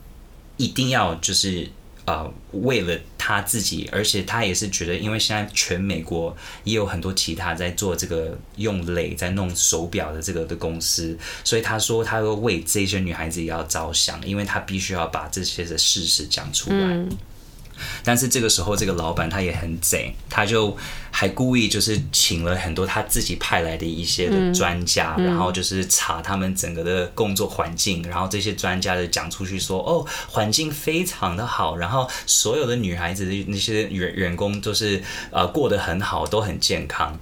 [0.56, 1.68] 一定要就是
[2.04, 16.76] 呃为了他自己，而且他也是觉得，因为现在全美国也有很多其他在做这个用镭在弄手表的这个的公司，所以他说他会为这些女孩子也要着想，因为他必须要把这些的事实讲出来。
[16.76, 17.08] 嗯
[18.04, 20.76] 但是这个时候，这个老板他也很贼，他就
[21.10, 37.18] 还故意就是请了很多他自己派来的一些的专家，嗯、然后就是查他们整个的工作环境，然后这些专家就讲出去说，哦，环境非常的好，然后所有的女孩子的那些员员工都是呃过得很好，都很健康。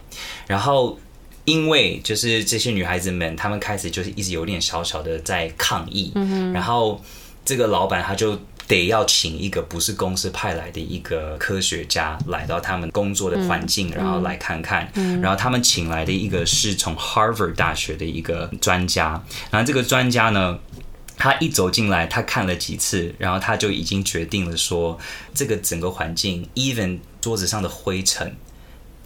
[0.47, 0.99] 然后
[1.45, 7.03] 因为就是这些女孩子们，她们开始就是一直有点小小的在抗议，嗯、然后
[7.45, 8.39] 这个老板他就。
[8.71, 14.89] 得要请一个不是公司派来的一个科学家来到他们工作的环境，嗯、然后来看看。
[14.95, 19.21] 嗯、然后他们请来的一个是从 Harvard 大学的一个专家。
[19.51, 20.57] 然后这个专家呢，
[21.17, 24.97] 他一走进来，他看了几次，然后他就已经决定了说，
[25.35, 28.37] 这个整个环境，even 桌子上的灰尘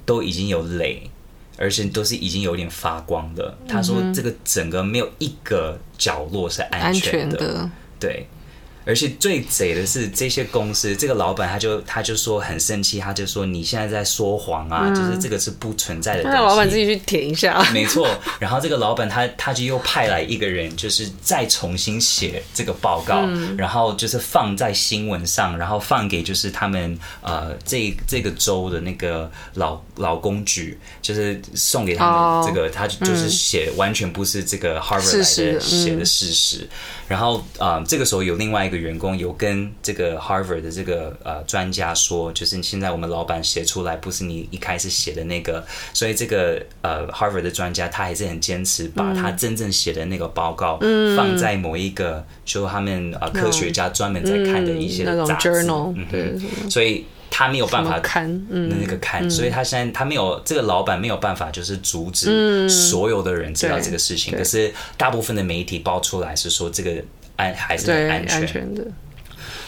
[0.04, 1.10] 都已经有雷，
[1.56, 3.56] 而且都是已经有点发光的。
[3.66, 8.26] 他说，这个整个没有一个角落是安全的，全的对。
[8.84, 16.36] 而且最贼的是，这些公司这个老板他就他就说很生气，他就说，你现在在说谎啊，嗯、就是这个是不存在的东西。
[16.36, 17.64] 那老板自己去填一下。
[17.72, 18.08] 没错，
[18.38, 35.24] 然后这个老板他他就又派来一个人，就是再重新写这个报告，嗯、然后就是放在新闻上，然后放给就是他们呃这这个州的那个老老公局，就是送给他们这个，哦、他就是写完全不是这个 Harvard 来的
[35.60, 36.58] 写的事实。
[36.58, 36.68] 嗯、
[37.08, 38.84] 然后啊、呃，这个时候有另外一个。
[38.84, 45.64] 员工有跟这个 Harvard 的这个呃专家说，就是现在我们老板写出来不是你一开始写的那个，
[45.94, 50.78] 所以这个呃 Harvard 的专家他还是很坚持把他真正写的那个报告
[51.16, 56.34] 放在某一个就他们呃科学家专门在看的一些杂志，嗯对，
[56.68, 57.06] 所以
[57.36, 67.02] 他没有办法看那个看，所以他现在他没有这个老板没有办法就是阻止所有的人知道这个事情，可是大部分的媒体爆出来是说这个。
[67.36, 68.86] 安还是很安全，安全的。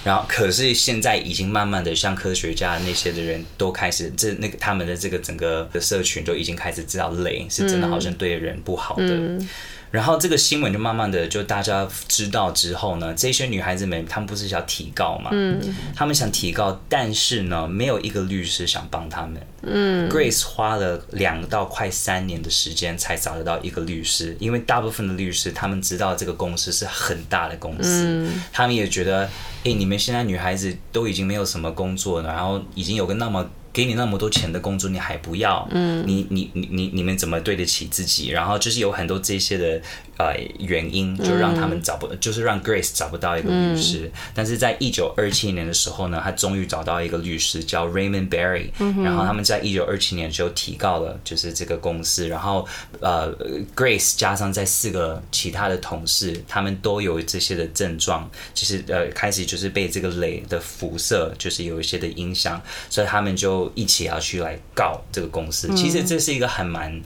[0.04, 9.02] 然后，可是现在已经慢慢的，像科学家那些的人都开始，这那个他们的这个整个的社群都已经开始知道雷是真的，好像对人不好的。
[9.02, 9.48] 嗯嗯
[9.90, 15.30] 然后这个新闻就慢慢的就大家知道之后呢，这些女孩子们她们不是想提告嘛？
[15.32, 15.60] 嗯，
[15.94, 19.40] 她们想提告，但是呢，没有一个律师想帮她们。
[19.62, 29.28] 嗯，Grace 花了两到快三年的时间才找得到一个律师，因为大部分的律师他们知道这个公司是很大的公司，嗯，他们也觉得，
[29.64, 33.48] 哎，你们现在女孩子都已经没有什么工作了，然后已经有个那么。
[33.76, 35.68] 给你那么多钱的工作，你还不要？
[35.70, 38.30] 嗯，你你你你你们怎么对得起自己？
[38.30, 39.82] 然后就是有很多这些的
[40.16, 44.06] 呃原因，就让他们找不，嗯、就是让 Grace 找不到一个律师。
[44.06, 48.70] 嗯、但是在一九二七年的时候呢，他终于找到一个律师，叫 Raymond Berry。
[48.78, 52.26] 嗯、哼然后他们在一九二七年就提告了，就是这个公司。
[52.28, 52.66] 然后
[53.00, 53.30] 呃
[53.76, 62.58] ，Grace 加上在四个其他的同事，他们都有这些的症状，就是呃开始就是被这个镭的辐射就是有一些的影响，
[62.88, 63.65] 所以他们就。
[63.74, 67.02] 一起要去来告这个公司，其实这是一个很蛮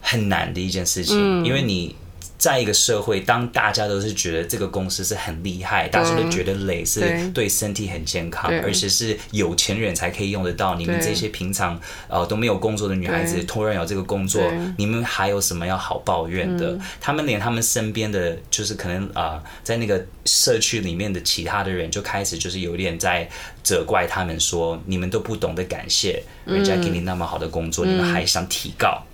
[0.00, 1.94] 很难的一件事情，嗯、因为你
[2.40, 10.74] 在一个社会，当大家都是觉得这个公司是很厉害，大家都觉得累是对身体很健康，而且是有钱人才可以用得到。
[10.76, 14.42] 你们这些平常呃都没有工作的女孩子，突然有这个工作，
[14.78, 16.70] 你们还有什么要好抱怨的？
[16.70, 23.28] 嗯、他们连他们身边的就是可能啊、呃，在那个社区里面的其他的人就开始就是有点在。
[23.62, 29.04] 责怪他们说：“你们都不懂得感谢，人家给你那么好的工作，嗯、你们还想提高？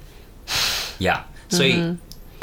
[0.98, 1.74] 呀、所以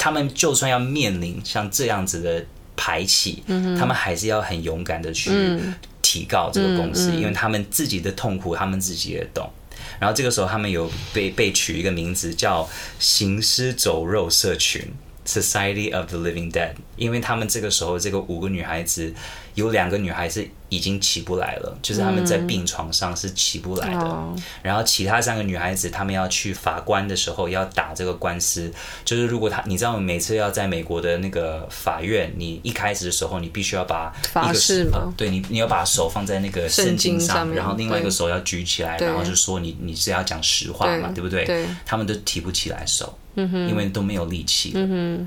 [0.04, 2.44] 他们就算要面临像这样子的
[2.76, 5.58] 排挤，嗯、他们还是要很勇敢的去
[6.02, 9.50] 提告这个公司，嗯、因为他们自己的痛苦，他们自己也懂。
[9.98, 12.68] 然后这个时候，他们有被被取一个名字叫
[13.00, 14.82] ‘行尸走肉社群
[15.26, 19.14] ’（Society of the Living Dead），因为他们这个时候这个五个女孩子。
[19.54, 24.04] 有两个女孩子已经起不来了，就是他们在病床上是起不来的。
[24.04, 28.68] 嗯、然后其他三个女孩子，她们要去法官的时候要打这个官司，
[29.04, 35.14] 就是如果她，你知道，每次要在美国的那个法院，你一开始的时候，你必须要把一个法式吗？
[35.16, 41.44] 对你，你要把手放在那个圣经上，上然后另外一个手要举起来，然后就说你你是要讲实话嘛，对，对不对？
[41.44, 43.68] 对，他们都提不起来手，嗯、哼。
[43.68, 44.74] 因为都没有力气，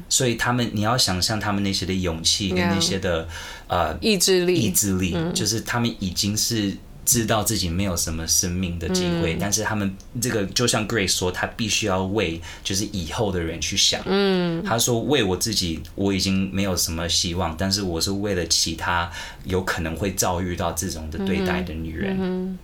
[0.10, 3.28] 所以他们你要想象他们那些的勇气跟那些的。
[3.70, 6.74] 呃，意志力，意志力，嗯、就是他们已经是
[7.04, 14.02] 知道自己没有什么生命的机会，嗯、但是他们这个就像 Grace 说，他必须要为就是以后的人去想。
[14.06, 19.12] 嗯，他说为我自己，我已经没有什么希望，但是我是为了其他
[19.44, 22.16] 有可能会遭遇到这种的对待的女人。
[22.16, 22.60] 嗯嗯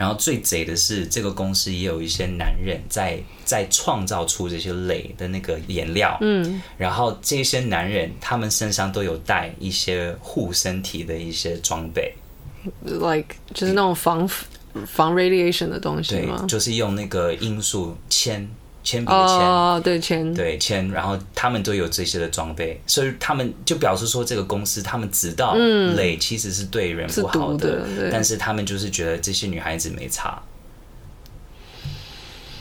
[0.00, 6.16] 然后最贼的是，这个公司也有一些男人在在创造出这些镭的那个颜料。
[6.22, 12.14] 嗯，然后这些男人他们身上都有带一些护身体的一些装备
[12.82, 14.26] ，like 就是那种防
[14.86, 16.38] 防 radiation 的东西吗？
[16.38, 18.48] 对，就是用那个罂粟铅。
[18.82, 30.42] 铅笔的铅，哦，对铅，对铅，然后他们都有这些的装备，所以他们就表示说，这个公司他们知道累其实是对人不好的，嗯、的但是他们就是觉得这些女孩子没差。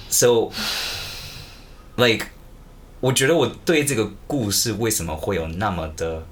[0.09, 0.49] So,
[1.95, 2.25] like，
[2.99, 6.25] 我觉得我对这个故事为什么会有那么的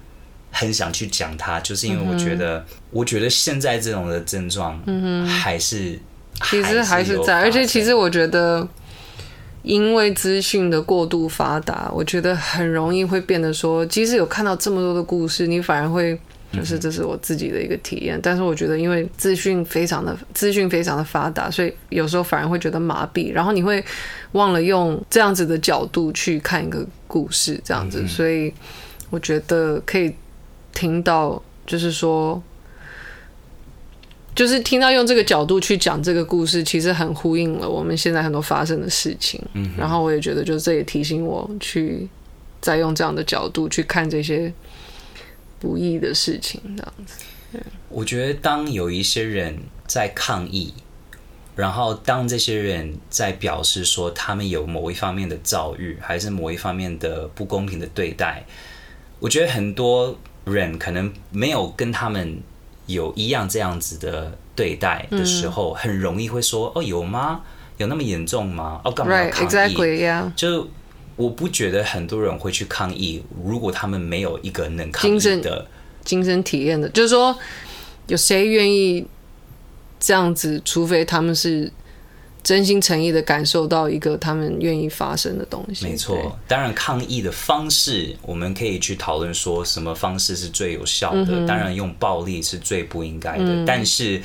[0.51, 5.97] 很想去讲它，就是因为我觉得，嗯、我觉得现在这种的症状，嗯哼，还是
[6.43, 8.67] 其实还是在，而且其实我觉得。
[9.67, 16.17] 因为资讯的过度发达，我觉得很容易会变得说，即使有看到这么多的故事，你反而会
[16.53, 18.17] 就是这是我自己的一个体验。
[18.23, 23.83] 但是我觉得，因为资讯非常的资讯非常的发达，所以有时候反而会觉得麻痹，然后你会
[24.31, 28.07] 忘了用这样子的角度去看一个故事，这样子。
[28.07, 28.53] 所以
[29.09, 30.15] 我觉得可以
[30.73, 32.41] 听到，就是说。
[34.37, 39.41] 就是听到用这个角度去讲这个故事，其实很呼应了我们现在很多发生的事情。
[39.53, 42.07] 嗯，然后我也觉得，就是这也提醒我去
[42.61, 44.53] 再用这样的角度去看这些
[45.59, 47.25] 不易的事情，这样子。
[47.89, 49.57] 我觉得，当有一些人
[49.87, 50.71] 在抗议，
[51.55, 58.45] 然后当这些人在表示说他们有某一方面的遭遇，还是某一方面的不公平的对待，
[59.19, 60.15] 我觉得很多
[60.45, 62.37] 人可能没有跟他们。
[62.87, 67.41] 有一样这样子的对待的时候，嗯、很容易会说：“哦，有吗？
[67.77, 68.81] 有那么严重吗？
[68.83, 70.31] 哦，干嘛要抗议？” Right, exactly, yeah.
[70.35, 70.67] 就
[71.15, 75.67] 我不觉得很多人会去抗议，如果他们没有一个能抗议的
[76.03, 77.37] 精神体验的，就是说，
[78.07, 79.05] 有谁愿意
[79.99, 80.59] 这样子？
[80.65, 81.71] 除非他们是。
[82.47, 85.85] 真心诚意的感受到一个他们愿意发生的东西。
[85.85, 91.25] 没错，当然抗议的方式，我们可以去讨论说什么方式是最有效的。
[91.27, 94.21] 嗯、当然用暴力是最不应该的，嗯、但是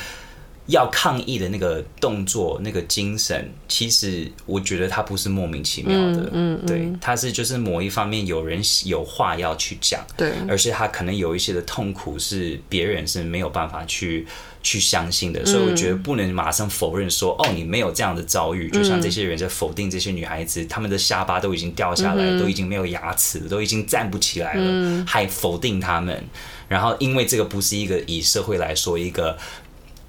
[0.67, 6.23] 要抗议的那个动作、那个精神，其实我觉得它不是莫名其妙的。
[6.23, 14.27] 嗯，嗯嗯对，它是就是某一方面有人有话要去讲，对，而且他可能有一些的痛苦是别人是没有办法去。
[14.65, 18.71] 去相信的，所以我觉得不能马上否认说，嗯、哦，你没有这样的遭遇。
[18.71, 26.25] 就像这些人在否定这些女孩子，她、嗯、们的下巴都已经掉下来，嗯、都已经没有牙齿，都已经站不起来了，嗯、还否定他们。
[26.69, 29.37] 然后，因为这个不是一个以社会来说一个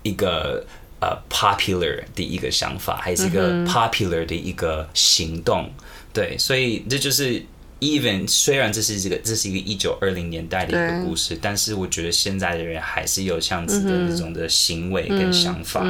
[0.04, 0.64] 一个
[1.02, 5.64] 呃 popular 的一个想法，还是一个 popular 的一个行动。
[5.64, 7.44] 嗯、对，所以这就是。
[7.80, 15.84] Even 虽然这是这个这是一个一九二零年代的一个故事，但是我觉得现在的人还是有这样子的那种的行为跟想法。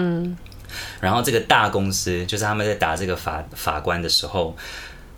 [0.99, 4.57] 然后这个大公司就是他们在打这个法法官的时候。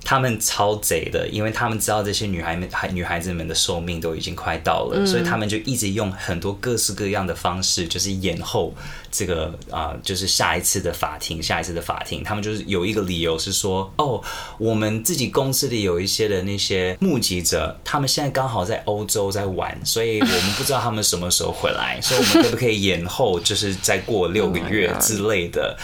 [0.06, 8.72] 他们超贼的，因为他们知道这些女孩们、女孩子们的寿命都已经快到了，嗯、所以他们就一直用很多各式各样的方式，就是延后
[9.12, 12.24] 这个啊、呃，就是下一次的法庭，下一次的法庭。
[12.24, 14.22] 他们就是有一个理由是说，哦，
[14.60, 25.76] 我们自己公司里有一些的那些目击者，他们现在刚好在欧洲在玩，所以我们不知道他们什么时候回来，所以我们可不可以延后，就是再过六个月 之类的。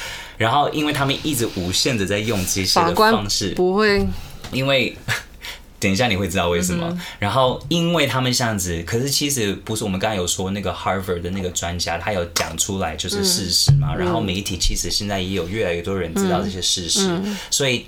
[0.42, 4.04] 然后，因为他们一直无限的在用这些的方式，不会，
[4.52, 4.98] 因为
[5.80, 6.88] 等一下你会知道为什么。
[6.90, 13.90] 嗯、然后，因为他们这样子，可是其实不是我们刚才有说那个 Harvard 的那个专家，他有讲出来就是事实嘛。
[13.94, 17.86] 嗯、然后媒体其实现在也有越来越多人知道这些事实，嗯、所以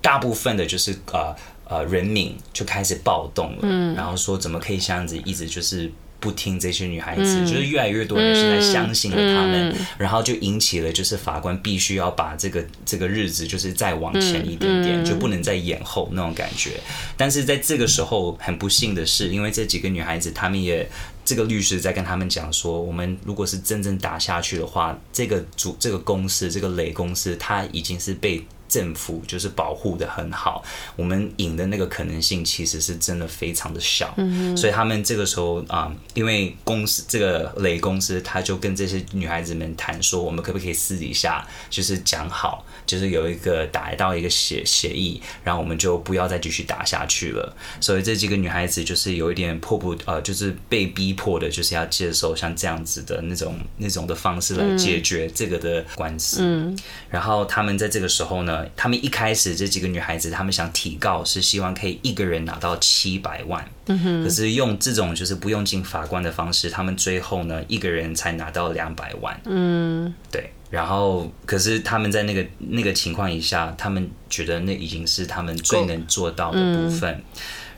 [0.00, 1.34] 大部分的就是呃
[1.64, 5.90] 呃人民就开始暴动了，嗯、然后说怎么可以这样子一直就是。
[6.20, 16.72] 不听这些女孩子，嗯、就是越来越多人现在相信了他们，然后就引起了就是法官必须要把这个这个日子就是再往前一点点，就不能再延后那种感觉。
[17.16, 20.88] 但是在这个时候，很不幸的是，因为这几个女孩子，她们也
[21.24, 28.44] 这个律师在跟他们讲说，我们如果是真正打下去的话，这个主这个公司这个雷公司，它已经是被。
[28.70, 30.64] 政府就是保护的很好，
[30.94, 47.56] 我们引的那个可能性其实是真的非常的小，嗯嗯，所以他们这个时候啊、因为公司这个雷公司，他就跟这些女孩子们谈说，我们可不可以私底下就是讲好，就是有一个达到一个协协议，然后我们就不要再继续打下去了。
[47.80, 56.38] 所以这几个女孩子就是有一点迫不呃，就是被逼迫的，就是要接受像这样子的那种那种的方式来解决这个的官司。
[56.40, 56.76] 嗯，
[57.08, 58.66] 然后他们在这个时候呢。
[58.76, 70.50] 他们一开始这几个女孩子，他们想提告是希望可以一个人拿到七百万，可是用这种就是不用进法官的方式，他们最后呢一个人才拿到两百万，嗯，对。
[70.70, 77.22] 然后可是他们在那个那个情况以下，他们觉得那已经是他们最能做到的部分。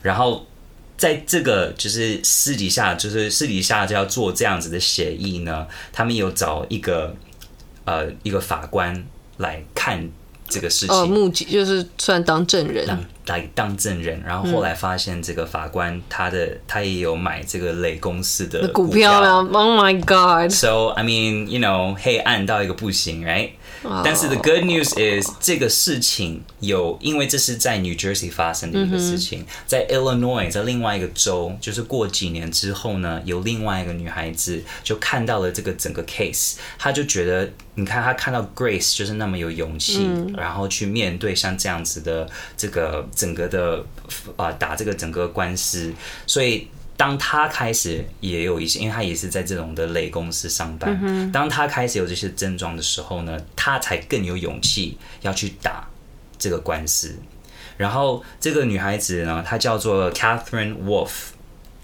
[0.01, 0.45] 然后
[0.95, 7.15] 在这个就是私底下，就是私底下就要做这样子的协议呢，他们有找一个
[7.85, 9.05] 呃一个法官
[9.37, 10.09] 来看。
[10.53, 23.51] 这个事情，哦，目击就是算当证人，当来当证人，然后后来发现这个法官他的、嗯、他也有买这个雷公司的股票，股票，Oh my God！So I mean, you know，黑暗到一个不行，right？
[24.03, 43.83] 但是 the good news is 这个事情有，因为这是在 New Jersey 发生的一个事情，嗯、在 Illinois 在另外一个州，就是过几年之后呢，有另外一个女孩子就看到了这个整个 case，她就觉得，你看她看到 Grace 就是那么有勇气，嗯、然后去面对像这样子的这个整个的
[44.35, 45.93] 啊、呃、打这个整个官司，
[46.25, 46.67] 所以。
[46.95, 50.97] 当他开始也有一些，因为他也是在这种的类公司上班。
[51.01, 55.87] 嗯、当他开始有这些症状的时候呢，他才更有勇气要去打
[56.37, 57.15] 这个官司。
[57.75, 61.09] 然后这个女孩子呢，她叫做 Catherine Wolf。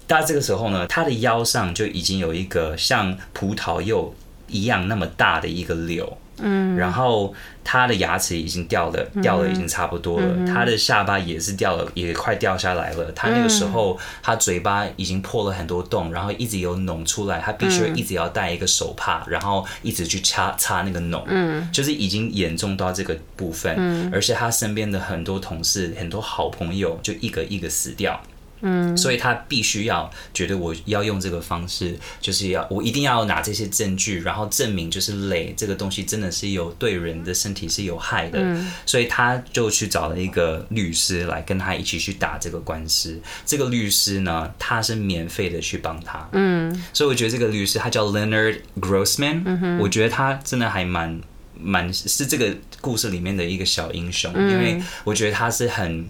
[0.06, 4.14] 到这个时候呢，她的腰上就已经有一个像葡萄柚
[4.46, 6.16] 一样那么大的一个瘤。
[6.42, 10.26] 嗯，然后他的牙齿已经掉了，掉了已经差不多了。
[10.38, 13.10] 嗯、他的下巴也是掉了，也快掉下来了。
[13.12, 17.40] 他那个时候，他嘴巴已经破了很多洞，然后一直有脓出来。
[17.40, 21.22] 他必须一直要戴一个手帕，然后一直去擦擦那个脓。
[21.26, 23.74] 嗯，就是已经严重到这个部分。
[23.78, 28.20] 嗯，而且他身边的很多同事、很多好朋友就一个一个死掉。
[28.62, 38.38] 嗯，所以他必须要觉得我要用这个方式，就是要我一定要拿这些证据，然后证明就是镭这个东西真的是有对人的身体是有害的。
[38.40, 43.18] 嗯，所以他就去找了一个律师来跟他一起去打这个官司。
[43.46, 46.28] 这个律师呢，他是免费的去帮他。
[46.32, 49.42] 嗯，所以我觉得这个律师他叫 Leonard Grossman。
[49.44, 51.20] 嗯哼，我觉得他真的还蛮
[51.58, 56.06] 蛮是这个故事里面的一个小英雄，因为我觉得他是很，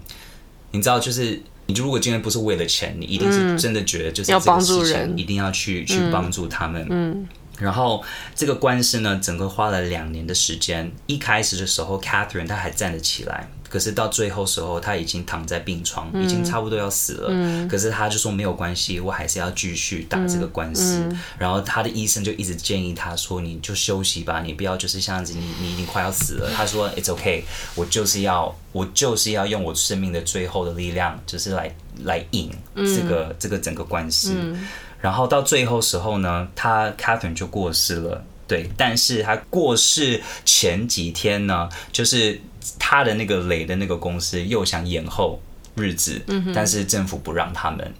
[0.71, 1.41] 你知道就是。
[1.71, 6.85] 你如果今天不是为了钱，你一定是真的觉得就是要帮助人一定要去去帮助他们。
[6.89, 7.25] 嗯，
[7.59, 8.03] 然后
[8.35, 10.91] 这个官司呢，整个花了两年的时间。
[11.07, 13.49] 一开始的时候，Catherine 她还站得起来。
[13.71, 17.29] 可是到最后时候，他已经躺在病床，已经差不多要死了。
[17.31, 21.07] 嗯、可是他就说没有关系，我还是要继续打这个官司。
[21.37, 26.51] 然后他的医生就一直建议他说：“你就休息吧，你不要就是这样子，你你已经快要死了。
[26.53, 27.43] ”他说：“It's okay，
[27.73, 31.73] 我就是要我就是要用我生命的最后的力量，就是来
[32.03, 34.33] 来赢这个、嗯、这个整个官司。
[34.35, 34.67] 嗯”
[34.99, 38.21] 然后到最后时候呢，他 Catherine 就过世了。
[38.49, 42.41] 对，但是他过世前几天呢，就是。
[42.79, 45.39] 他的那个雷的那个公司又想延后
[45.75, 47.93] 日子，嗯、但是政府不让他们，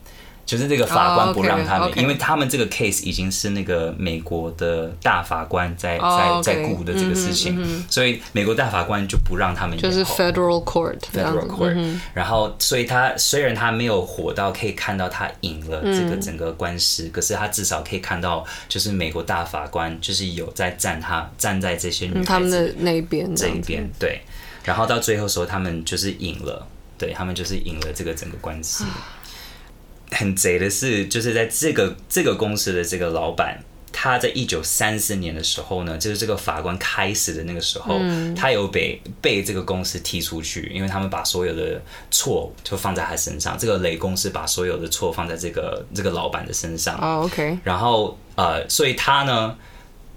[0.45, 2.01] 就是这个法官不让他们，oh, okay, okay.
[2.01, 6.43] 因为他们这个 case 已经是那个美国的大法官在、oh.
[6.43, 12.01] 在在顾的这个事情，嗯嗯、所以美国大法官就不让他们，就是 federal court，federal court，、嗯、哼。
[12.13, 24.19] 然后所以他虽然他没有火到可以看到他赢了这个整个官司，嗯、可是他至少可以看到，就是美国大法官就是有在站他站在这些女孩子、嗯、他们的那一边这一边，对。
[24.63, 26.67] 然后到最后时候，他们就是赢了，
[26.97, 28.85] 对，他们就是赢了这个整个官司。
[30.11, 41.81] 很贼的是，就是在这个这个公司的这个老板，他在一九三四年的时候呢，就是这个法官开始的那个时候，嗯、他有被被这个公司踢出去，因为他们把所有的
[42.11, 43.57] 错就放在他身上。
[43.57, 46.97] 这个雷公司把所有的错放在这个这个老板的身上。
[46.99, 47.57] 哦，OK。
[47.63, 49.55] 然后呃，所以他呢。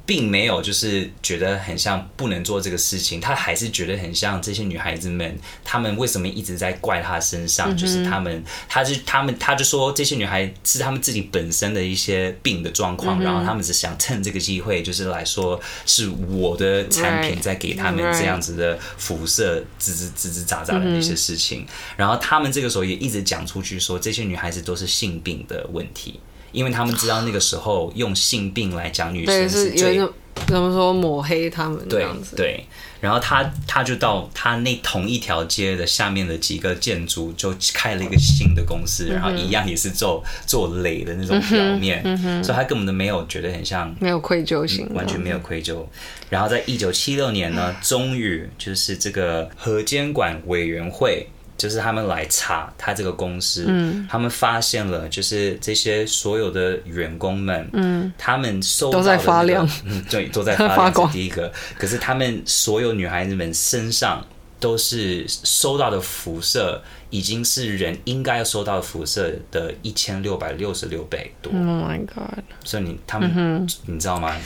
[0.07, 7.75] 并没有，就是觉得很像不能做这个事情，他还是觉得很像这些女孩子们，她们为什么一直在怪他身上？
[7.75, 21.63] 嗯、就是他们，他就他们，他就说这些女孩是他们自己本身的一些病的状况，嗯、然后他们只想趁这个机会，就是来说是我的产品在给他们这样子的辐射，吱吱吱吱喳喳的那些事情。
[21.63, 21.67] 嗯、
[21.97, 26.21] 然后他们这个时候也一直讲出去说，这些女孩子都是性病的问题。
[26.55, 29.99] 因为他们知道那个时候用性病来讲女生是最
[30.47, 32.37] 怎么说抹黑他们这样子。
[32.37, 32.67] 对对，
[33.01, 42.03] 然后他他就到他那同一条街的下面的几个建筑就开了一个新的公司，然后一样也是做做镭的那种表面，
[42.43, 45.85] 所以他根本都没有觉得很像，没有愧疚心，完全没有愧疚。
[46.31, 51.29] 然后在一九七六年呢，终于就是这个核监管委员会。
[51.57, 61.11] 就是他们来查他这个公司，嗯，他们发现了，就是这些所有的员工们，嗯，他们收到都在发亮，嗯，对，都在 发光。
[61.13, 64.27] 第一个，可是他们所有女孩子们身上
[64.59, 71.53] 都是收到的辐射，已经是人应该要收到的辐射的一千六百六十六倍多。
[71.53, 72.43] Oh my god！
[72.65, 74.37] 所以你他们，嗯、你知道吗？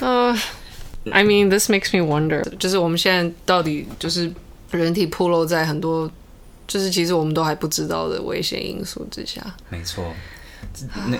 [0.00, 0.36] 呃、
[1.04, 4.32] uh,，I mean, this makes me wonder，就是我们现在到底就是。
[4.70, 6.10] 人体暴露在很多，
[6.66, 9.40] 就是其实我们都还不知道的危险因素之下。
[9.68, 10.14] 没错，
[11.08, 11.18] 那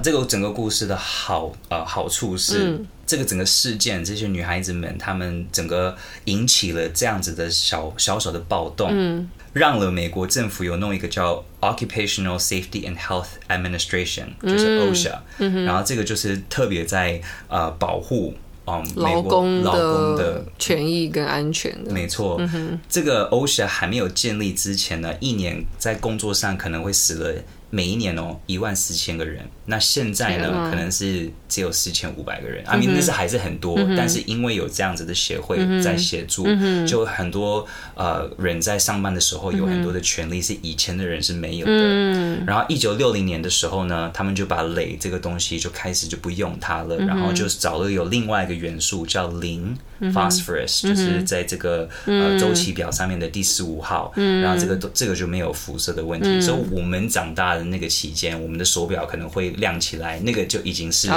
[0.00, 18.34] 这个整个故事的好呃好处是，嗯、这个整个事件，这些女孩子们她们整个引起了这样子的小小小的暴动，嗯、让了美国政府有弄一个叫 Occupational Safety and Health Administration，就是 OSHA，、嗯、然后这个就是特别在呃保护。
[18.78, 21.92] 嗯劳工的权益跟安全的。
[21.92, 27.34] 没错，嗯、这个 OSHA 还没有建立之前呢，一年在工作上可能会死了。
[27.70, 29.48] 每一年哦，一万四千个人。
[29.66, 32.66] 那现在呢，啊、可能是只有四千五百个人。
[32.66, 41.72] 啊明那是还是很多，嗯、但是因为有这样子的协会在协助，嗯、就很多呃人在上班的时候有很多的权利是以前的人是没有的。
[41.72, 49.78] 嗯、然后一九六零年的时候呢，他们就把镭这个东西就开始就不用它了，嗯、然后就找了有另外一个元素叫磷。
[50.00, 56.28] Phosphorus、嗯、就是在这个、嗯、呃周期表上面的第十五号，嗯、然后这个这个就没有辐射的问题。
[56.28, 61.08] 嗯、所以我们长大的那个期间，我们的手表可能会亮起来，那个就已经是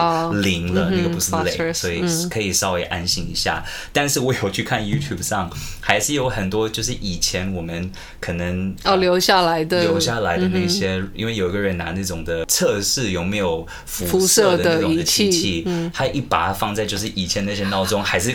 [0.41, 3.63] 零了，哦、那个不是镭，嗯、所以可以稍微安心一下。
[3.65, 5.49] 嗯、但是我有去看 YouTube 上，
[5.79, 7.89] 还是有很多就是以前我们
[8.19, 9.81] 可能哦留下来的。
[9.83, 18.33] 留下来的那些，嗯、因为有一个人拿那种的测试有没有辐射的那种的机器，嗯、他一把它放在就是以前那些闹钟还是。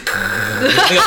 [0.60, 1.00] 那个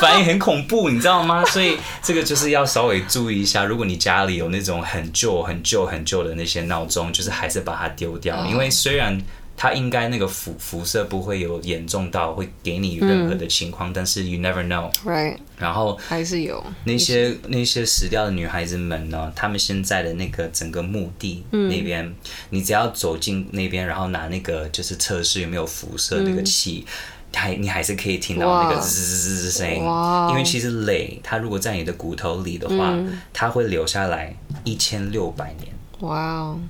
[0.00, 1.44] 反应很恐怖，你知道吗？
[1.50, 3.64] 所以这个就是要稍微注意一下。
[3.64, 8.44] 如果你家里有那种很旧、很旧、很旧的那些闹钟，就是还是把它丢掉。
[8.46, 9.20] 因为虽然
[9.56, 15.36] 它应该那个辐辐射不会有严重到会给你任何的情况，嗯、但是 you never know，right？
[15.58, 19.30] 然后还是有那些那些死掉的女孩子们呢？
[19.36, 22.14] 她们现在的那个整个墓地那边，嗯、
[22.50, 26.84] 你只要走进那边，然后拿那个就是测试有没有辐射那个器。
[26.86, 26.92] 嗯
[27.34, 29.82] 还你还是可以听到那个滋滋滋滋声音，
[30.30, 34.34] 因为其实镭它如果在你的骨头里的话，嗯、它会留下来
[34.64, 35.72] 一千六百年。
[36.00, 36.60] 哇哦！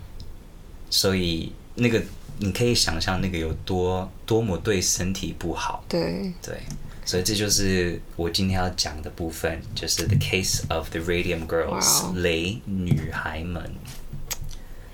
[0.88, 2.02] 所以那个
[2.38, 5.84] 你可以想象那个有多多么对身体不好。
[5.88, 6.56] 对对，
[7.04, 13.70] 所以这就是我今天要讲的部分，就是 The Case of the Radium Girls，镭女孩们。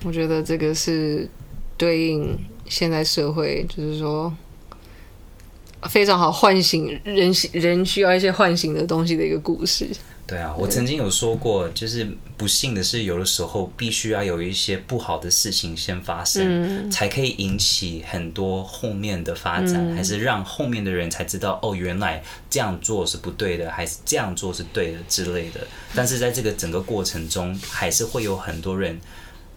[0.02, 1.28] 我觉得这个是
[1.76, 4.34] 对应现在社会，就是说。
[5.88, 9.88] 非常好，唤醒人，人需要一些唤醒的东西的一个故事。
[10.26, 12.06] 对啊，我曾经有说过，就是
[12.36, 25.66] 不幸的是，有的时候必须要有一些不好的事情先发生，嗯、才可以引起很多后面的发展，嗯、还是让后面的人才知道，哦，原来这样做是不对的，还是这样做是对的之类的。
[25.94, 29.00] 但是在这个整个过程中，还是会有很多人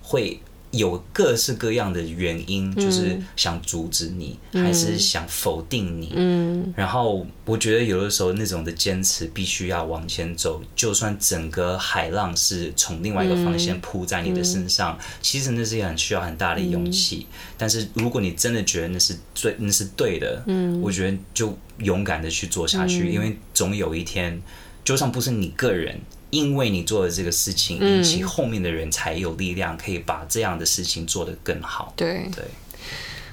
[0.01, 0.39] 会。
[0.71, 6.13] 有各式各样的原因，就是想阻止你，嗯、还是想否定你。
[6.15, 17.27] 嗯，然后我觉得有的时候那种的坚持必须要往前走，就算整个海浪是从另外一个方向扑在你的身上，嗯、其实那是很需要很大的勇气。
[17.29, 24.41] 嗯、但是如果你真的觉得那是最那是对的，嗯，我觉得就勇敢的去做下去，嗯、因为总有一天，
[24.85, 25.99] 就算不是你个人。
[26.31, 31.93] 因为你做的这个事情，引起后面的人才有力量，可以把这样的事情做得更好。
[31.95, 32.43] 对对，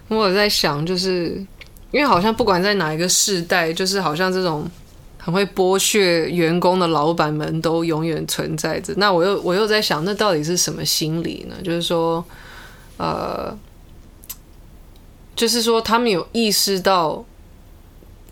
[0.09, 1.45] 对我有在想，就是
[1.91, 4.69] 因为好像不管在哪一个世代，就是好像这种
[5.17, 8.93] 很会剥削员工的老板们都永远存在着。
[8.97, 11.55] 那我又我又在想，那到底是什么心理呢？
[11.63, 12.25] 就是说，
[12.97, 13.57] 呃，
[15.37, 17.25] 就是说他们有意识到。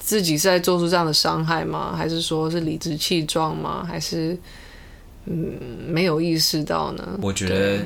[0.07, 1.97] 自己是在做出这样的伤害吗？
[1.97, 3.85] 还是说是理直气壮吗？
[3.85, 4.39] 还是
[5.25, 5.59] 嗯
[5.89, 7.19] 没有意识到呢？
[7.21, 7.85] 我觉得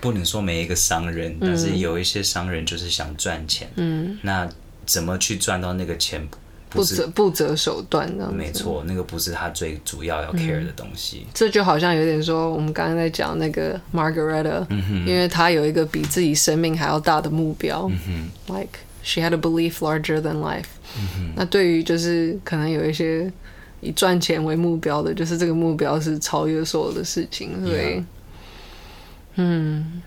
[0.00, 3.70] 不能说每一个商人，嗯、但是有一些商人就是想赚钱。
[3.76, 4.48] 嗯，那
[4.84, 6.28] 怎么去赚到那个钱？
[6.70, 11.22] 不择不择手段，没错，那个不是他最主要要 care 的东西。
[11.24, 20.64] 嗯、这就好像有点说，我们刚刚在讲那个 Margareta，、嗯、因为她有一个比自己生命还要大的目标、嗯、，like she had a belief larger than life。
[20.96, 23.30] 嗯、那对于就是可能有一些
[23.80, 28.04] 以赚钱为目标的，就是这个目标是超越所有的事情，所以，Yeah.
[29.36, 30.02] 嗯，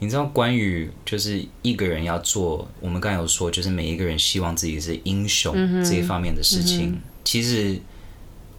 [0.00, 5.54] 你知道关于就是一个人要做，我们刚才有说，就是每一个人希望自己是英雄
[5.84, 6.90] 这一方面的事情。
[6.90, 7.78] 嗯、其实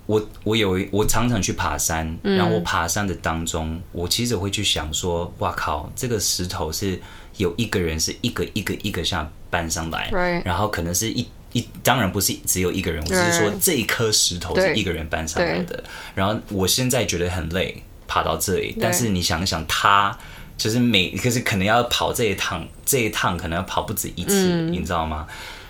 [0.06, 6.98] 我我有我常常去爬山，嗯、然后我爬山的当中，我其实会去想说，哇靠，这个石头是
[7.36, 10.10] 有一个人是一个一个一个像搬上来.
[10.46, 11.28] 然后可能是一。
[11.54, 15.84] 一当然不是只有一个人，我只是说这一颗石头是一个人搬上来的。
[16.14, 18.76] 然后我现在觉得很累，爬到这里。
[18.82, 20.18] 但是你想想，他
[20.58, 25.26] 就是每可是可能要跑这一趟，这一趟可能要跑不止一次，嗯、你知道吗？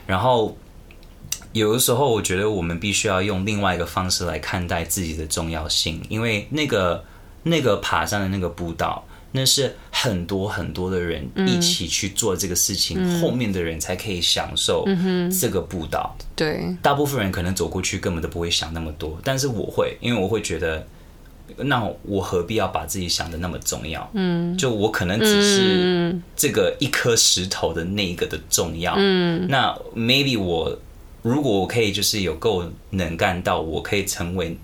[0.07, 0.57] 然后
[1.51, 7.05] 有的时候，我觉得我们必须要用另外一个方式来看待自己的重要性，因为那个
[7.43, 9.05] 那个爬山的那个步道。
[9.35, 14.85] 那是很多很多的人一起去做这个事情，嗯、后面的人才可以享受
[15.41, 16.15] 这个步道。
[16.19, 20.85] 嗯、对，大部分人可能走过去根本都不会想那么多，但是我会，因为我会觉得，
[21.57, 24.07] 那我何必要把自己想的那么重要？
[24.13, 28.93] 嗯，就我可能只是这个一颗石头的那一个的重要。
[28.97, 30.77] 嗯，那 maybe 我
[31.23, 34.55] 如果我可以就是有够能干到我可以成为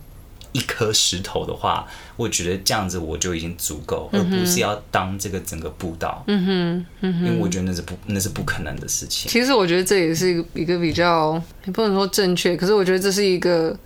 [0.52, 6.24] 一颗石头的话，我觉得这样子我就已经足够，嗯、而不是要当这个整个步道。
[6.28, 9.30] 嗯哼，嗯哼，因为我觉得那是不那是不可能的事情。
[9.32, 13.78] 其实我觉得这也是一个一个比较，也不能说正确，可是我觉得这是一个，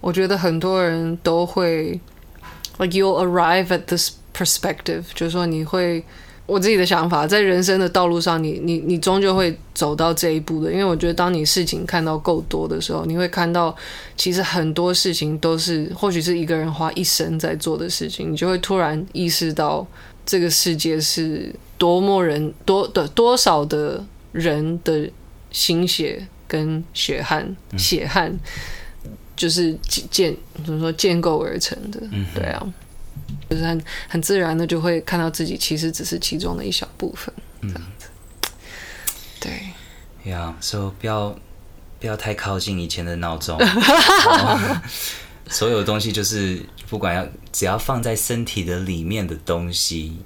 [0.00, 1.98] 我觉得很多人都会
[2.78, 6.04] ，like you'll arrive at this perspective，就是说你会。
[6.50, 10.72] 我自己的想法，在人生的道路上你，你你你终究会走到这一步的。
[10.72, 13.74] 因为我觉得，当你事情看到够多的时候，你会看到，
[14.16, 19.86] 其实很多事情都是，或许是一个人花一生在做的事情，你就会突然意识到，
[20.26, 25.08] 这个世界是多么人多的多少的人的
[25.52, 28.36] 心血跟血汗，血汗
[29.36, 29.72] 就是
[30.10, 30.34] 建
[30.66, 32.00] 怎么说建构而成的，
[32.34, 32.66] 对啊。
[33.50, 38.06] 就是很很自然的就会看到自己其实只是其中的一小部分，这样子。
[38.44, 38.50] 嗯、
[39.40, 41.36] 对，呀，所以不要
[41.98, 43.58] 不要太靠近以前的闹钟。
[45.50, 50.16] 所有东西就是不管要只要放在身体的里面的东西，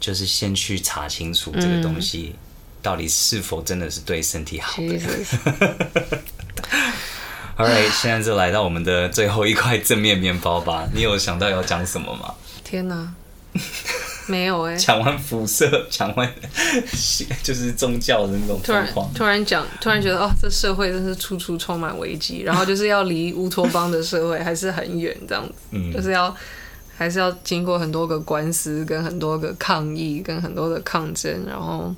[0.00, 2.34] 就是先去查清楚这个东西
[2.82, 4.98] 到底是否真的是对身体好的。
[7.54, 10.88] 好，right, 现在就来到我们的最后一块正面面包吧。
[10.92, 12.34] 你有想到要讲什么吗？
[12.68, 13.14] 天哪，
[14.28, 14.76] 没有哎、欸！
[14.76, 16.34] 讲完辐射，讲完
[17.42, 26.36] 就是宗教的那种突然突然讲，突然觉得哦，这社会真是处处充满危机，然后就是要离乌托邦的社会还是很远，这样子，嗯，就是要
[26.94, 31.94] 还是要经过很多个官司，跟很多个抗议，跟很多的抗争，然后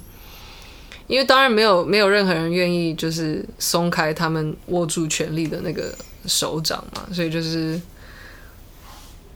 [1.08, 5.92] 因为当然没有没有任何人愿意就是松开他们握住权力的那个
[6.26, 7.80] 手掌嘛，所以就是。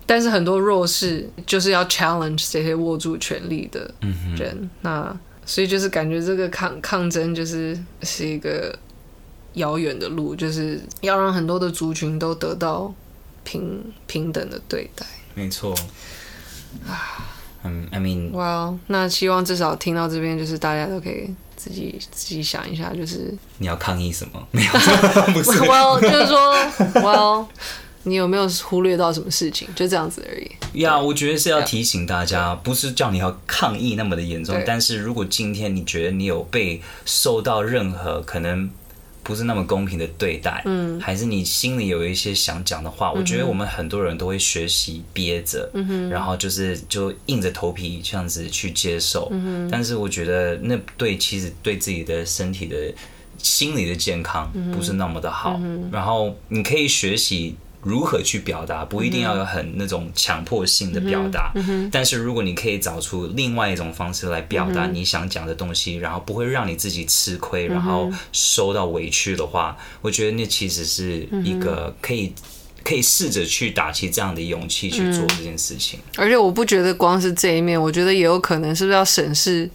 [0.07, 3.81] 但是很多弱势就是要 challenge 这些握住权力的
[4.37, 5.17] 人，嗯、那
[5.47, 8.77] 所以就是感觉这个抗抗争就是是一个
[9.55, 12.93] 遥远的路，就是要让很多的族群都得到
[13.45, 15.07] 平平等的对待。
[15.35, 15.75] 没错。
[16.87, 17.25] 啊，
[17.63, 24.47] 嗯，I mean，哇，well, 那希望至少听到这边，就是大家都可以自己自己想一下，就是你要抗议什么？
[24.51, 24.71] 没有，
[25.33, 26.55] 不是，Well，就是说
[27.01, 27.47] ，Well。
[28.05, 29.67] 你有没有忽略到什么事情？
[29.75, 30.81] 就这样子而已。
[30.81, 34.61] 呀，我觉得是要提醒大家，不是叫你要抗议那么的严重。
[34.67, 38.69] 但是如果今天你觉得你有被受到任何可能
[39.23, 49.29] 不是那么公平的对待，嗯，还是你心里有一些想讲的话，我觉得我们很多人都会学习憋着，嗯哼，然后就是就硬着头皮这样子去接受。
[49.31, 52.77] 嗯哼，但是我觉得那对其实对自己的身体的
[53.39, 55.59] 心理的健康不是那么的好。
[55.91, 57.57] 然后你可以学习。
[57.85, 61.53] 如何去表达，不一定要有很那种强迫性的表达，
[61.93, 72.33] 但是如果你可以找出另外一种方式来表达你想讲的东西，嗯、然后不会让你自己吃亏，然后受到委屈的话，嗯、我觉得那其实是一个可以
[72.83, 76.01] 可以试着去打起这样的勇气去做这件事情。
[76.17, 79.69] 而且我不觉得光是这一面，我觉得也有可能是不是要审视？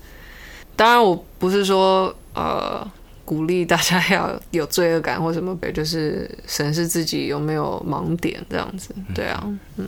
[0.76, 2.86] 当然，我不是说呃。
[3.30, 9.40] 鼓励大家要有罪恶感或什么， 就是审视自己有没有盲点这样子，对啊，
[9.78, 9.86] 嗯，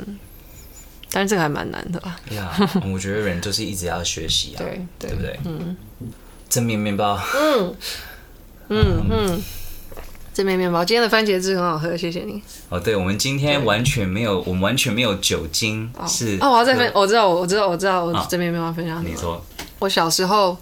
[1.12, 2.20] 但是这个还蛮难的吧？
[2.30, 2.56] 呀，
[2.94, 5.40] 我觉得人就是一直要学习啊，对对，对不对？
[5.46, 5.76] 嗯，
[6.48, 7.76] 正面面包，嗯
[8.70, 9.42] 嗯嗯，
[10.36, 12.40] 正面面包，今天的番茄汁很好喝，谢谢你。
[12.70, 19.04] 哦，对，我们今天完全没有，我们完全没有酒精，是哦，我要再分，我知道，我知道，我知道，我正面面包分享。
[19.04, 19.44] 你说，
[19.80, 20.56] 我小时候。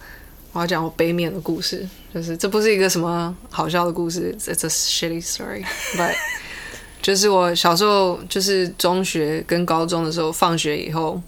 [0.51, 6.13] 我要讲我杯面的故事，就是这不是一个什么好笑的故事，It's a shitty story，but
[7.01, 11.21] 就是我小时候，就是中学跟高中的时候，放学以后，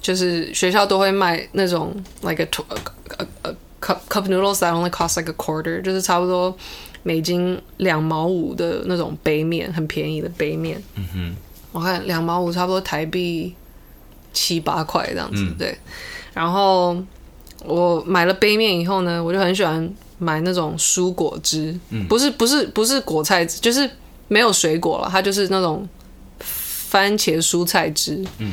[0.00, 2.76] 就是学校都会卖那种 like a, a,
[3.18, 6.54] a, a cup cup noodles that only cost like a quarter，就是差不多
[7.04, 10.82] 美金两毛五的那种杯面，很便宜的杯面。
[10.96, 11.36] 嗯哼，
[11.70, 13.54] 我看两毛五差不多台币
[14.32, 15.78] 七八块这样子，嗯、对，
[16.32, 16.96] 然后。
[17.66, 23.88] 我买了杯面以后呢，我就很喜欢买那种蔬果汁，嗯、不是不是不是果菜汁，就是
[24.28, 25.86] 没有水果了，它就是那种
[26.38, 28.24] 番茄蔬菜汁。
[28.38, 28.52] 嗯，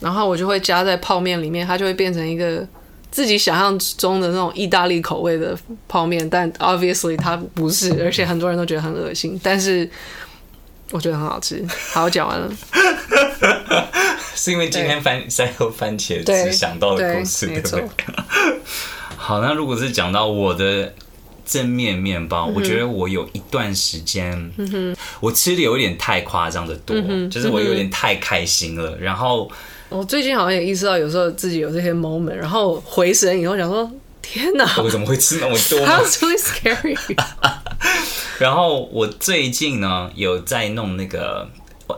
[0.00, 2.66] 然后我就会加在泡面里面，它就会变成一个
[3.10, 5.56] 自己想象中的那种意大利口味的
[5.88, 9.88] 泡面，但 obviously 它不是，而且很多人都觉得很恶心，但是
[10.90, 11.64] 我觉得很好吃。
[11.92, 12.50] 好，我讲完了。
[14.34, 18.10] 是因为今天番在喝番茄汁想到的故事，对，对，对不对？
[19.16, 20.94] 好，那如果是讲到我的
[21.44, 28.96] 正面面包，嗯、我觉得我有一段时间，嗯、我吃的有点太夸张的多，嗯、就是我有点太开心了。
[28.98, 29.50] 然后
[29.88, 33.90] 我最近好像也意识到，有时候自己有这些 moment，然后回神以后想说。
[34.32, 34.66] 天哪！
[34.82, 36.96] 我怎么会吃那么多？That's really scary。
[38.38, 41.48] 然后我最近呢，有在弄那个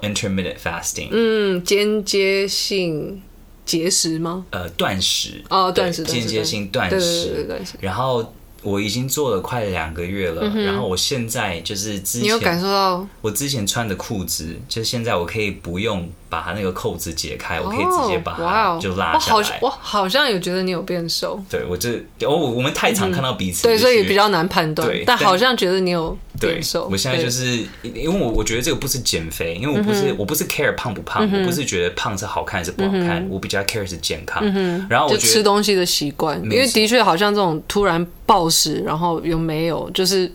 [0.02, 3.20] intermittent fasting，嗯，间接性
[3.66, 4.44] 节食吗？
[4.51, 5.43] 呃，断食。
[5.51, 7.74] 哦，断食，间接性断食，断食。
[7.81, 8.35] 然后。
[8.62, 19.59] 我已经做了快两个月了，嗯、然后我现在就是之前，你有感受到我之前穿的裤子，就现在我可以不用把它那个扣子解开，我可以直接把它就拉下来。
[19.61, 21.39] 我好，我好像有觉得你有变瘦。
[21.51, 24.89] 对，我这我我们太常看到彼此，对，所以比较难判断。
[24.89, 26.89] 对，但好像觉得你有变瘦。
[26.90, 34.43] 我现在就是因为我我觉得这个不是减肥，因为我不是我不是 care 胖不胖，我不是觉得胖是好看还是不好看，我比较 care 是健康。
[34.89, 38.07] 然后我吃东西的习惯，因为的确好像这种突然。
[38.31, 40.31] 暴食，然后又没有，就是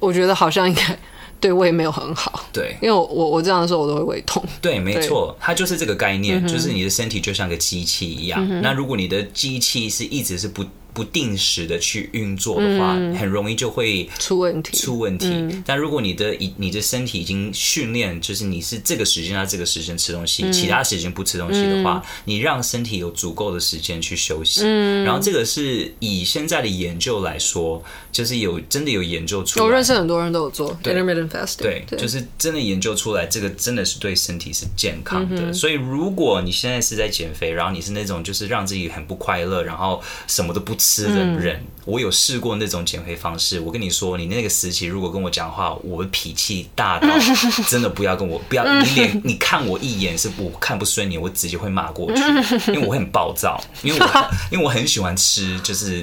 [0.00, 0.98] 我觉得好像应该
[1.40, 2.44] 对胃没有很好。
[2.52, 4.42] 对，因为我我我这样的时候我都会胃痛。
[4.60, 8.62] 对，没错，它就是这个概念，就是你的身体就像个机器一样。
[8.62, 10.64] 那如果你的机器是一直是不。
[10.98, 14.76] 不定时的去运作的话，很容易就会出问题。
[14.76, 15.62] 出问题。
[15.64, 24.66] 但如果你的你的身体已经训练，就是你是这个时间到这个时间吃东西，其他时间不吃东西的话，你让身体有足够的时间去休息。
[25.04, 27.80] 然后这个是以现在的研究来说，
[28.10, 29.64] 就是有真的有研究出来。
[29.64, 35.52] 我认识很多人都有做 intermittent fasting，对，就是真的研究出来，这个真的是对身体是健康的。
[35.52, 40.87] 所以如果你现在是在减肥，然后你是那种就是让自己很不快乐，然后什么都不吃。
[40.88, 43.60] 吃的人，我有试过那种减肥方式。
[43.60, 47.08] 我跟你说，你那个时期如果跟我讲话，我脾气大到
[47.68, 52.22] 真的不要跟我不要，你脸你看我一眼是我看不顺眼，我直接会骂过去，
[52.72, 54.06] 因为我会很暴躁，因为我
[54.50, 56.00] 因为我很喜欢吃就是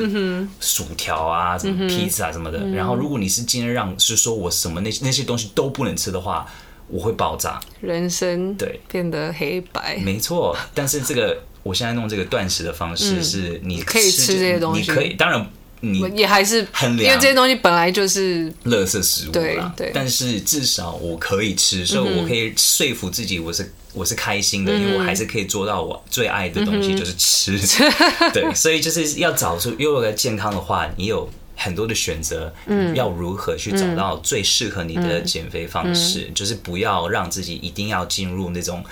[0.60, 2.60] 薯条啊、什么披萨什么的。
[2.68, 6.45] 然后如果你是今天让是说我什么那那些东西都不能吃的话，
[6.88, 10.56] 我会爆炸，人生对变得黑白，没错。
[10.76, 11.41] 但是这个。
[11.66, 19.74] 我现在弄这个断食的方式是，你可以吃这些东西，你可以，当然你也还是很凉，因为这些东西本来就是垃圾食物啦。
[19.76, 27.60] 对，但是至少我可以吃，所以我可以说服自己，我是我是开心的，因为我还是可以做到我最爱的东西，就是吃。
[28.32, 38.86] 对，所以就是要找出，因为为了健康的话，你有很多的选择，嗯，要如何去找到最适合你的减肥方式，就是不要让自己一定要进入那种。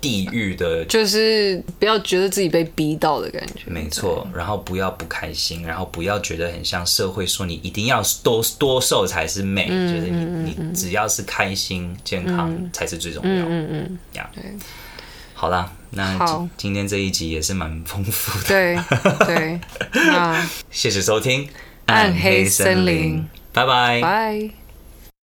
[0.00, 3.62] 地狱的，就是不要觉得自己被逼到的感觉。
[3.66, 13.44] 没错，然后不要不开心，然后不要觉得很像社会说你一定要多多瘦才是美，就是你你只要是开心健康才是最重要。
[13.46, 14.30] 嗯嗯，这样。
[15.34, 18.48] 好了，那今天这一集也是蛮丰富的。
[18.48, 18.78] 对
[19.26, 19.60] 对，
[20.06, 21.46] 那谢谢收听
[21.86, 23.18] 《暗黑森林》，
[23.52, 24.00] 拜拜。
[24.02, 24.59] 拜。